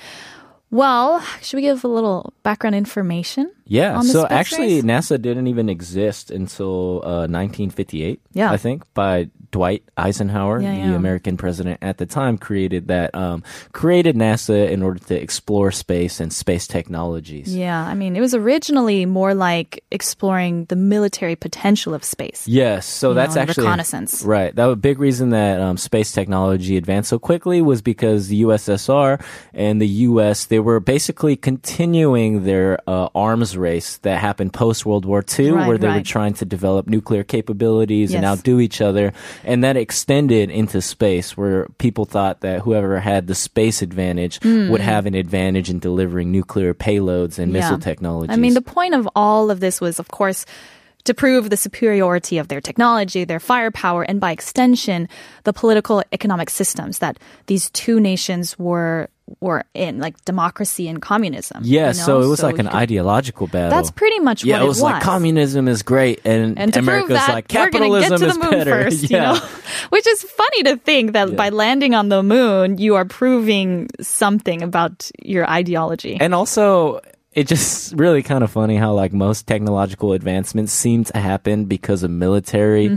Well, 0.71 1.21
should 1.41 1.57
we 1.57 1.63
give 1.63 1.83
a 1.83 1.87
little 1.87 2.33
background 2.43 2.75
information? 2.75 3.51
Yeah. 3.65 3.97
the 4.01 4.03
So 4.03 4.27
actually, 4.27 4.75
race? 4.75 4.83
NASA 4.83 5.21
didn't 5.21 5.47
even 5.47 5.69
exist 5.69 6.31
until 6.31 7.01
uh, 7.03 7.27
1958. 7.27 8.21
Yeah. 8.33 8.51
I 8.51 8.57
think 8.57 8.83
by 8.93 9.29
Dwight 9.51 9.83
Eisenhower, 9.95 10.59
Yeah, 10.59 10.71
the 10.71 10.77
yeah. 10.91 10.95
American 10.95 11.37
president 11.37 11.79
at 11.81 11.97
the 11.97 12.05
time, 12.05 12.37
created 12.37 12.89
that 12.89 13.15
um, 13.15 13.43
created 13.71 14.15
NASA 14.15 14.69
in 14.69 14.83
order 14.83 14.99
to 15.05 15.15
explore 15.15 15.71
space 15.71 16.19
and 16.19 16.33
space 16.33 16.67
technologies. 16.67 17.55
Yeah, 17.55 17.81
I 17.81 17.93
mean, 17.93 18.15
it 18.15 18.21
was 18.21 18.33
originally 18.35 19.05
more 19.05 19.33
like 19.33 19.83
exploring 19.91 20.65
the 20.65 20.75
military 20.75 21.35
potential 21.35 21.93
of 21.93 22.03
space. 22.03 22.45
Yes, 22.47 22.85
so 22.85 23.13
that's 23.13 23.35
know, 23.35 23.41
actually 23.43 23.63
reconnaissance. 23.65 24.23
Right, 24.23 24.53
that 24.55 24.65
was 24.65 24.73
a 24.73 24.77
big 24.77 24.99
reason 24.99 25.29
that 25.29 25.61
um, 25.61 25.77
space 25.77 26.11
technology 26.11 26.75
advanced 26.75 27.09
so 27.09 27.17
quickly 27.19 27.61
was 27.61 27.81
because 27.81 28.27
the 28.27 28.41
USSR 28.43 29.23
and 29.53 29.79
the 29.81 29.87
US 29.87 30.45
they 30.45 30.59
were 30.59 30.79
basically 30.81 31.35
continuing 31.37 32.43
their 32.43 32.79
uh, 32.89 33.07
arms 33.15 33.54
race 33.55 33.97
that 33.99 34.19
happened 34.19 34.53
post 34.53 34.85
World 34.85 35.05
War 35.05 35.23
II, 35.37 35.51
Right, 35.51 35.67
where 35.67 35.77
they 35.77 35.87
were 35.87 36.01
trying 36.01 36.33
to 36.35 36.45
develop 36.45 36.87
nuclear 36.87 37.23
capabilities 37.23 38.13
and 38.13 38.25
outdo 38.25 38.59
each 38.59 38.81
other, 38.81 39.13
and 39.43 39.63
that 39.63 39.77
extended 39.77 40.49
into 40.49 40.81
space, 40.81 41.35
where 41.37 41.67
people 41.77 42.05
thought 42.05 42.41
that 42.41 42.61
whoever 42.61 42.99
had 42.99 43.27
the 43.27 43.35
space 43.35 43.81
advantage 43.81 44.39
hmm. 44.41 44.69
would 44.69 44.81
have 44.81 45.05
an 45.05 45.15
advantage 45.15 45.69
in 45.69 45.79
delivering 45.79 46.31
nuclear 46.31 46.73
payloads 46.73 47.39
and 47.39 47.51
missile 47.53 47.79
technologies. 47.79 48.33
I 48.33 48.39
mean, 48.39 48.53
the 48.53 48.61
point 48.61 48.93
of 48.93 49.07
all 49.15 49.51
of 49.51 49.59
this 49.59 49.81
was, 49.81 49.99
of 49.99 50.07
course, 50.09 50.45
to 51.05 51.13
prove 51.13 51.49
the 51.49 51.57
superiority 51.57 52.37
of 52.37 52.47
their 52.47 52.59
technology, 52.59 53.23
their 53.23 53.39
firepower, 53.39 54.03
and 54.03 54.19
by 54.19 54.31
extension, 54.31 55.07
the 55.43 55.53
political 55.53 56.03
economic 56.11 56.49
systems 56.49 56.99
that 56.99 57.17
these 57.45 57.69
two 57.69 57.99
nations 57.99 58.57
were 58.59 59.09
were 59.39 59.63
in, 59.73 59.99
like 59.99 60.23
democracy 60.25 60.87
and 60.87 61.01
communism. 61.01 61.61
yeah, 61.65 61.87
you 61.87 61.93
so 61.95 62.21
it 62.21 62.27
was 62.27 62.43
like 62.43 62.59
an 62.59 62.67
could- 62.67 62.75
ideological 62.75 63.47
battle. 63.47 63.71
That's 63.71 63.89
pretty 63.91 64.19
much 64.19 64.43
Yeah, 64.43 64.57
what 64.57 64.65
it 64.65 64.67
was 64.67 64.81
like 64.81 65.01
communism 65.01 65.67
is 65.67 65.81
great, 65.81 66.21
and, 66.25 66.59
And 66.59 66.77
America's 66.77 67.17
that, 67.17 67.29
like 67.33 67.51
we're 67.51 67.69
going 67.71 67.91
to 67.91 67.99
capitalism 67.99 68.09
get 68.11 68.17
to 68.19 68.25
the 68.25 68.29
is 68.29 68.37
moon 68.37 68.49
better. 68.51 68.83
first, 68.83 69.03
yeah. 69.09 69.33
you 69.33 69.39
know? 69.39 69.45
Which 69.89 70.05
is 70.07 70.21
funny 70.23 70.63
to 70.63 70.77
think 70.77 71.13
that 71.13 71.29
Yeah. 71.29 71.35
by 71.35 71.49
landing 71.49 71.95
on 71.95 72.09
the 72.09 72.21
moon, 72.21 72.77
you 72.77 72.95
are 72.95 73.05
proving 73.05 73.89
something 74.01 74.61
about 74.61 75.09
your 75.23 75.49
ideology. 75.49 76.17
and 76.21 76.35
also, 76.35 77.01
it 77.35 77.47
just 77.47 77.93
really 77.97 78.23
kind 78.23 78.43
of 78.43 78.49
funny 78.51 78.77
how 78.77 78.93
like 78.93 79.11
most 79.11 79.45
technological 79.45 80.13
advancements 80.13 80.71
seem 80.71 81.03
to 81.03 81.17
happen 81.17 81.65
because 81.65 82.01
of 82.01 82.09
military 82.09 82.89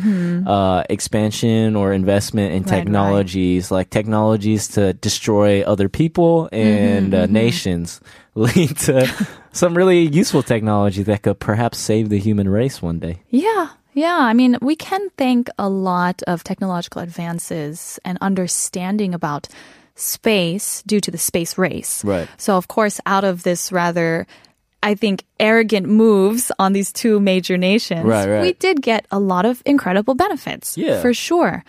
uh, 0.47 0.85
expansion 0.89 1.75
or 1.77 1.93
investment 1.93 2.53
in 2.55 2.63
Mm-hmm. 2.63 2.71
Right, 2.71 2.77
right. 2.77 2.85
technologies, 2.85 3.71
like 3.71 3.91
technologies 3.91 4.69
to 4.69 4.93
destroy 4.95 5.63
other 5.63 5.89
people 5.89 6.49
and 6.53 7.13
Mm-hmm, 7.13 7.23
uh, 7.23 7.27
nations, 7.27 8.01
lead 8.35 8.77
to 8.87 9.11
some 9.53 9.77
really 9.77 10.07
useful 10.07 10.43
technology 10.43 11.03
that 11.03 11.23
could 11.23 11.41
perhaps 11.41 11.79
save 11.79 12.09
the 12.09 12.19
human 12.19 12.49
race 12.49 12.81
one 12.81 12.99
day. 13.01 13.23
Yeah. 13.31 13.71
Yeah, 13.95 14.19
I 14.19 14.33
mean, 14.33 14.57
we 14.63 14.77
can 14.77 15.11
thank 15.17 15.49
a 15.59 15.69
lot 15.69 16.23
of 16.29 16.45
technological 16.45 17.03
advances 17.03 17.99
and 18.05 18.17
understanding 18.21 19.13
about 19.13 19.49
space 19.99 20.83
due 20.87 21.01
to 21.01 21.11
the 21.11 21.19
space 21.19 21.59
race. 21.59 22.05
Right. 22.05 22.29
So, 22.37 22.57
of 22.57 22.69
course, 22.69 23.01
out 23.05 23.25
of 23.25 23.43
this 23.43 23.73
rather, 23.73 24.27
I 24.83 24.95
think, 24.95 25.25
arrogant 25.41 25.89
moves 25.89 26.53
on 26.59 26.73
these 26.73 26.93
two 26.93 27.19
major 27.21 27.57
nations, 27.59 28.05
Right, 28.05 28.29
right. 28.29 28.43
we 28.43 28.53
did 28.55 28.81
get 28.81 29.07
a 29.11 29.19
lot 29.19 29.45
of 29.45 29.63
incredible 29.67 30.15
benefits. 30.15 30.79
Yeah. 30.79 31.03
For 31.03 31.13
sure. 31.13 31.65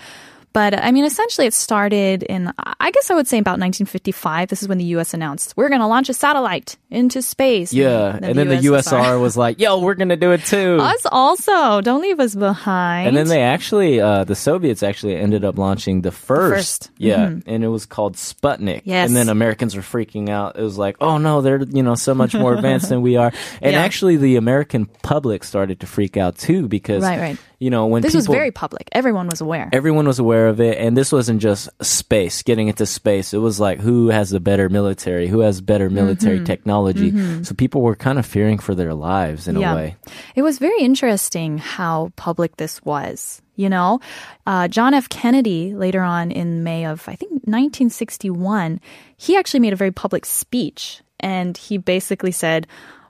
But 0.51 0.77
I 0.79 0.91
mean, 0.91 1.05
essentially, 1.05 1.45
it 1.47 1.53
started 1.53 2.23
in, 2.23 2.51
I 2.57 2.91
guess 2.91 3.11
I 3.11 3.15
would 3.15 3.27
say 3.27 3.37
about 3.37 3.59
1955. 3.59 4.49
This 4.49 4.61
is 4.63 4.67
when 4.67 4.77
the 4.79 4.85
U.S. 4.85 5.13
announced, 5.13 5.53
we're 5.55 5.69
going 5.69 5.81
to 5.81 5.87
launch 5.87 6.09
a 6.09 6.13
satellite 6.13 6.75
into 6.89 7.21
space. 7.21 7.71
Yeah, 7.71 8.17
and 8.21 8.37
then 8.37 8.47
the 8.47 8.55
USSR 8.57 9.21
was 9.21 9.37
like, 9.37 9.59
"Yo, 9.59 9.79
we're 9.79 9.93
gonna 9.93 10.15
do 10.17 10.31
it 10.31 10.43
too." 10.45 10.77
Us 10.81 11.05
also. 11.11 11.81
Don't 11.81 12.01
leave 12.01 12.19
us 12.19 12.33
behind. 12.35 13.07
And 13.09 13.15
then 13.17 13.27
they 13.27 13.41
actually, 13.43 13.99
uh, 14.01 14.23
the 14.23 14.35
Soviets 14.35 14.81
actually 14.81 15.15
ended 15.15 15.45
up 15.45 15.57
launching 15.57 16.01
the 16.01 16.11
first. 16.11 16.39
first. 16.55 16.83
Mm-hmm. 16.95 17.03
Yeah. 17.05 17.53
And 17.53 17.63
it 17.63 17.67
was 17.67 17.85
called 17.85 18.15
Sputnik. 18.15 18.81
Yes. 18.85 19.07
And 19.07 19.15
then 19.15 19.29
Americans 19.29 19.75
were 19.75 19.81
freaking 19.83 20.29
out. 20.29 20.57
It 20.57 20.63
was 20.63 20.77
like, 20.77 20.95
oh 20.99 21.17
no, 21.19 21.41
they're, 21.41 21.61
you 21.61 21.83
know, 21.83 21.95
so 21.95 22.13
much 22.15 22.33
more 22.33 22.53
advanced 22.55 22.89
than 22.89 23.01
we 23.01 23.17
are. 23.17 23.31
And 23.61 23.73
Yeah. 23.73 23.81
actually, 23.81 24.17
the 24.17 24.35
American 24.37 24.85
public 24.85 25.43
started 25.43 25.79
to 25.81 25.87
freak 25.87 26.17
out 26.17 26.37
too 26.37 26.67
because, 26.67 27.03
Right, 27.03 27.19
right. 27.19 27.37
You 27.59 27.69
know, 27.69 27.87
when 27.87 28.01
This 28.01 28.15
was 28.15 28.25
very 28.27 28.51
public. 28.51 28.87
Everyone 28.93 29.27
was 29.27 29.41
aware. 29.41 29.69
Everyone 29.73 30.07
was 30.07 30.17
aware 30.17 30.47
of 30.47 30.59
it, 30.61 30.77
and 30.77 30.95
this 30.95 31.11
wasn't 31.11 31.41
just 31.41 31.67
space, 31.83 32.41
getting 32.41 32.69
into 32.69 32.85
space. 32.85 33.33
It 33.33 33.39
was 33.39 33.59
like 33.59 33.79
who 33.79 34.07
has 34.09 34.29
the 34.29 34.39
better 34.39 34.69
military, 34.69 35.27
who 35.27 35.41
has 35.41 35.59
better 35.61 35.89
military 35.89 36.37
Mm-hmm. 36.37 36.45
technology. 36.45 37.43
So 37.43 37.53
people 37.53 37.81
were 37.81 37.95
kind 37.95 38.17
of 38.17 38.25
fearing 38.25 38.59
for 38.59 38.73
their 38.75 38.93
lives 38.93 39.47
in 39.47 39.57
a 39.57 39.75
way. 39.75 39.95
It 40.35 40.41
was 40.41 40.57
very 40.57 40.79
interesting 40.81 41.57
how 41.57 42.11
public 42.15 42.57
this 42.57 42.81
was. 42.85 43.41
You 43.55 43.67
know, 43.67 43.99
uh, 44.47 44.69
John 44.69 44.93
F. 44.93 45.09
Kennedy 45.09 45.75
later 45.75 45.99
on 46.01 46.31
in 46.31 46.63
May 46.63 46.85
of, 46.85 47.03
I 47.09 47.15
think, 47.15 47.43
1961, 47.43 48.79
he 49.17 49.35
actually 49.35 49.59
made 49.59 49.73
a 49.73 49.75
very 49.75 49.91
public 49.91 50.25
speech. 50.25 51.01
And 51.19 51.57
he 51.57 51.77
basically 51.77 52.31
said, 52.31 52.67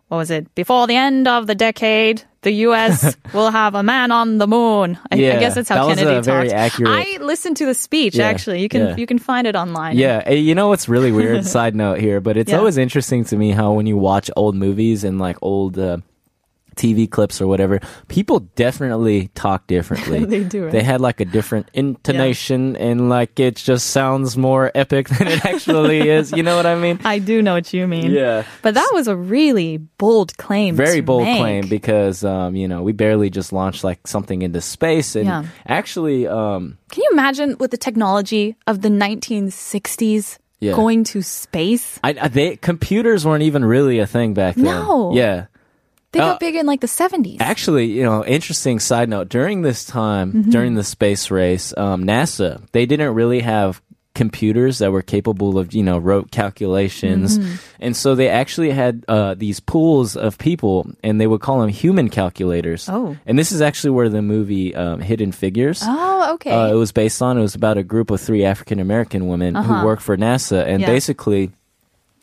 what 0.07 0.17
was 0.17 0.31
it? 0.31 0.53
Before 0.55 0.87
the 0.87 0.95
end 0.95 1.27
of 1.27 1.45
the 1.45 1.53
decade, 1.53 2.23
the 2.41 2.51
U.S. 2.67 3.15
will 3.33 3.51
have 3.51 3.75
a 3.75 3.83
man 3.83 4.11
on 4.11 4.37
the 4.37 4.47
moon. 4.47 4.97
I, 5.11 5.15
I 5.15 5.17
guess 5.39 5.55
that's 5.55 5.67
how 5.69 5.75
that 5.75 5.85
was 5.87 5.97
Kennedy 5.99 6.21
very 6.21 6.47
talked. 6.49 6.55
accurate- 6.57 6.91
I 7.19 7.23
listened 7.23 7.57
to 7.57 7.65
the 7.65 7.73
speech. 7.73 8.15
Yeah, 8.15 8.27
Actually, 8.27 8.61
you 8.61 8.69
can 8.69 8.81
yeah. 8.87 8.95
you 8.95 9.05
can 9.05 9.19
find 9.19 9.45
it 9.47 9.55
online. 9.55 9.97
Yeah, 9.97 10.23
eh, 10.25 10.35
you 10.35 10.55
know 10.55 10.67
what's 10.69 10.87
really 10.87 11.11
weird? 11.11 11.45
Side 11.57 11.75
note 11.75 11.99
here, 11.99 12.21
but 12.21 12.37
it's 12.37 12.51
Yeah. 12.51 12.57
always 12.57 12.77
interesting 12.77 13.25
to 13.25 13.35
me 13.35 13.51
how 13.51 13.73
when 13.73 13.85
you 13.87 13.97
watch 13.97 14.31
old 14.35 14.55
movies 14.55 15.03
and 15.03 15.19
like 15.19 15.37
old 15.41 15.77
uh, 15.77 15.97
TV 16.79 17.09
clips 17.11 17.41
or 17.41 17.47
whatever, 17.47 17.79
people 18.07 18.39
definitely 18.55 19.27
talk 19.35 19.67
differently. 19.67 20.23
They 20.29 20.43
do, 20.43 20.63
right? 20.63 20.71
They 20.71 20.83
had 20.83 21.01
like 21.01 21.19
a 21.19 21.25
different 21.25 21.67
intonation 21.73 22.75
and 22.77 23.09
like 23.09 23.39
it 23.39 23.55
just 23.57 23.91
sounds 23.91 24.37
more 24.37 24.71
epic 24.75 25.09
than 25.09 25.27
it 25.27 25.43
actually 25.45 26.07
is. 26.17 26.31
You 26.31 26.43
know 26.43 26.55
what 26.55 26.65
I 26.65 26.75
mean? 26.75 26.99
I 27.03 27.19
do 27.19 27.41
know 27.41 27.53
what 27.53 27.73
you 27.73 27.87
mean. 27.87 28.11
Yeah. 28.11 28.43
But 28.61 28.73
that 28.75 28.89
was 28.93 29.07
a 29.07 29.15
really 29.15 29.77
bold 29.99 30.37
claim. 30.37 30.75
Very 30.75 31.01
bold 31.01 31.23
make. 31.23 31.39
claim 31.39 31.67
because 31.67 32.23
um, 32.23 32.55
you 32.55 32.67
know 32.67 32.81
we 32.81 32.93
barely 32.93 33.29
just 33.29 33.51
launched 33.51 33.83
like 33.83 33.99
something 34.07 34.41
into 34.41 34.61
space 34.61 35.15
and 35.15 35.25
Yeah. 35.27 35.43
actually 35.67 36.27
um, 36.27 36.77
Can 36.91 37.03
you 37.03 37.09
imagine 37.11 37.57
with 37.59 37.71
the 37.71 37.77
technology 37.77 38.55
of 38.67 38.81
the 38.81 38.89
1960s 38.89 40.37
Yeah. 40.59 40.75
going 40.75 41.03
to 41.05 41.21
space? 41.21 41.99
I, 42.03 42.15
I, 42.21 42.27
they 42.27 42.55
computers 42.57 43.25
weren't 43.25 43.43
even 43.43 43.63
really 43.65 43.99
a 43.99 44.07
thing 44.07 44.33
back 44.33 44.55
then. 44.55 44.65
No. 44.65 45.13
Yeah. 45.15 45.45
They 46.11 46.19
got 46.19 46.35
Uh, 46.35 46.39
big 46.39 46.55
in 46.55 46.65
like 46.65 46.81
the 46.81 46.87
70s. 46.87 47.37
Actually, 47.39 47.85
you 47.85 48.03
know, 48.03 48.25
interesting 48.25 48.79
side 48.79 49.09
note. 49.09 49.29
During 49.29 49.61
this 49.61 49.85
time, 49.85 50.31
Mm-hmm. 50.33 50.49
during 50.49 50.73
the 50.75 50.83
space 50.83 51.29
race, 51.31 51.73
um, 51.77 52.03
NASA 52.03 52.61
they 52.71 52.85
didn't 52.85 53.13
really 53.13 53.41
have 53.41 53.81
computers 54.15 54.79
that 54.79 54.91
were 54.91 55.03
capable 55.03 55.57
of, 55.59 55.73
you 55.73 55.83
know, 55.83 55.97
rote 55.97 56.29
calculations. 56.31 57.37
Mm-hmm. 57.37 57.55
And 57.79 57.95
so 57.95 58.15
they 58.15 58.27
actually 58.27 58.71
had 58.71 59.05
uh, 59.07 59.35
these 59.35 59.59
pools 59.61 60.17
of 60.17 60.37
people, 60.37 60.89
and 61.03 61.21
they 61.21 61.27
would 61.27 61.39
call 61.41 61.61
them 61.61 61.69
human 61.69 62.09
calculators. 62.09 62.89
Oh. 62.89 63.15
And 63.25 63.37
this 63.39 63.51
is 63.51 63.61
actually 63.61 63.91
where 63.91 64.09
the 64.09 64.21
movie 64.21 64.75
um, 64.75 64.99
Hidden 64.99 65.31
Figures. 65.31 65.81
Oh, 65.85 66.33
okay. 66.33 66.51
Uh, 66.51 66.67
it 66.67 66.73
was 66.75 66.91
based 66.91 67.21
on. 67.21 67.37
It 67.37 67.41
was 67.41 67.55
about 67.55 67.77
a 67.77 67.83
group 67.83 68.11
of 68.11 68.19
three 68.19 68.43
African 68.43 68.79
American 68.79 69.27
women 69.27 69.55
Uh-huh. 69.55 69.79
who 69.79 69.85
worked 69.85 70.01
for 70.01 70.17
NASA, 70.17 70.65
and 70.65 70.81
Yeah. 70.81 70.87
basically 70.87 71.51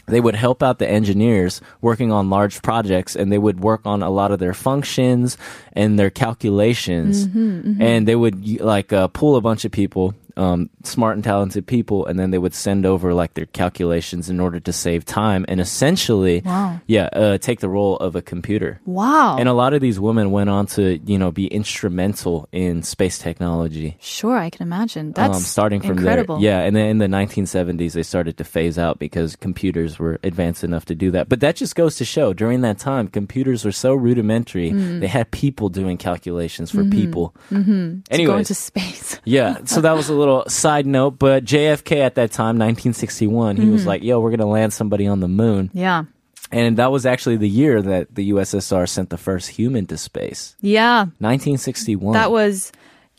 they 0.07 0.21
would 0.21 0.35
help 0.35 0.63
out 0.63 0.79
the 0.79 0.89
engineers 0.89 1.61
working 1.81 2.13
on 2.13 2.31
large 2.31 2.63
projects 2.63 3.17
and 3.17 3.31
they 3.31 3.39
would 3.39 3.61
work 3.61 3.85
on 3.85 4.03
a 4.03 4.11
lot 4.11 4.31
of 4.33 4.39
their 4.39 4.55
functions 4.55 5.37
and 5.73 5.99
their 5.99 6.11
calculations. 6.11 7.27
Mm-hmm, 7.27 7.83
and 7.83 8.09
they 8.09 8.17
would 8.17 8.61
like 8.61 8.93
uh, 8.93 9.09
pull 9.09 9.37
a 9.37 9.41
bunch 9.41 9.65
of 9.65 9.73
people 9.73 10.15
um, 10.37 10.71
smart 10.85 11.15
and 11.17 11.25
talented 11.25 11.67
people 11.67 12.07
and 12.07 12.19
then 12.19 12.31
they 12.31 12.39
would 12.39 12.55
send 12.55 12.85
over 12.87 13.15
like 13.15 13.35
their 13.35 13.47
calculations 13.47 14.29
in 14.31 14.41
order 14.41 14.61
to 14.61 14.73
save 14.73 15.05
time 15.05 15.45
and 15.49 15.61
essentially 15.61 16.43
Wow. 16.45 16.81
yeah 16.87 17.09
uh, 17.13 17.39
take 17.39 17.61
the 17.61 17.69
role 17.69 17.97
of 17.99 18.17
a 18.17 18.23
computer 18.23 18.81
wow. 18.85 19.37
and 19.39 19.49
a 19.49 19.53
lot 19.53 19.73
of 19.75 19.81
these 19.81 19.99
women 20.01 20.31
went 20.31 20.51
on 20.51 20.67
to 20.67 20.99
you 21.05 21.19
know 21.19 21.31
be 21.31 21.47
instrumental 21.47 22.49
in 22.53 22.83
space 22.83 23.19
technology 23.19 23.97
sure, 24.01 24.37
I 24.37 24.51
can 24.51 24.63
imagine. 24.63 25.13
That's 25.13 25.37
um, 25.37 25.43
starting 25.43 25.81
from 25.81 25.99
incredible. 25.99 26.37
there. 26.41 26.45
Yeah, 26.45 26.61
and 26.67 26.75
then 26.75 26.87
in 26.89 26.99
the 26.99 27.07
1970s, 27.07 27.93
they 27.93 28.03
started 28.03 28.37
to 28.39 28.45
phase 28.45 28.79
out 28.79 28.99
because 28.99 29.37
computers 29.37 29.99
were 29.99 30.19
advanced 30.23 30.65
enough 30.65 30.85
to 30.87 30.95
do 30.95 31.11
that. 31.13 31.29
But 31.29 31.41
that 31.41 31.57
just 31.57 31.75
goes 31.77 31.97
to 31.97 32.05
show 32.05 32.33
during 32.33 32.63
that 32.63 32.79
time, 32.79 33.09
computers 33.09 33.65
were 33.65 33.73
so 33.73 33.95
rudimentary. 33.95 34.71
Mm. 34.71 35.01
They 35.01 35.07
had 35.07 35.31
people 35.31 35.69
doing 35.69 35.97
calculations 35.97 36.71
for 36.71 36.85
people. 36.85 37.35
Mm-hmm. 37.51 38.01
To 38.01 38.09
go 38.09 38.15
Anyways, 38.15 38.39
into 38.51 38.55
space. 38.55 39.21
yeah, 39.25 39.59
so 39.65 39.81
that 39.81 39.93
was 39.93 40.09
a 40.09 40.15
little 40.15 40.26
side 40.49 40.87
note. 40.87 41.19
But 41.19 41.45
JFK 41.45 41.99
at 41.99 42.15
that 42.17 42.33
time, 42.33 42.59
1961, 42.59 43.57
he 43.57 43.69
was 43.69 43.81
Mm-hmm. 43.83 43.89
like, 43.89 44.03
yo, 44.03 44.21
we're 44.21 44.31
going 44.31 44.41
to 44.41 44.47
land 44.47 44.73
somebody 44.73 45.07
on 45.07 45.21
the 45.21 45.29
moon. 45.29 45.71
Yeah. 45.73 46.05
And 46.53 46.77
that 46.77 46.93
was 46.93 47.07
actually 47.07 47.37
the 47.39 47.49
year 47.49 47.83
that 47.83 48.15
the 48.15 48.31
USSR 48.31 48.89
sent 48.89 49.11
the 49.11 49.17
first 49.19 49.49
human 49.49 49.87
to 49.87 49.97
space. 49.99 50.55
Yeah. 50.61 51.01
1961. 51.19 52.13
That 52.13 52.31
was 52.31 52.71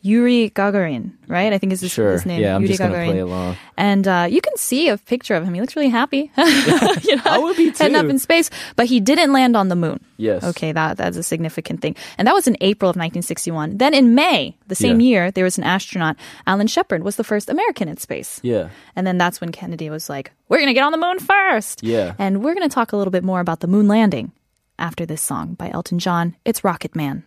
Yuri 0.03 0.51
Gagarin, 0.55 1.11
right? 1.27 1.51
I 1.51 1.57
think 1.57 1.73
is 1.73 1.81
his, 1.81 1.91
Sure. 1.91 2.11
his 2.13 2.25
name. 2.25 2.41
Yeah, 2.41 2.55
I'm 2.55 2.61
Yuri 2.61 2.67
just 2.69 2.79
going 2.79 2.91
to 2.91 2.97
Gagarin. 2.97 3.09
play 3.11 3.19
along. 3.19 3.57
And 3.77 4.07
uh, 4.07 4.27
you 4.29 4.39
can 4.41 4.55
see 4.55 4.89
a 4.89 4.97
picture 4.97 5.33
of 5.35 5.43
him. 5.43 5.53
He 5.53 5.59
looks 5.59 5.75
really 5.75 5.89
happy. 5.89 6.31
you 6.37 7.15
know, 7.15 7.21
I 7.25 7.39
would 7.41 7.57
be 7.57 7.71
too. 7.71 7.77
Heading 7.83 7.97
up 7.97 8.05
in 8.05 8.19
space, 8.19 8.49
but 8.75 8.85
he 8.85 8.99
didn't 8.99 9.33
land 9.33 9.57
on 9.57 9.67
the 9.69 9.75
moon. 9.75 9.99
Yes. 10.17 10.43
Okay, 10.43 10.71
that 10.71 10.97
that's 10.97 11.17
a 11.17 11.23
significant 11.23 11.81
thing. 11.81 11.95
And 12.17 12.27
that 12.27 12.33
was 12.33 12.47
in 12.47 12.55
April 12.61 12.89
of 12.89 12.95
1961. 12.95 13.77
Then 13.77 13.93
in 13.93 14.15
May, 14.15 14.55
the 14.67 14.75
same 14.75 14.99
Yeah. 15.01 15.07
year, 15.07 15.31
there 15.31 15.43
was 15.43 15.57
an 15.57 15.63
astronaut. 15.63 16.15
Alan 16.45 16.67
Shepard 16.67 17.03
was 17.03 17.15
the 17.17 17.23
first 17.23 17.49
American 17.49 17.87
in 17.89 17.97
space. 17.97 18.39
Yeah. 18.43 18.69
And 18.95 19.05
then 19.05 19.17
that's 19.17 19.41
when 19.41 19.51
Kennedy 19.51 19.89
was 19.89 20.09
like, 20.09 20.31
"We're 20.47 20.59
gonna 20.59 20.73
get 20.73 20.83
on 20.83 20.91
the 20.91 20.97
moon 20.97 21.19
first. 21.19 21.83
Yeah. 21.83 22.13
And 22.19 22.43
we're 22.43 22.53
gonna 22.53 22.69
talk 22.69 22.93
a 22.93 22.97
little 22.97 23.11
bit 23.11 23.23
more 23.23 23.39
about 23.41 23.59
the 23.59 23.67
moon 23.67 23.87
landing 23.87 24.31
after 24.79 25.05
this 25.05 25.21
song 25.21 25.55
by 25.55 25.69
Elton 25.71 25.99
John. 25.99 26.35
It's 26.45 26.63
Rocket 26.63 26.95
Man. 26.95 27.23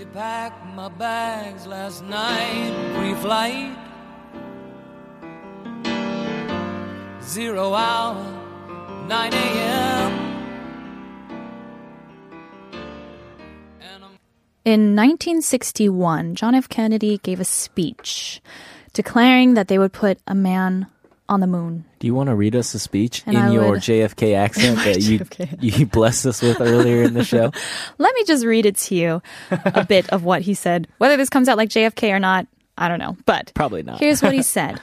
She 0.00 0.06
packed 0.06 0.64
my 0.74 0.88
bags 0.88 1.66
last 1.66 2.02
night, 2.04 2.72
pre-flight. 2.96 3.76
Zero 7.22 7.74
hour, 7.74 8.24
9 9.06 9.34
a.m. 9.34 10.12
In 14.64 14.96
1961, 14.96 16.34
John 16.34 16.54
F. 16.54 16.66
Kennedy 16.70 17.18
gave 17.18 17.38
a 17.38 17.44
speech 17.44 18.40
declaring 18.94 19.52
that 19.52 19.68
they 19.68 19.78
would 19.78 19.92
put 19.92 20.18
a 20.26 20.34
man 20.34 20.86
on 21.30 21.40
the 21.40 21.46
moon. 21.46 21.84
Do 22.00 22.06
you 22.06 22.14
want 22.14 22.28
to 22.28 22.34
read 22.34 22.54
us 22.56 22.74
a 22.74 22.78
speech 22.78 23.22
And 23.24 23.36
in 23.36 23.42
I 23.42 23.52
your 23.52 23.70
would- 23.70 23.80
JFK 23.80 24.34
accent 24.36 24.76
that 24.78 25.00
you 25.00 25.24
you 25.60 25.86
blessed 25.86 26.26
us 26.26 26.42
with 26.42 26.60
earlier 26.60 27.02
in 27.04 27.14
the 27.14 27.24
show? 27.24 27.52
Let 27.98 28.14
me 28.14 28.24
just 28.24 28.44
read 28.44 28.66
it 28.66 28.76
to 28.76 28.94
you 28.94 29.22
a 29.50 29.84
bit 29.86 30.10
of 30.10 30.24
what 30.24 30.42
he 30.42 30.52
said. 30.54 30.88
Whether 30.98 31.16
this 31.16 31.30
comes 31.30 31.48
out 31.48 31.56
like 31.56 31.70
JFK 31.70 32.10
or 32.10 32.18
not, 32.18 32.46
I 32.76 32.88
don't 32.88 32.98
know. 32.98 33.16
But 33.26 33.52
Probably 33.54 33.82
not. 33.82 34.00
Here's 34.00 34.22
what 34.22 34.32
he 34.34 34.42
said. 34.42 34.80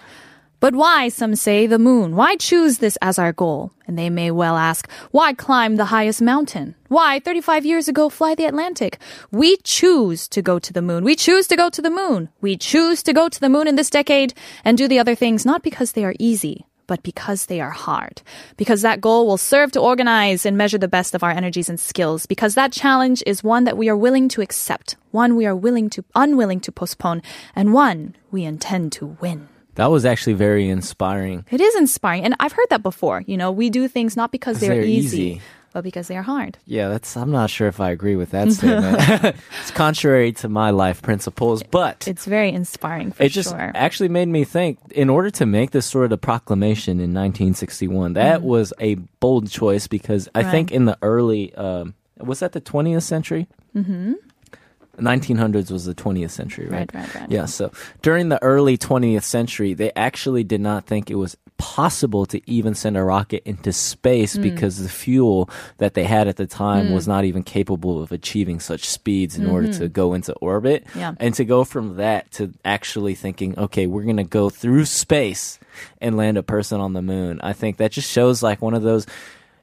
But 0.59 0.73
why, 0.73 1.09
some 1.09 1.35
say, 1.35 1.67
the 1.67 1.77
moon? 1.77 2.15
Why 2.15 2.35
choose 2.35 2.79
this 2.79 2.97
as 2.99 3.19
our 3.19 3.31
goal? 3.31 3.71
And 3.85 3.97
they 3.97 4.09
may 4.09 4.31
well 4.31 4.57
ask, 4.57 4.89
why 5.11 5.33
climb 5.33 5.75
the 5.75 5.85
highest 5.85 6.19
mountain? 6.19 6.73
Why, 6.87 7.19
35 7.19 7.63
years 7.63 7.87
ago, 7.87 8.09
fly 8.09 8.33
the 8.33 8.45
Atlantic? 8.45 8.97
We 9.29 9.57
choose 9.57 10.27
to 10.29 10.41
go 10.41 10.57
to 10.57 10.73
the 10.73 10.81
moon. 10.81 11.03
We 11.03 11.15
choose 11.15 11.45
to 11.47 11.55
go 11.55 11.69
to 11.69 11.81
the 11.81 11.91
moon. 11.91 12.29
We 12.41 12.57
choose 12.57 13.03
to 13.03 13.13
go 13.13 13.29
to 13.29 13.39
the 13.39 13.49
moon 13.49 13.67
in 13.67 13.75
this 13.75 13.91
decade 13.91 14.33
and 14.65 14.79
do 14.79 14.87
the 14.87 14.97
other 14.97 15.13
things 15.13 15.45
not 15.45 15.61
because 15.61 15.91
they 15.91 16.03
are 16.03 16.15
easy, 16.17 16.65
but 16.87 17.03
because 17.03 17.45
they 17.45 17.61
are 17.61 17.69
hard. 17.69 18.23
Because 18.57 18.81
that 18.81 18.99
goal 18.99 19.27
will 19.27 19.37
serve 19.37 19.71
to 19.73 19.79
organize 19.79 20.43
and 20.43 20.57
measure 20.57 20.79
the 20.79 20.87
best 20.87 21.13
of 21.13 21.23
our 21.23 21.31
energies 21.31 21.69
and 21.69 21.79
skills. 21.79 22.25
Because 22.25 22.55
that 22.55 22.71
challenge 22.71 23.21
is 23.27 23.43
one 23.43 23.65
that 23.65 23.77
we 23.77 23.89
are 23.89 23.97
willing 23.97 24.27
to 24.29 24.41
accept, 24.41 24.95
one 25.11 25.35
we 25.35 25.45
are 25.45 25.55
willing 25.55 25.87
to, 25.91 26.03
unwilling 26.15 26.61
to 26.61 26.71
postpone, 26.71 27.21
and 27.55 27.73
one 27.75 28.15
we 28.31 28.43
intend 28.43 28.91
to 28.93 29.17
win. 29.21 29.49
That 29.77 29.87
was 29.89 30.05
actually 30.05 30.33
very 30.33 30.69
inspiring. 30.69 31.45
It 31.49 31.61
is 31.61 31.73
inspiring. 31.75 32.23
And 32.25 32.35
I've 32.39 32.51
heard 32.53 32.67
that 32.69 32.83
before. 32.83 33.23
You 33.25 33.37
know, 33.37 33.51
we 33.51 33.69
do 33.69 33.87
things 33.87 34.15
not 34.17 34.31
because 34.31 34.59
they're, 34.59 34.75
they're 34.75 34.83
easy, 34.83 35.17
easy. 35.37 35.41
but 35.73 35.83
because 35.83 36.07
they 36.09 36.17
are 36.17 36.23
hard. 36.23 36.57
Yeah, 36.65 36.89
that's. 36.89 37.15
I'm 37.15 37.31
not 37.31 37.49
sure 37.49 37.67
if 37.67 37.79
I 37.79 37.91
agree 37.91 38.15
with 38.15 38.31
that 38.31 38.51
statement. 38.57 38.97
it's 39.61 39.71
contrary 39.71 40.31
to 40.41 40.49
my 40.49 40.71
life 40.71 41.01
principles, 41.01 41.61
but 41.63 42.07
It's 42.07 42.25
very 42.25 42.49
inspiring 42.49 43.11
for 43.11 43.23
it 43.23 43.29
just 43.31 43.49
sure. 43.51 43.71
actually 43.75 44.09
made 44.09 44.27
me 44.27 44.43
think. 44.43 44.79
In 44.91 45.09
order 45.09 45.29
to 45.31 45.45
make 45.45 45.71
this 45.71 45.85
sort 45.85 46.11
of 46.11 46.19
proclamation 46.21 46.93
in 46.99 47.13
1961, 47.13 48.13
that 48.13 48.41
was 48.41 48.73
a 48.79 48.95
bold 49.21 49.49
choice 49.49 49.87
because 49.87 50.27
I 50.35 50.41
Mm. 50.41 50.43
Right. 50.45 50.51
think 50.51 50.71
in 50.71 50.85
the 50.85 50.97
early 51.01 51.53
um, 51.55 51.93
was 52.17 52.39
that 52.39 52.51
the 52.53 52.61
20th 52.61 53.03
century. 53.03 53.47
Mm-hmm. 53.75 54.13
1900s 54.97 55.71
was 55.71 55.85
the 55.85 55.95
20th 55.95 56.31
century, 56.31 56.65
right? 56.67 56.89
Right, 56.93 57.05
right, 57.05 57.15
right. 57.15 57.31
Yeah. 57.31 57.45
So 57.45 57.71
during 58.01 58.29
the 58.29 58.41
early 58.43 58.77
20th 58.77 59.23
century, 59.23 59.73
they 59.73 59.91
actually 59.95 60.43
did 60.43 60.61
not 60.61 60.85
think 60.85 61.09
it 61.09 61.15
was 61.15 61.37
possible 61.57 62.25
to 62.27 62.39
even 62.49 62.75
send 62.75 62.95
a 62.95 63.03
rocket 63.03 63.41
into 63.43 63.73
space 63.73 64.35
Hmm. 64.35 64.43
because 64.43 64.77
the 64.81 64.89
fuel 64.89 65.49
that 65.79 65.95
they 65.95 66.03
had 66.03 66.27
at 66.27 66.35
the 66.35 66.45
time 66.45 66.91
was 66.91 67.07
not 67.07 67.25
even 67.25 67.41
capable 67.41 68.01
of 68.01 68.11
achieving 68.11 68.59
such 68.59 68.87
speeds 68.87 69.37
in 69.37 69.49
order 69.49 69.73
to 69.73 69.87
go 69.87 70.13
into 70.13 70.33
orbit. 70.33 70.85
Mm-hmm. 70.89 70.99
Yeah. 70.99 71.13
And 71.19 71.33
to 71.33 71.45
go 71.45 71.63
from 71.63 71.95
that 71.97 72.29
to 72.33 72.53
actually 72.63 73.15
thinking, 73.15 73.57
okay, 73.57 73.87
we're 73.87 74.03
going 74.03 74.17
to 74.17 74.23
go 74.23 74.49
through 74.51 74.85
space 74.85 75.57
and 75.99 76.15
land 76.15 76.37
a 76.37 76.43
person 76.43 76.79
on 76.79 76.93
the 76.93 77.01
moon. 77.01 77.39
I 77.41 77.53
think 77.53 77.77
that 77.77 77.91
just 77.91 78.09
shows 78.11 78.43
like 78.43 78.61
one 78.61 78.75
of 78.75 78.83
those 78.83 79.07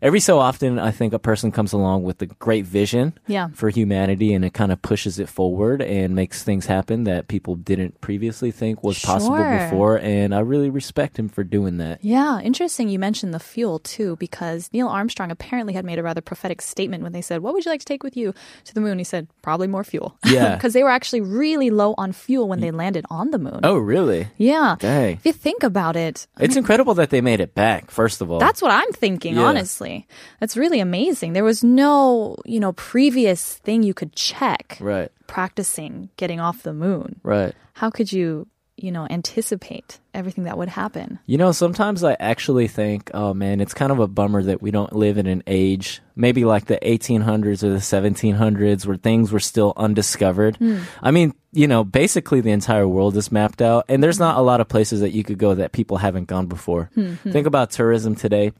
every 0.04 0.20
so 0.20 0.38
often 0.38 0.78
I 0.78 0.90
think 0.90 1.14
a 1.14 1.18
person 1.18 1.50
comes 1.50 1.72
along 1.72 2.04
with 2.04 2.20
a 2.20 2.26
great 2.26 2.66
vision 2.66 3.14
Yeah. 3.26 3.48
for 3.54 3.70
humanity 3.70 4.34
and 4.34 4.44
it 4.44 4.52
kind 4.52 4.70
of 4.70 4.82
pushes 4.82 5.18
it 5.18 5.30
forward 5.30 5.80
and 5.80 6.14
makes 6.14 6.44
things 6.44 6.66
happen 6.66 7.04
that 7.04 7.26
people 7.26 7.56
didn't 7.56 8.02
previously 8.02 8.50
think 8.50 8.84
was 8.84 8.98
possible 8.98 9.38
before 9.38 9.98
and 9.98 10.34
I 10.34 10.40
really 10.40 10.68
respect 10.68 11.18
him 11.18 11.30
for 11.30 11.42
doing 11.42 11.78
that. 11.78 12.04
Yeah, 12.04 12.38
interesting 12.40 12.90
you 12.90 12.98
mentioned 12.98 13.32
the 13.32 13.40
fuel 13.40 13.78
too, 13.78 14.16
because 14.16 14.68
Neil 14.74 14.88
Armstrong 14.88 15.30
apparently 15.30 15.72
had 15.72 15.86
made 15.86 15.98
a 15.98 16.02
rather 16.02 16.20
prophetic 16.20 16.60
statement 16.60 17.02
when 17.02 17.12
they 17.12 17.22
said, 17.22 17.40
What 17.40 17.54
would 17.54 17.64
you 17.64 17.70
like 17.70 17.80
to 17.80 17.86
take 17.86 18.02
with 18.02 18.16
you 18.16 18.34
to 18.64 18.74
the 18.74 18.82
moon? 18.82 18.98
He 18.98 19.04
said, 19.04 19.26
Probably 19.42 19.66
more 19.66 19.84
fuel. 19.84 20.16
Yeah. 20.34 20.56
Because 20.56 20.72
they 20.72 20.82
were 20.82 20.90
actually 20.90 21.20
really 21.20 21.70
low 21.70 21.94
on 21.96 22.12
fuel 22.12 22.48
when 22.48 22.58
they 22.60 22.70
mm. 22.70 22.76
landed 22.76 23.06
on 23.08 23.30
the 23.30 23.38
moon. 23.38 23.60
Oh, 23.62 23.76
really? 23.76 24.26
Yeah. 24.36 24.74
Dang. 24.80 25.14
If 25.14 25.26
you 25.26 25.32
think 25.32 25.62
about 25.62 25.94
it, 25.94 26.26
It's 26.40 26.56
incredible 26.56 26.94
that 26.94 27.10
they 27.10 27.20
made 27.20 27.38
it 27.40 27.54
back, 27.54 27.90
first 27.90 28.20
of 28.20 28.32
all. 28.32 28.40
That's 28.40 28.60
what 28.60 28.72
I'm 28.72 28.92
thinking, 28.92 29.36
Yeah. 29.36 29.44
honestly. 29.44 29.93
That's 30.40 30.56
really 30.56 30.80
amazing. 30.80 31.32
There 31.32 31.44
was 31.44 31.62
no, 31.62 32.36
you 32.44 32.60
know, 32.60 32.72
previous 32.72 33.56
thing 33.58 33.82
you 33.82 33.94
could 33.94 34.14
check 34.14 34.76
right. 34.80 35.10
practicing 35.26 36.10
getting 36.16 36.40
off 36.40 36.62
the 36.62 36.74
moon. 36.74 37.20
Right. 37.22 37.54
How 37.74 37.90
could 37.90 38.12
you, 38.12 38.46
you 38.76 38.90
know, 38.90 39.06
anticipate 39.08 40.00
everything 40.12 40.44
that 40.44 40.58
would 40.58 40.68
happen? 40.68 41.18
You 41.26 41.38
know, 41.38 41.52
sometimes 41.52 42.02
I 42.02 42.16
actually 42.18 42.66
think, 42.68 43.10
oh 43.14 43.32
man, 43.34 43.60
it's 43.60 43.74
kind 43.74 43.92
of 43.92 44.00
a 44.00 44.08
bummer 44.08 44.42
that 44.42 44.62
we 44.62 44.70
don't 44.70 44.92
live 44.92 45.16
in 45.18 45.26
an 45.26 45.42
age, 45.46 46.00
maybe 46.16 46.44
like 46.44 46.66
the 46.66 46.78
1800s 46.82 47.62
or 47.62 47.70
the 47.70 47.76
1700s, 47.76 48.86
where 48.86 48.96
things 48.96 49.30
were 49.30 49.40
still 49.40 49.72
undiscovered. 49.76 50.56
Hmm. 50.56 50.78
I 51.02 51.10
mean, 51.10 51.34
you 51.52 51.68
know, 51.68 51.84
basically 51.84 52.40
the 52.40 52.50
entire 52.50 52.88
world 52.88 53.16
is 53.16 53.30
mapped 53.30 53.62
out, 53.62 53.84
and 53.88 54.02
there's 54.02 54.18
not 54.18 54.38
a 54.38 54.42
lot 54.42 54.60
of 54.60 54.68
places 54.68 55.00
that 55.00 55.12
you 55.12 55.22
could 55.22 55.38
go 55.38 55.54
that 55.54 55.72
people 55.72 55.98
haven't 55.98 56.26
gone 56.26 56.46
before. 56.46 56.90
Hmm, 56.94 57.14
hmm. 57.14 57.30
Think 57.30 57.46
about 57.46 57.70
tourism 57.70 58.16
today. 58.16 58.52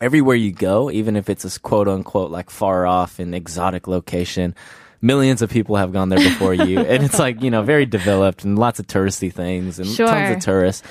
Everywhere 0.00 0.36
you 0.36 0.52
go, 0.52 0.90
even 0.90 1.16
if 1.16 1.28
it's 1.30 1.44
a 1.44 1.60
quote 1.60 1.88
unquote 1.88 2.30
like 2.30 2.50
far 2.50 2.86
off 2.86 3.18
and 3.18 3.34
exotic 3.34 3.86
location, 3.88 4.54
millions 5.00 5.42
of 5.42 5.50
people 5.50 5.76
have 5.76 5.92
gone 5.92 6.08
there 6.08 6.18
before 6.18 6.54
you. 6.54 6.78
and 6.92 7.02
it's 7.04 7.18
like, 7.18 7.42
you 7.42 7.50
know, 7.50 7.62
very 7.62 7.86
developed 7.86 8.44
and 8.44 8.58
lots 8.58 8.78
of 8.78 8.86
touristy 8.86 9.32
things 9.32 9.78
and 9.78 9.88
Sure. 9.88 10.06
tons 10.06 10.36
of 10.36 10.42
tourists. 10.42 10.82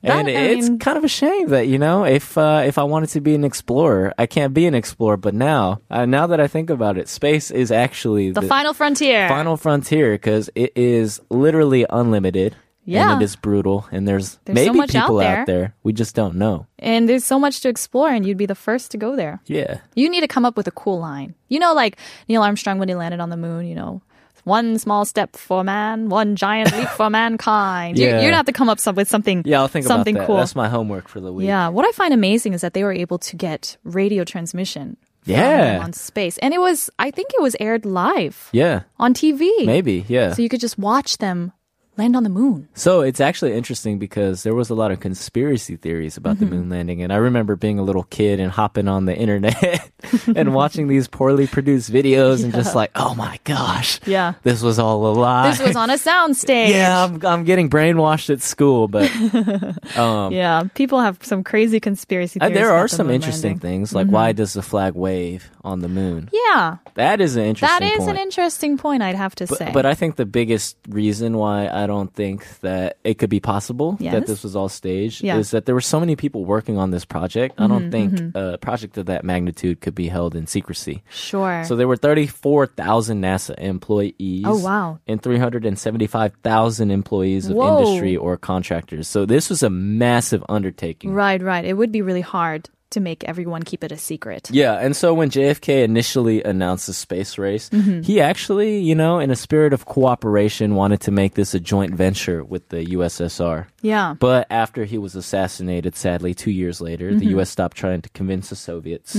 And 0.00 0.28
That, 0.28 0.32
I 0.36 0.40
it's 0.52 0.68
mean- 0.68 0.78
kind 0.78 0.96
of 0.96 1.02
a 1.02 1.08
shame 1.08 1.48
that 1.48 1.66
you 1.66 1.76
know 1.76 2.04
if 2.04 2.38
uh, 2.38 2.62
if 2.64 2.78
I 2.78 2.84
wanted 2.84 3.08
to 3.10 3.20
be 3.20 3.34
an 3.34 3.42
explorer, 3.42 4.14
I 4.16 4.26
can't 4.26 4.54
be 4.54 4.66
an 4.66 4.74
explorer. 4.74 5.16
But 5.16 5.34
now, 5.34 5.80
uh, 5.90 6.06
now 6.06 6.28
that 6.28 6.38
I 6.38 6.46
think 6.46 6.70
about 6.70 6.98
it, 6.98 7.08
space 7.08 7.50
is 7.50 7.72
actually 7.72 8.30
The, 8.30 8.42
final 8.42 8.74
frontier. 8.74 9.28
final 9.28 9.56
frontier 9.56 10.12
because 10.12 10.50
it 10.54 10.72
is 10.76 11.20
literally 11.30 11.84
unlimited. 11.90 12.54
Yeah. 12.88 13.12
and 13.12 13.20
it 13.22 13.24
is 13.24 13.36
brutal. 13.36 13.86
And 13.92 14.08
there's, 14.08 14.38
There's 14.44 14.58
so 14.66 14.72
maybe 14.72 14.80
out 14.80 14.88
people 14.88 15.16
there. 15.18 15.40
out 15.40 15.46
there 15.46 15.74
we 15.82 15.92
just 15.92 16.14
don't 16.14 16.36
know. 16.36 16.66
And 16.78 17.08
there's 17.08 17.24
so 17.24 17.38
much 17.38 17.60
to 17.60 17.68
explore, 17.68 18.08
and 18.08 18.24
you'd 18.26 18.38
be 18.38 18.46
the 18.46 18.54
first 18.54 18.90
to 18.92 18.96
go 18.98 19.14
there. 19.16 19.40
Yeah, 19.46 19.78
You 19.94 20.08
need 20.08 20.20
to 20.22 20.28
come 20.28 20.44
up 20.46 20.56
with 20.56 20.66
a 20.66 20.72
cool 20.72 20.98
line. 20.98 21.34
You 21.48 21.58
know, 21.58 21.74
like 21.74 21.98
Neil 22.28 22.42
Armstrong 22.42 22.78
when 22.78 22.88
he 22.88 22.94
landed 22.94 23.20
on 23.20 23.28
the 23.30 23.36
moon, 23.36 23.66
you 23.66 23.74
know, 23.74 24.00
one 24.44 24.78
small 24.78 25.04
step 25.04 25.36
for 25.36 25.62
man, 25.62 26.08
one 26.08 26.34
giant 26.34 26.72
leap 26.72 26.88
for 26.88 27.10
mankind. 27.20 27.98
You, 27.98 28.06
Yeah. 28.06 28.10
you're 28.12 28.20
going 28.20 28.32
to 28.32 28.36
have 28.36 28.46
to 28.46 28.52
come 28.52 28.70
up 28.70 28.80
some, 28.80 28.94
with 28.94 29.08
something, 29.08 29.42
yeah. 29.44 29.60
I'll 29.60 29.68
think 29.68 29.84
something 29.84 30.16
about 30.16 30.22
that. 30.22 30.26
cool. 30.26 30.36
That's 30.38 30.56
my 30.56 30.68
homework 30.70 31.08
for 31.08 31.20
the 31.20 31.32
week. 31.32 31.46
Yeah, 31.46 31.68
what 31.68 31.84
I 31.84 31.92
find 31.92 32.14
amazing 32.14 32.54
is 32.54 32.62
that 32.62 32.72
they 32.72 32.82
were 32.84 32.92
able 32.94 33.18
to 33.18 33.36
get 33.36 33.76
radio 33.84 34.24
transmission 34.24 34.96
Yeah. 35.26 35.80
on 35.84 35.92
space. 35.92 36.38
And 36.38 36.54
it 36.54 36.60
was, 36.60 36.88
I 36.98 37.10
think 37.10 37.28
it 37.36 37.42
was 37.42 37.54
aired 37.60 37.84
live 37.84 38.48
yeah, 38.52 38.82
on 38.98 39.12
TV. 39.12 39.50
maybe. 39.66 40.06
Yeah. 40.08 40.32
So 40.32 40.40
you 40.40 40.48
could 40.48 40.60
just 40.60 40.78
watch 40.78 41.18
them 41.18 41.52
land 41.98 42.16
on 42.16 42.22
the 42.22 42.28
moon. 42.30 42.68
So 42.74 43.00
it's 43.02 43.20
actually 43.20 43.54
interesting 43.54 43.98
because 43.98 44.42
there 44.44 44.54
was 44.54 44.70
a 44.70 44.74
lot 44.74 44.90
of 44.92 45.00
conspiracy 45.00 45.76
theories 45.76 46.16
about 46.16 46.36
Mm-hmm. 46.36 46.44
the 46.50 46.56
moon 46.56 46.68
landing, 46.70 47.02
and 47.02 47.12
I 47.12 47.16
remember 47.16 47.56
being 47.56 47.78
a 47.78 47.82
little 47.82 48.04
kid 48.04 48.38
and 48.38 48.52
hopping 48.52 48.86
on 48.86 49.06
the 49.06 49.16
internet 49.16 49.90
and 50.36 50.54
watching 50.54 50.86
these 50.86 51.08
poorly 51.08 51.46
produced 51.48 51.90
videos 51.90 52.44
and 52.44 52.52
just 52.52 52.74
like, 52.76 52.90
oh 52.94 53.14
my 53.14 53.40
gosh, 53.44 53.98
Yeah. 54.06 54.34
this 54.44 54.62
was 54.62 54.78
all 54.78 55.06
a 55.06 55.12
lie. 55.12 55.50
This 55.50 55.60
was 55.60 55.74
on 55.74 55.90
a 55.90 55.94
soundstage. 55.94 56.68
yeah, 56.78 57.04
I'm, 57.04 57.24
I'm 57.26 57.44
getting 57.44 57.68
brainwashed 57.68 58.30
at 58.30 58.40
school, 58.40 58.86
but 58.88 59.10
um, 59.96 60.32
Yeah, 60.32 60.64
people 60.74 61.00
have 61.00 61.18
some 61.22 61.42
crazy 61.42 61.80
conspiracy 61.80 62.40
uh, 62.40 62.46
theories. 62.46 62.58
there 62.60 62.72
are 62.72 62.82
the 62.84 62.88
some 62.96 63.10
interesting 63.10 63.52
landing. 63.58 63.60
things 63.60 63.94
like 63.94 64.06
why 64.06 64.32
does 64.32 64.52
the 64.52 64.62
flag 64.62 64.94
wave 64.94 65.50
on 65.64 65.80
the 65.80 65.88
moon? 65.88 66.28
Yeah, 66.32 66.76
That 66.94 67.20
is 67.20 67.34
an 67.36 67.44
interesting. 67.44 67.80
that 67.80 67.92
is 67.92 68.04
point. 68.04 68.10
an 68.10 68.16
interesting 68.22 68.78
point, 68.78 69.02
I'd 69.02 69.16
have 69.16 69.34
to 69.36 69.46
say. 69.48 69.64
But, 69.66 69.74
but 69.74 69.86
I 69.86 69.94
think 69.94 70.14
the 70.16 70.26
biggest 70.26 70.76
reason 70.88 71.36
why 71.36 71.66
I 71.66 71.86
don't 71.88 72.14
think 72.14 72.46
that 72.60 72.98
it 73.02 73.18
could 73.18 73.30
be 73.30 73.40
possible 73.40 73.96
Yes. 73.98 74.14
that 74.14 74.26
this 74.28 74.44
was 74.44 74.54
all 74.54 74.68
staged 74.68 75.24
Yeah. 75.24 75.32
Mm-hmm, 75.32 75.40
is 75.40 75.50
that 75.50 75.66
there 75.66 75.74
were 75.74 75.80
so 75.80 75.98
many 75.98 76.14
people 76.14 76.44
working 76.44 76.78
on 76.78 76.92
this 76.92 77.04
project. 77.04 77.56
I 77.58 77.66
don't 77.66 77.90
think 77.90 78.20
a 78.36 78.56
project 78.58 78.96
of 78.98 79.06
that 79.06 79.24
magnitude 79.24 79.80
could 79.80 79.96
be 79.96 80.06
held 80.08 80.36
in 80.36 80.46
secrecy. 80.46 81.02
sure. 81.10 81.64
So 81.64 81.74
there 81.74 81.88
were 81.88 81.96
34,000 81.96 83.20
NASA 83.20 83.58
employees. 83.58 84.44
Oh, 84.46 84.56
wow. 84.62 85.00
And 85.08 85.20
375,000 85.22 86.90
employees 86.90 87.48
of 87.48 87.56
Whoa. 87.56 87.78
industry 87.78 88.16
or 88.16 88.36
contractors. 88.36 89.08
So 89.08 89.26
this 89.26 89.48
was 89.50 89.62
a 89.62 89.70
massive 89.70 90.44
undertaking. 90.48 91.12
right, 91.12 91.42
right. 91.42 91.64
It 91.64 91.74
would 91.74 91.90
be 91.92 92.02
really 92.02 92.20
hard 92.20 92.68
to 92.90 93.00
make 93.00 93.24
everyone 93.24 93.62
keep 93.62 93.84
it 93.84 93.92
a 93.92 93.96
secret. 93.96 94.48
Yeah, 94.50 94.74
and 94.74 94.96
so 94.96 95.12
when 95.14 95.30
JFK 95.30 95.84
initially 95.84 96.42
announced 96.42 96.86
the 96.86 96.92
space 96.94 97.38
race, 97.38 97.68
Mm-hmm. 97.70 98.02
he 98.02 98.20
actually, 98.20 98.78
you 98.80 98.94
know, 98.94 99.18
in 99.18 99.30
a 99.30 99.36
spirit 99.36 99.72
of 99.72 99.84
cooperation, 99.84 100.74
wanted 100.74 101.00
to 101.02 101.10
make 101.10 101.34
this 101.34 101.54
a 101.54 101.60
joint 101.60 101.94
venture 101.94 102.42
with 102.44 102.68
the 102.70 102.84
USSR. 102.96 103.66
Yeah. 103.82 104.14
But 104.18 104.46
after 104.50 104.84
he 104.84 104.98
was 104.98 105.14
assassinated, 105.14 105.96
sadly, 105.96 106.34
two 106.34 106.50
years 106.50 106.80
later, 106.80 107.10
Mm-hmm. 107.10 107.18
the 107.18 107.38
US 107.40 107.50
stopped 107.50 107.76
trying 107.76 108.02
to 108.02 108.08
convince 108.10 108.48
the 108.50 108.56
Soviets. 108.56 109.14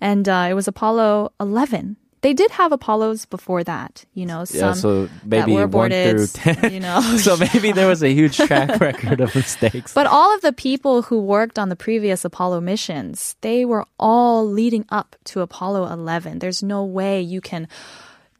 And 0.00 0.28
uh, 0.28 0.46
it 0.50 0.54
was 0.54 0.68
Apollo 0.68 1.32
11. 1.40 1.96
They 2.24 2.32
did 2.32 2.50
have 2.52 2.72
Apollos 2.72 3.26
before 3.26 3.62
that, 3.64 4.06
you 4.14 4.24
know, 4.24 4.46
some 4.46 4.60
Yeah, 4.60 4.72
so 4.72 5.04
that 5.28 5.44
maybe 5.44 5.52
were 5.52 5.66
one 5.68 5.92
aborted, 5.92 6.16
through 6.16 6.26
ten. 6.54 6.72
you 6.72 6.80
know. 6.80 7.00
so 7.26 7.36
maybe 7.36 7.70
there 7.70 7.86
was 7.86 8.02
a 8.02 8.08
huge 8.12 8.38
track 8.38 8.80
record 8.88 9.20
of 9.20 9.34
mistakes. 9.34 9.92
But 9.92 10.06
all 10.06 10.34
of 10.34 10.40
the 10.40 10.52
people 10.52 11.02
who 11.02 11.20
worked 11.20 11.58
on 11.58 11.68
the 11.68 11.76
previous 11.76 12.24
Apollo 12.24 12.62
missions, 12.62 13.36
they 13.42 13.64
were 13.66 13.84
all 14.00 14.48
leading 14.48 14.86
up 14.88 15.16
to 15.24 15.42
Apollo 15.42 15.92
11. 15.92 16.38
There's 16.40 16.62
no 16.62 16.82
way 16.82 17.20
you 17.20 17.42
can 17.42 17.68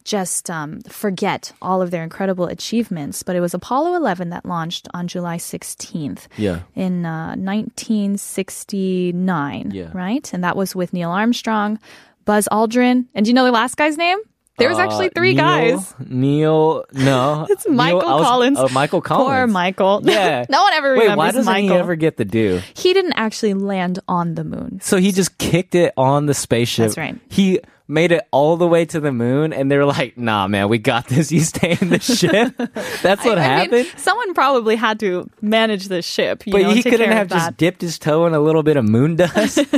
just 0.04 0.48
um, 0.50 0.80
forget 0.88 1.52
all 1.62 1.80
of 1.82 1.90
their 1.90 2.02
incredible 2.04 2.46
achievements. 2.46 3.22
But 3.22 3.36
it 3.36 3.40
was 3.40 3.52
Apollo 3.54 3.94
11 3.96 4.28
that 4.30 4.44
launched 4.46 4.86
on 4.94 5.08
July 5.08 5.36
16th 5.38 6.26
yeah. 6.36 6.60
in 6.74 7.04
uh, 7.06 7.34
1969, 7.36 9.70
Yeah. 9.72 9.90
right? 9.94 10.30
And 10.32 10.42
that 10.44 10.56
was 10.56 10.74
with 10.76 10.92
Neil 10.92 11.10
Armstrong, 11.10 11.78
Buzz 12.24 12.48
Aldrin, 12.50 13.06
and 13.14 13.24
do 13.24 13.30
you 13.30 13.34
know 13.34 13.44
the 13.44 13.52
last 13.52 13.76
guy's 13.76 13.96
name? 13.96 14.18
There 14.56 14.68
was 14.68 14.78
actually 14.78 15.06
Uh, 15.06 15.16
three 15.16 15.34
Neil- 15.34 15.44
guys. 15.44 15.94
Neil, 15.98 16.84
no. 16.92 17.44
It's 17.50 17.68
Michael 17.68 18.00
Neil- 18.02 18.18
was- 18.18 18.26
Collins. 18.26 18.58
Oh, 18.60 18.68
Michael 18.68 19.00
Collins. 19.00 19.28
Poor 19.28 19.46
Michael. 19.48 20.00
Yeah. 20.04 20.44
no 20.48 20.62
one 20.62 20.72
ever 20.74 20.96
Wait, 20.96 21.16
why 21.16 21.32
doesn't 21.32 21.44
Michael. 21.44 21.70
he 21.70 21.74
ever 21.74 21.96
get 21.96 22.16
the 22.18 22.24
due? 22.24 22.60
He 22.74 22.92
didn't 22.92 23.14
actually 23.14 23.54
land 23.54 23.98
on 24.06 24.37
the 24.37 24.44
moon. 24.44 24.78
So 24.80 24.96
he 24.98 25.10
just 25.10 25.38
kicked 25.38 25.74
it 25.74 25.92
on 25.96 26.26
the 26.26 26.34
spaceship. 26.34 26.84
That's 26.84 26.96
right. 26.96 27.18
He 27.28 27.58
made 27.86 28.12
it 28.12 28.26
all 28.30 28.56
the 28.56 28.66
way 28.66 28.84
to 28.86 28.98
the 29.00 29.12
moon, 29.12 29.52
and 29.52 29.70
they're 29.70 29.84
like, 29.84 30.16
"Nah, 30.16 30.46
man, 30.48 30.68
we 30.68 30.78
got 30.78 31.06
this. 31.08 31.30
You 31.34 31.40
stay 31.40 31.76
in 31.80 31.90
the 31.90 31.98
ship." 32.00 32.54
That's 33.02 33.24
what 33.24 33.38
I- 33.38 33.44
I 33.44 33.66
mean, 33.66 33.70
happened. 33.84 34.00
someone 34.00 34.32
probably 34.34 34.76
had 34.76 35.00
to 35.00 35.28
manage 35.42 35.88
the 35.88 36.00
ship. 36.02 36.46
You 36.46 36.52
but 36.52 36.62
know, 36.62 36.70
he 36.70 36.82
couldn't 36.82 37.10
have 37.12 37.28
just 37.28 37.56
dipped 37.56 37.82
his 37.82 37.98
toe 37.98 38.26
in 38.26 38.34
a 38.34 38.40
little 38.40 38.62
bit 38.62 38.76
of 38.76 38.84
moon 38.84 39.16
dust. 39.16 39.58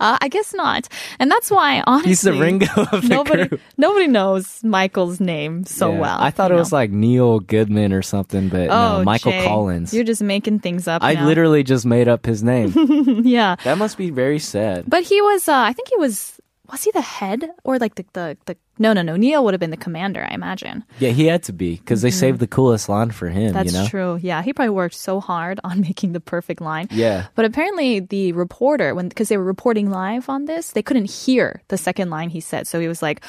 Uh, 0.00 0.18
I 0.20 0.28
guess 0.28 0.52
not. 0.54 0.88
And 1.18 1.30
that's 1.30 1.50
why, 1.50 1.82
honestly, 1.86 2.10
He's 2.10 2.20
the 2.22 2.32
Ringo 2.32 2.66
of 2.92 3.02
the 3.02 3.08
nobody, 3.08 3.48
crew. 3.48 3.58
nobody 3.76 4.06
knows 4.06 4.62
Michael's 4.64 5.20
name 5.20 5.64
so 5.64 5.92
Yeah. 5.92 6.00
well. 6.00 6.18
I 6.20 6.30
thought 6.30 6.50
it 6.50 6.54
was 6.56 6.72
like 6.72 6.90
Neil 6.90 7.40
Goodman 7.40 7.92
or 7.92 8.02
something, 8.02 8.48
but 8.48 8.68
oh, 8.70 8.98
no, 8.98 9.04
Michael 9.04 9.32
Jay, 9.32 9.44
Collins. 9.46 9.94
You're 9.94 10.04
just 10.04 10.22
making 10.22 10.60
things 10.60 10.88
up. 10.88 11.02
I 11.02 11.14
now. 11.14 11.26
literally 11.26 11.62
just 11.62 11.86
made 11.86 12.08
up 12.08 12.26
his 12.26 12.42
name. 12.42 12.72
yeah. 13.24 13.56
that 13.64 13.78
must 13.78 13.96
be 13.96 14.10
very 14.10 14.38
sad. 14.38 14.84
But 14.88 15.04
he 15.04 15.20
was, 15.22 15.48
uh, 15.48 15.54
I 15.56 15.72
think 15.72 15.88
he 15.88 15.96
was, 15.96 16.40
was 16.70 16.82
he 16.82 16.90
the 16.92 17.00
head 17.00 17.50
or 17.62 17.78
like 17.78 17.96
the, 17.96 18.04
the, 18.14 18.36
the 18.46 18.56
no, 18.78 18.92
no, 18.92 19.02
no. 19.02 19.16
Neil 19.16 19.44
would 19.44 19.54
have 19.54 19.60
been 19.60 19.70
the 19.70 19.76
commander, 19.76 20.26
I 20.28 20.34
imagine. 20.34 20.84
Yeah, 20.98 21.10
he 21.10 21.26
had 21.26 21.42
to 21.44 21.52
be 21.52 21.76
because 21.76 22.02
they 22.02 22.10
saved 22.10 22.40
the 22.40 22.46
coolest 22.46 22.88
line 22.88 23.10
for 23.10 23.28
him. 23.28 23.52
Mm-hmm. 23.52 23.52
That's 23.52 23.72
you 23.72 23.78
know? 23.78 23.86
true. 23.86 24.18
Yeah. 24.20 24.42
He 24.42 24.52
probably 24.52 24.70
worked 24.70 24.94
so 24.94 25.20
hard 25.20 25.60
on 25.62 25.80
making 25.88 26.12
the 26.12 26.20
perfect 26.20 26.60
line. 26.60 26.88
Yeah. 26.90 27.26
But 27.34 27.44
apparently, 27.44 28.00
the 28.00 28.32
reporter, 28.32 28.94
when 28.94 29.08
because 29.08 29.28
they 29.28 29.36
were 29.36 29.44
reporting 29.44 29.90
live 29.90 30.28
on 30.28 30.46
this, 30.46 30.72
they 30.72 30.82
couldn't 30.82 31.10
hear 31.10 31.62
the 31.68 31.76
second 31.76 32.10
line 32.10 32.30
he 32.30 32.40
said. 32.40 32.66
So 32.66 32.80
he 32.80 32.88
was 32.88 33.02
like, 33.02 33.22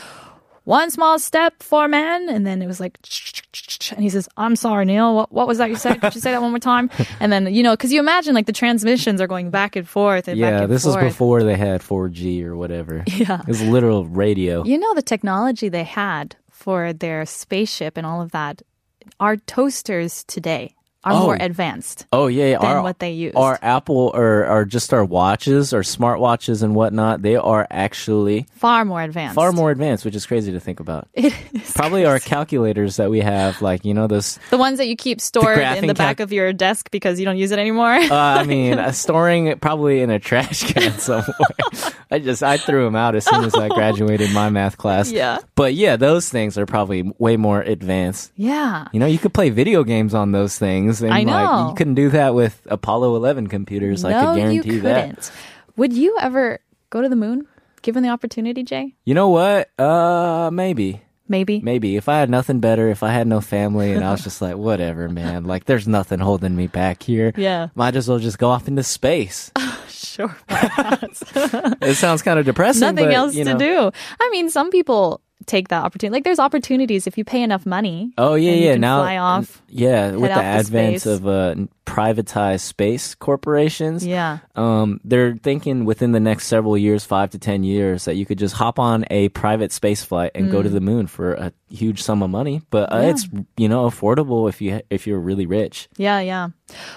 "One 0.65 0.91
small 0.91 1.17
step 1.19 1.63
for 1.63 1.87
man," 1.87 2.29
and 2.29 2.45
then 2.45 2.61
it 2.61 2.67
was 2.67 2.79
like, 2.79 2.99
and 3.95 4.01
he 4.03 4.09
says, 4.09 4.27
"I'm 4.37 4.55
sorry, 4.55 4.85
Neil. 4.85 5.15
What, 5.15 5.31
what 5.31 5.47
was 5.47 5.57
that 5.59 5.69
you 5.69 5.75
said? 5.77 6.01
Could 6.01 6.13
you 6.15 6.21
say 6.21 6.31
that 6.31 6.41
one 6.41 6.51
more 6.51 6.59
time?" 6.59 6.89
And 7.21 7.31
then 7.31 7.53
you 7.53 7.63
know, 7.63 7.73
because 7.73 7.93
you 7.93 7.99
imagine 7.99 8.35
like 8.35 8.45
the 8.45 8.53
transmissions 8.53 9.21
are 9.21 9.27
going 9.27 9.49
back 9.49 9.75
and 9.75 9.87
forth 9.87 10.27
and 10.27 10.39
back 10.39 10.51
Yeah, 10.51 10.63
and 10.63 10.71
this 10.71 10.83
forth. 10.83 10.97
was 10.97 11.13
before 11.13 11.43
they 11.43 11.55
had 11.55 11.81
4G 11.81 12.43
or 12.43 12.55
whatever. 12.55 13.03
Yeah. 13.15 13.39
It 13.41 13.47
was 13.47 13.61
literal 13.61 14.05
radio. 14.05 14.63
You 14.65 14.77
know 14.77 14.93
the 14.93 15.01
technology 15.01 15.69
they 15.69 15.85
had 15.85 16.35
for 16.51 16.91
their 16.91 17.25
spaceship 17.25 17.95
and 17.97 18.05
all 18.05 18.21
of 18.21 18.31
that. 18.31 18.61
Our 19.19 19.37
toasters 19.37 20.23
today 20.25 20.74
are 21.05 21.13
Oh. 21.13 21.19
more 21.23 21.37
advanced. 21.39 22.05
Oh 22.11 22.27
yeah, 22.27 22.45
yeah. 22.45 22.57
than 22.59 22.67
our, 22.77 22.81
what 22.83 22.99
they 22.99 23.11
use. 23.11 23.33
Our 23.35 23.57
Apple 23.61 24.11
or, 24.13 24.45
or 24.47 24.65
just 24.65 24.93
our 24.93 25.05
watches 25.05 25.73
or 25.73 25.81
smartwatches 25.81 26.63
and 26.63 26.75
whatnot, 26.75 27.21
they 27.21 27.35
are 27.35 27.67
actually 27.69 28.47
Far 28.55 28.83
more 28.85 29.01
advanced. 29.01 29.35
far 29.35 29.51
more 29.51 29.71
advanced, 29.71 30.03
which 30.03 30.15
is 30.15 30.25
crazy 30.25 30.51
to 30.51 30.59
think 30.59 30.79
about. 30.79 31.07
It 31.15 31.33
is 31.53 31.71
Probably 31.73 32.05
our 32.05 32.19
calculators 32.19 32.97
that 32.97 33.09
we 33.09 33.19
have, 33.19 33.61
like 33.61 33.85
you 33.85 33.93
know, 33.93 34.07
those. 34.07 34.39
The 34.49 34.57
ones 34.57 34.77
that 34.79 34.87
you 34.87 34.95
keep 34.95 35.21
stored 35.21 35.57
in 35.59 35.87
the 35.87 35.93
back 35.93 36.17
calc- 36.17 36.23
of 36.25 36.33
your 36.33 36.51
desk 36.53 36.89
because 36.91 37.19
you 37.19 37.25
don't 37.25 37.37
use 37.37 37.51
it 37.51 37.59
anymore. 37.59 37.93
Uh, 37.93 38.09
I 38.13 38.43
mean, 38.55 38.79
uh, 38.79 38.91
storing 38.91 39.47
it 39.47 39.61
probably 39.61 40.01
in 40.01 40.09
a 40.09 40.19
trash 40.19 40.71
can 40.73 40.91
somewhere. 40.99 41.33
I 42.11 42.19
just 42.19 42.43
I 42.43 42.57
threw 42.57 42.85
them 42.85 42.95
out 42.95 43.15
as 43.15 43.25
soon 43.25 43.43
as 43.43 43.55
I 43.55 43.67
graduated 43.69 44.31
my 44.31 44.49
math 44.49 44.77
class. 44.77 45.11
Yeah. 45.11 45.39
But 45.55 45.73
yeah, 45.73 45.95
those 45.97 46.29
things 46.29 46.57
are 46.57 46.65
probably 46.65 47.11
way 47.17 47.37
more 47.37 47.61
advanced. 47.61 48.31
yeah. 48.35 48.87
You 48.93 48.99
know, 48.99 49.05
you 49.05 49.17
could 49.17 49.33
play 49.33 49.49
video 49.49 49.83
games 49.83 50.13
on 50.13 50.31
those 50.31 50.57
things. 50.57 50.94
And 51.01 51.13
I 51.13 51.19
Like, 51.19 51.27
know. 51.27 51.69
you 51.69 51.75
couldn't 51.75 51.95
do 51.95 52.09
that 52.09 52.33
with 52.33 52.59
Apollo 52.69 53.15
11 53.15 53.47
computers. 53.47 54.03
I 54.03 54.11
no, 54.11 54.19
could 54.19 54.29
you 54.29 54.35
guarantee 54.63 54.79
that. 54.79 55.07
couldn't. 55.07 55.31
Would 55.77 55.93
you 55.93 56.17
ever 56.21 56.59
go 56.89 57.01
to 57.01 57.09
the 57.09 57.15
moon, 57.15 57.47
given 57.81 58.03
the 58.03 58.09
opportunity, 58.09 58.63
Jay? 58.63 58.95
You 59.05 59.13
know 59.13 59.29
what? 59.29 59.69
Uh, 59.79 60.49
maybe. 60.51 61.01
Maybe. 61.27 61.59
Maybe 61.59 61.95
if 61.95 62.07
I 62.07 62.19
had 62.19 62.29
nothing 62.29 62.59
better, 62.59 62.87
if 62.89 63.01
I 63.01 63.11
had 63.11 63.25
no 63.27 63.41
family, 63.41 63.93
and 63.93 64.03
I 64.03 64.11
was 64.11 64.23
just 64.23 64.41
like, 64.41 64.57
whatever, 64.57 65.09
man. 65.09 65.45
Like, 65.45 65.65
there's 65.65 65.87
nothing 65.87 66.19
holding 66.19 66.55
me 66.55 66.67
back 66.67 67.01
here. 67.01 67.33
Yeah. 67.35 67.69
Might 67.73 67.95
as 67.95 68.07
well 68.07 68.19
just 68.19 68.37
go 68.37 68.49
off 68.49 68.67
into 68.67 68.83
space. 68.83 69.51
Sure. 69.87 70.35
it 70.49 71.95
sounds 71.95 72.21
kind 72.21 72.39
of 72.39 72.45
depressing. 72.45 72.81
Nothing 72.81 73.05
but, 73.05 73.13
else 73.13 73.35
you 73.35 73.43
to 73.45 73.55
do. 73.57 73.91
I 74.19 74.29
mean, 74.31 74.49
some 74.49 74.69
people 74.69 75.21
take 75.45 75.67
that 75.67 75.83
opportunity. 75.83 76.13
Like, 76.13 76.23
there's 76.23 76.39
opportunities 76.39 77.07
if 77.07 77.17
you 77.17 77.23
pay 77.25 77.41
enough 77.43 77.65
money. 77.65 78.13
Oh 78.17 78.35
yeah, 78.35 78.53
yeah. 78.53 78.75
now, 78.75 79.01
fly 79.01 79.17
off. 79.17 79.61
yeah, 79.67 80.11
with 80.11 80.31
the 80.33 80.41
advent 80.41 81.05
of 81.05 81.27
uh, 81.27 81.55
privatized 81.85 82.61
space 82.61 83.15
corporations, 83.15 84.05
Yeah. 84.05 84.39
um, 84.55 84.99
they're 85.03 85.35
thinking 85.35 85.85
within 85.85 86.13
the 86.13 86.19
next 86.19 86.47
several 86.47 86.77
years, 86.77 87.05
five 87.05 87.29
to 87.31 87.37
ten 87.39 87.63
years, 87.63 88.05
that 88.05 88.15
you 88.15 88.25
could 88.25 88.39
just 88.39 88.55
hop 88.55 88.79
on 88.79 89.05
a 89.11 89.29
private 89.29 89.71
space 89.71 90.03
flight 90.03 90.31
and 90.35 90.51
go 90.51 90.61
to 90.63 90.69
the 90.69 90.81
moon 90.81 91.07
for 91.07 91.33
a 91.33 91.51
huge 91.69 92.01
sum 92.01 92.23
of 92.23 92.29
money. 92.29 92.61
But 92.69 92.91
uh, 92.91 92.95
Mm. 92.95 93.03
Yeah. 93.03 93.09
it's 93.09 93.27
you 93.57 93.69
know 93.69 93.85
affordable 93.89 94.49
if 94.49 94.61
you 94.61 94.81
if 94.89 95.05
you're 95.05 95.19
really 95.19 95.45
rich. 95.45 95.87
Yeah, 95.97 96.19
yeah. 96.21 96.49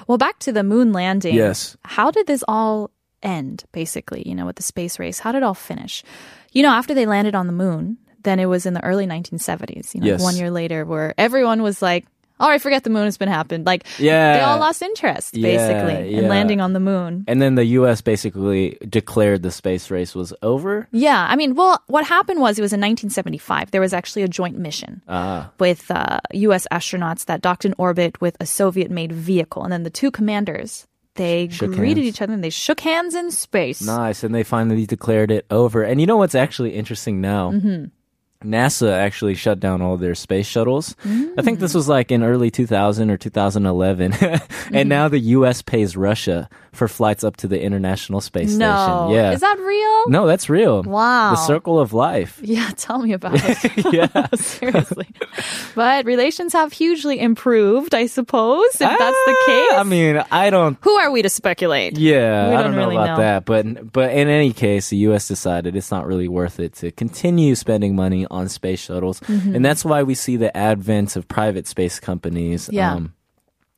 Well, 0.06 0.18
back 0.18 0.38
to 0.40 0.52
the 0.52 0.62
moon 0.62 0.92
landing. 0.92 1.34
Yes. 1.34 1.76
How 1.84 2.10
did 2.10 2.26
this 2.26 2.42
all 2.48 2.90
end, 3.22 3.64
basically, 3.72 4.22
you 4.26 4.34
know, 4.34 4.46
with 4.46 4.56
the 4.56 4.62
space 4.62 4.98
race? 4.98 5.18
How 5.18 5.32
did 5.32 5.38
it 5.38 5.44
all 5.44 5.54
finish? 5.54 6.04
You 6.52 6.62
know, 6.62 6.70
after 6.70 6.94
they 6.94 7.04
landed 7.04 7.34
on 7.34 7.46
the 7.46 7.52
moon, 7.52 7.98
then 8.22 8.38
it 8.40 8.46
was 8.46 8.66
in 8.66 8.74
the 8.74 8.84
early 8.84 9.06
1970s, 9.06 9.94
you 9.94 10.00
know, 10.00 10.06
Yes. 10.06 10.22
one 10.22 10.36
year 10.36 10.50
later, 10.50 10.84
where 10.84 11.14
everyone 11.18 11.62
was 11.62 11.80
like, 11.82 12.06
all 12.40 12.48
right, 12.48 12.62
forget 12.62 12.84
the 12.84 12.90
moon 12.90 13.04
has 13.04 13.16
been 13.18 13.28
happened. 13.28 13.66
Like, 13.66 13.84
Yeah. 13.98 14.34
they 14.34 14.40
all 14.42 14.58
lost 14.60 14.80
interest, 14.80 15.36
Yeah, 15.36 15.42
basically, 15.56 16.14
in 16.14 16.22
yeah. 16.24 16.28
landing 16.30 16.60
on 16.60 16.72
the 16.72 16.78
moon. 16.78 17.24
And 17.26 17.42
then 17.42 17.56
the 17.56 17.64
U.S. 17.82 18.00
basically 18.00 18.78
declared 18.88 19.42
the 19.42 19.50
space 19.50 19.90
race 19.90 20.14
was 20.14 20.32
over. 20.40 20.86
Yeah, 20.92 21.26
I 21.28 21.34
mean, 21.34 21.56
well, 21.56 21.82
what 21.88 22.04
happened 22.06 22.40
was 22.40 22.56
it 22.56 22.62
was 22.62 22.72
in 22.72 22.80
1975. 22.80 23.72
There 23.72 23.80
was 23.80 23.92
actually 23.92 24.22
a 24.22 24.28
joint 24.28 24.56
mission 24.56 25.02
Ah. 25.08 25.50
with 25.58 25.90
uh, 25.90 26.20
U.S. 26.32 26.66
astronauts 26.70 27.24
that 27.24 27.40
docked 27.40 27.64
in 27.64 27.74
orbit 27.76 28.20
with 28.20 28.36
a 28.38 28.46
Soviet-made 28.46 29.10
vehicle, 29.10 29.64
and 29.64 29.72
then 29.72 29.82
the 29.82 29.90
two 29.90 30.12
commanders 30.12 30.86
they 31.16 31.48
Shook 31.48 31.72
greeted 31.74 32.04
hands. 32.04 32.08
each 32.14 32.22
other 32.22 32.32
and 32.32 32.44
they 32.44 32.50
shook 32.50 32.78
hands 32.78 33.16
in 33.16 33.32
space. 33.32 33.82
Nice. 33.84 34.22
And 34.22 34.32
they 34.32 34.44
finally 34.44 34.86
declared 34.86 35.32
it 35.32 35.44
over. 35.50 35.82
And 35.82 36.00
you 36.00 36.06
know 36.06 36.16
what's 36.16 36.36
actually 36.36 36.76
interesting 36.76 37.20
now? 37.20 37.50
Mm-hmm. 37.50 37.86
NASA 38.44 38.92
actually 38.92 39.34
shut 39.34 39.58
down 39.58 39.82
all 39.82 39.96
their 39.96 40.14
space 40.14 40.46
shuttles. 40.46 40.94
I 41.04 41.42
think 41.42 41.58
Mm. 41.58 41.60
this 41.60 41.74
was 41.74 41.88
like 41.88 42.12
in 42.12 42.22
early 42.22 42.50
2000 42.50 43.10
or 43.10 43.16
2011. 43.16 44.12
Mm-hmm. 44.12 44.74
and 44.76 44.88
now 44.88 45.08
the 45.08 45.18
US 45.36 45.62
pays 45.62 45.96
Russia 45.96 46.48
for 46.78 46.88
flights 46.88 47.24
up 47.24 47.36
to 47.38 47.48
the 47.48 47.60
International 47.60 48.20
Space 48.22 48.54
no, 48.54 48.70
Station. 48.72 49.10
Yeah. 49.16 49.32
is 49.32 49.40
that 49.40 49.58
real? 49.58 50.08
no, 50.10 50.26
that's 50.26 50.48
real. 50.48 50.82
Wow. 50.84 51.32
The 51.32 51.36
circle 51.36 51.78
of 51.78 51.92
life. 51.92 52.40
Yeah, 52.48 52.70
tell 52.76 52.98
me 53.00 53.12
about 53.12 53.34
it. 53.44 53.92
yeah. 53.92 54.26
Seriously. 54.36 55.08
But 55.74 56.06
relations 56.06 56.52
have 56.54 56.72
hugely 56.72 57.20
improved, 57.20 57.94
I 57.94 58.06
suppose, 58.06 58.66
if 58.74 58.78
that's 58.78 58.98
the 58.98 59.36
Ah, 59.38 59.46
case. 59.46 59.78
I 59.80 59.82
mean, 59.82 60.22
I 60.30 60.48
don't 60.50 60.78
Who 60.80 60.96
are 60.96 61.10
we 61.10 61.20
to 61.22 61.28
speculate? 61.28 61.98
Yeah, 61.98 62.48
We 62.48 62.54
I 62.54 62.62
don't 62.62 62.72
don't 62.72 62.76
know 62.80 62.88
really 62.88 62.96
about 62.96 63.18
know. 63.18 63.22
that, 63.24 63.44
but 63.44 63.92
but 63.92 64.10
in 64.12 64.28
any 64.28 64.52
case, 64.52 64.88
the 64.90 64.96
U.S. 65.08 65.28
decided 65.28 65.76
it's 65.76 65.90
not 65.90 66.06
really 66.06 66.28
worth 66.28 66.58
it 66.60 66.74
to 66.76 66.90
continue 66.92 67.54
spending 67.54 67.94
money 67.96 68.26
on 68.30 68.48
space 68.48 68.80
shuttles, 68.80 69.20
Mm-hmm. 69.20 69.56
and 69.56 69.64
that's 69.64 69.84
why 69.84 70.02
we 70.04 70.14
see 70.14 70.36
the 70.36 70.54
advent 70.56 71.16
of 71.16 71.26
private 71.28 71.66
space 71.66 72.00
companies. 72.00 72.70
Yeah. 72.72 72.94
Um, 72.94 73.12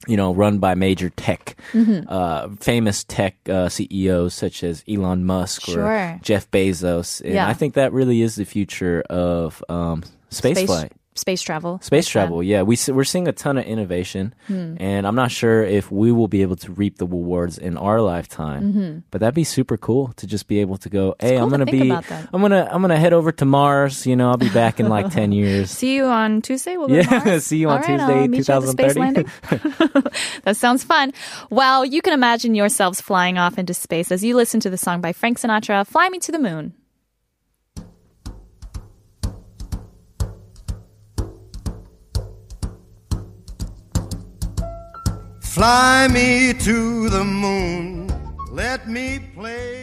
you 0.06 0.16
know, 0.16 0.32
run 0.34 0.58
by 0.58 0.74
major 0.74 1.10
tech, 1.10 1.56
Mm-hmm. 1.72 2.08
uh, 2.08 2.48
famous 2.60 3.04
tech 3.04 3.36
uh, 3.48 3.68
CEOs 3.68 4.32
such 4.34 4.64
as 4.64 4.82
Elon 4.88 5.24
Musk 5.24 5.62
Sure. 5.62 5.84
or 5.86 6.18
Jeff 6.22 6.50
Bezos, 6.50 7.20
and 7.20 7.34
Yeah. 7.34 7.46
I 7.48 7.52
think 7.54 7.74
that 7.74 7.92
really 7.92 8.22
is 8.22 8.36
the 8.36 8.44
future 8.44 9.02
of 9.10 9.62
um, 9.68 10.02
space, 10.30 10.56
Space, 10.56 10.66
flight. 10.66 10.92
Space 11.14 11.42
travel. 11.42 11.78
Space 11.82 12.08
travel, 12.08 12.42
yeah, 12.42 12.62
We 12.62 12.76
we're 12.88 13.04
seeing 13.04 13.28
a 13.28 13.32
ton 13.32 13.58
of 13.58 13.64
innovation, 13.64 14.32
Hmm. 14.46 14.76
and 14.80 15.06
I'm 15.06 15.14
not 15.16 15.30
sure 15.30 15.62
if 15.62 15.90
we 15.90 16.12
will 16.12 16.28
be 16.28 16.40
able 16.42 16.56
to 16.56 16.72
reap 16.72 16.96
the 16.98 17.06
rewards 17.06 17.58
in 17.58 17.76
our 17.76 18.00
lifetime. 18.00 19.04
But 19.10 19.20
that'd 19.20 19.34
be 19.34 19.44
super 19.44 19.76
cool 19.76 20.12
to 20.16 20.26
just 20.26 20.46
be 20.48 20.60
able 20.60 20.76
to 20.78 20.88
go. 20.88 21.14
Hey, 21.20 21.32
Mm-hmm. 21.32 21.36
cool 21.36 21.44
I'm 21.44 21.50
gonna 21.50 21.66
think 21.66 21.82
be. 21.82 22.14
I'm 22.32 22.40
gonna, 22.40 22.68
I'm 22.70 22.80
gonna 22.80 22.96
head 22.98 23.12
over 23.12 23.32
to 23.32 23.44
Mars. 23.44 24.06
You 24.06 24.16
know, 24.16 24.30
I'll 24.30 24.36
be 24.38 24.48
back 24.50 24.80
in 24.80 24.88
like 24.88 25.10
ten 25.10 25.32
years. 25.40 25.70
See 25.70 25.94
you 25.96 26.04
on 26.06 26.40
Tuesday. 26.42 26.76
We'll 26.76 26.88
to 26.88 26.94
Yeah, 26.94 27.38
see 27.40 27.58
you 27.58 27.68
on 27.68 27.72
All 27.72 27.78
right, 27.82 27.86
Tuesday, 27.98 28.14
I'll 28.20 28.28
meet 28.28 28.48
you 28.48 28.54
at 28.54 28.60
the 28.62 28.68
space 28.68 28.94
2030. 28.94 30.40
that 30.44 30.56
sounds 30.56 30.84
fun. 30.84 31.12
Well, 31.50 31.84
you 31.84 32.02
can 32.02 32.12
imagine 32.14 32.54
yourselves 32.54 33.00
flying 33.00 33.36
off 33.36 33.58
into 33.58 33.74
space 33.74 34.10
as 34.12 34.24
you 34.24 34.36
listen 34.36 34.60
to 34.60 34.70
the 34.70 34.78
song 34.78 35.00
by 35.00 35.12
Frank 35.12 35.38
Sinatra, 35.38 35.86
"Fly 35.86 36.08
Me 36.08 36.18
to 36.20 36.32
the 36.32 36.38
Moon." 36.38 36.72
Fly 45.50 46.06
me 46.06 46.52
to 46.52 47.08
the 47.08 47.24
moon. 47.24 48.06
Let 48.52 48.88
me 48.88 49.18
play 49.34 49.79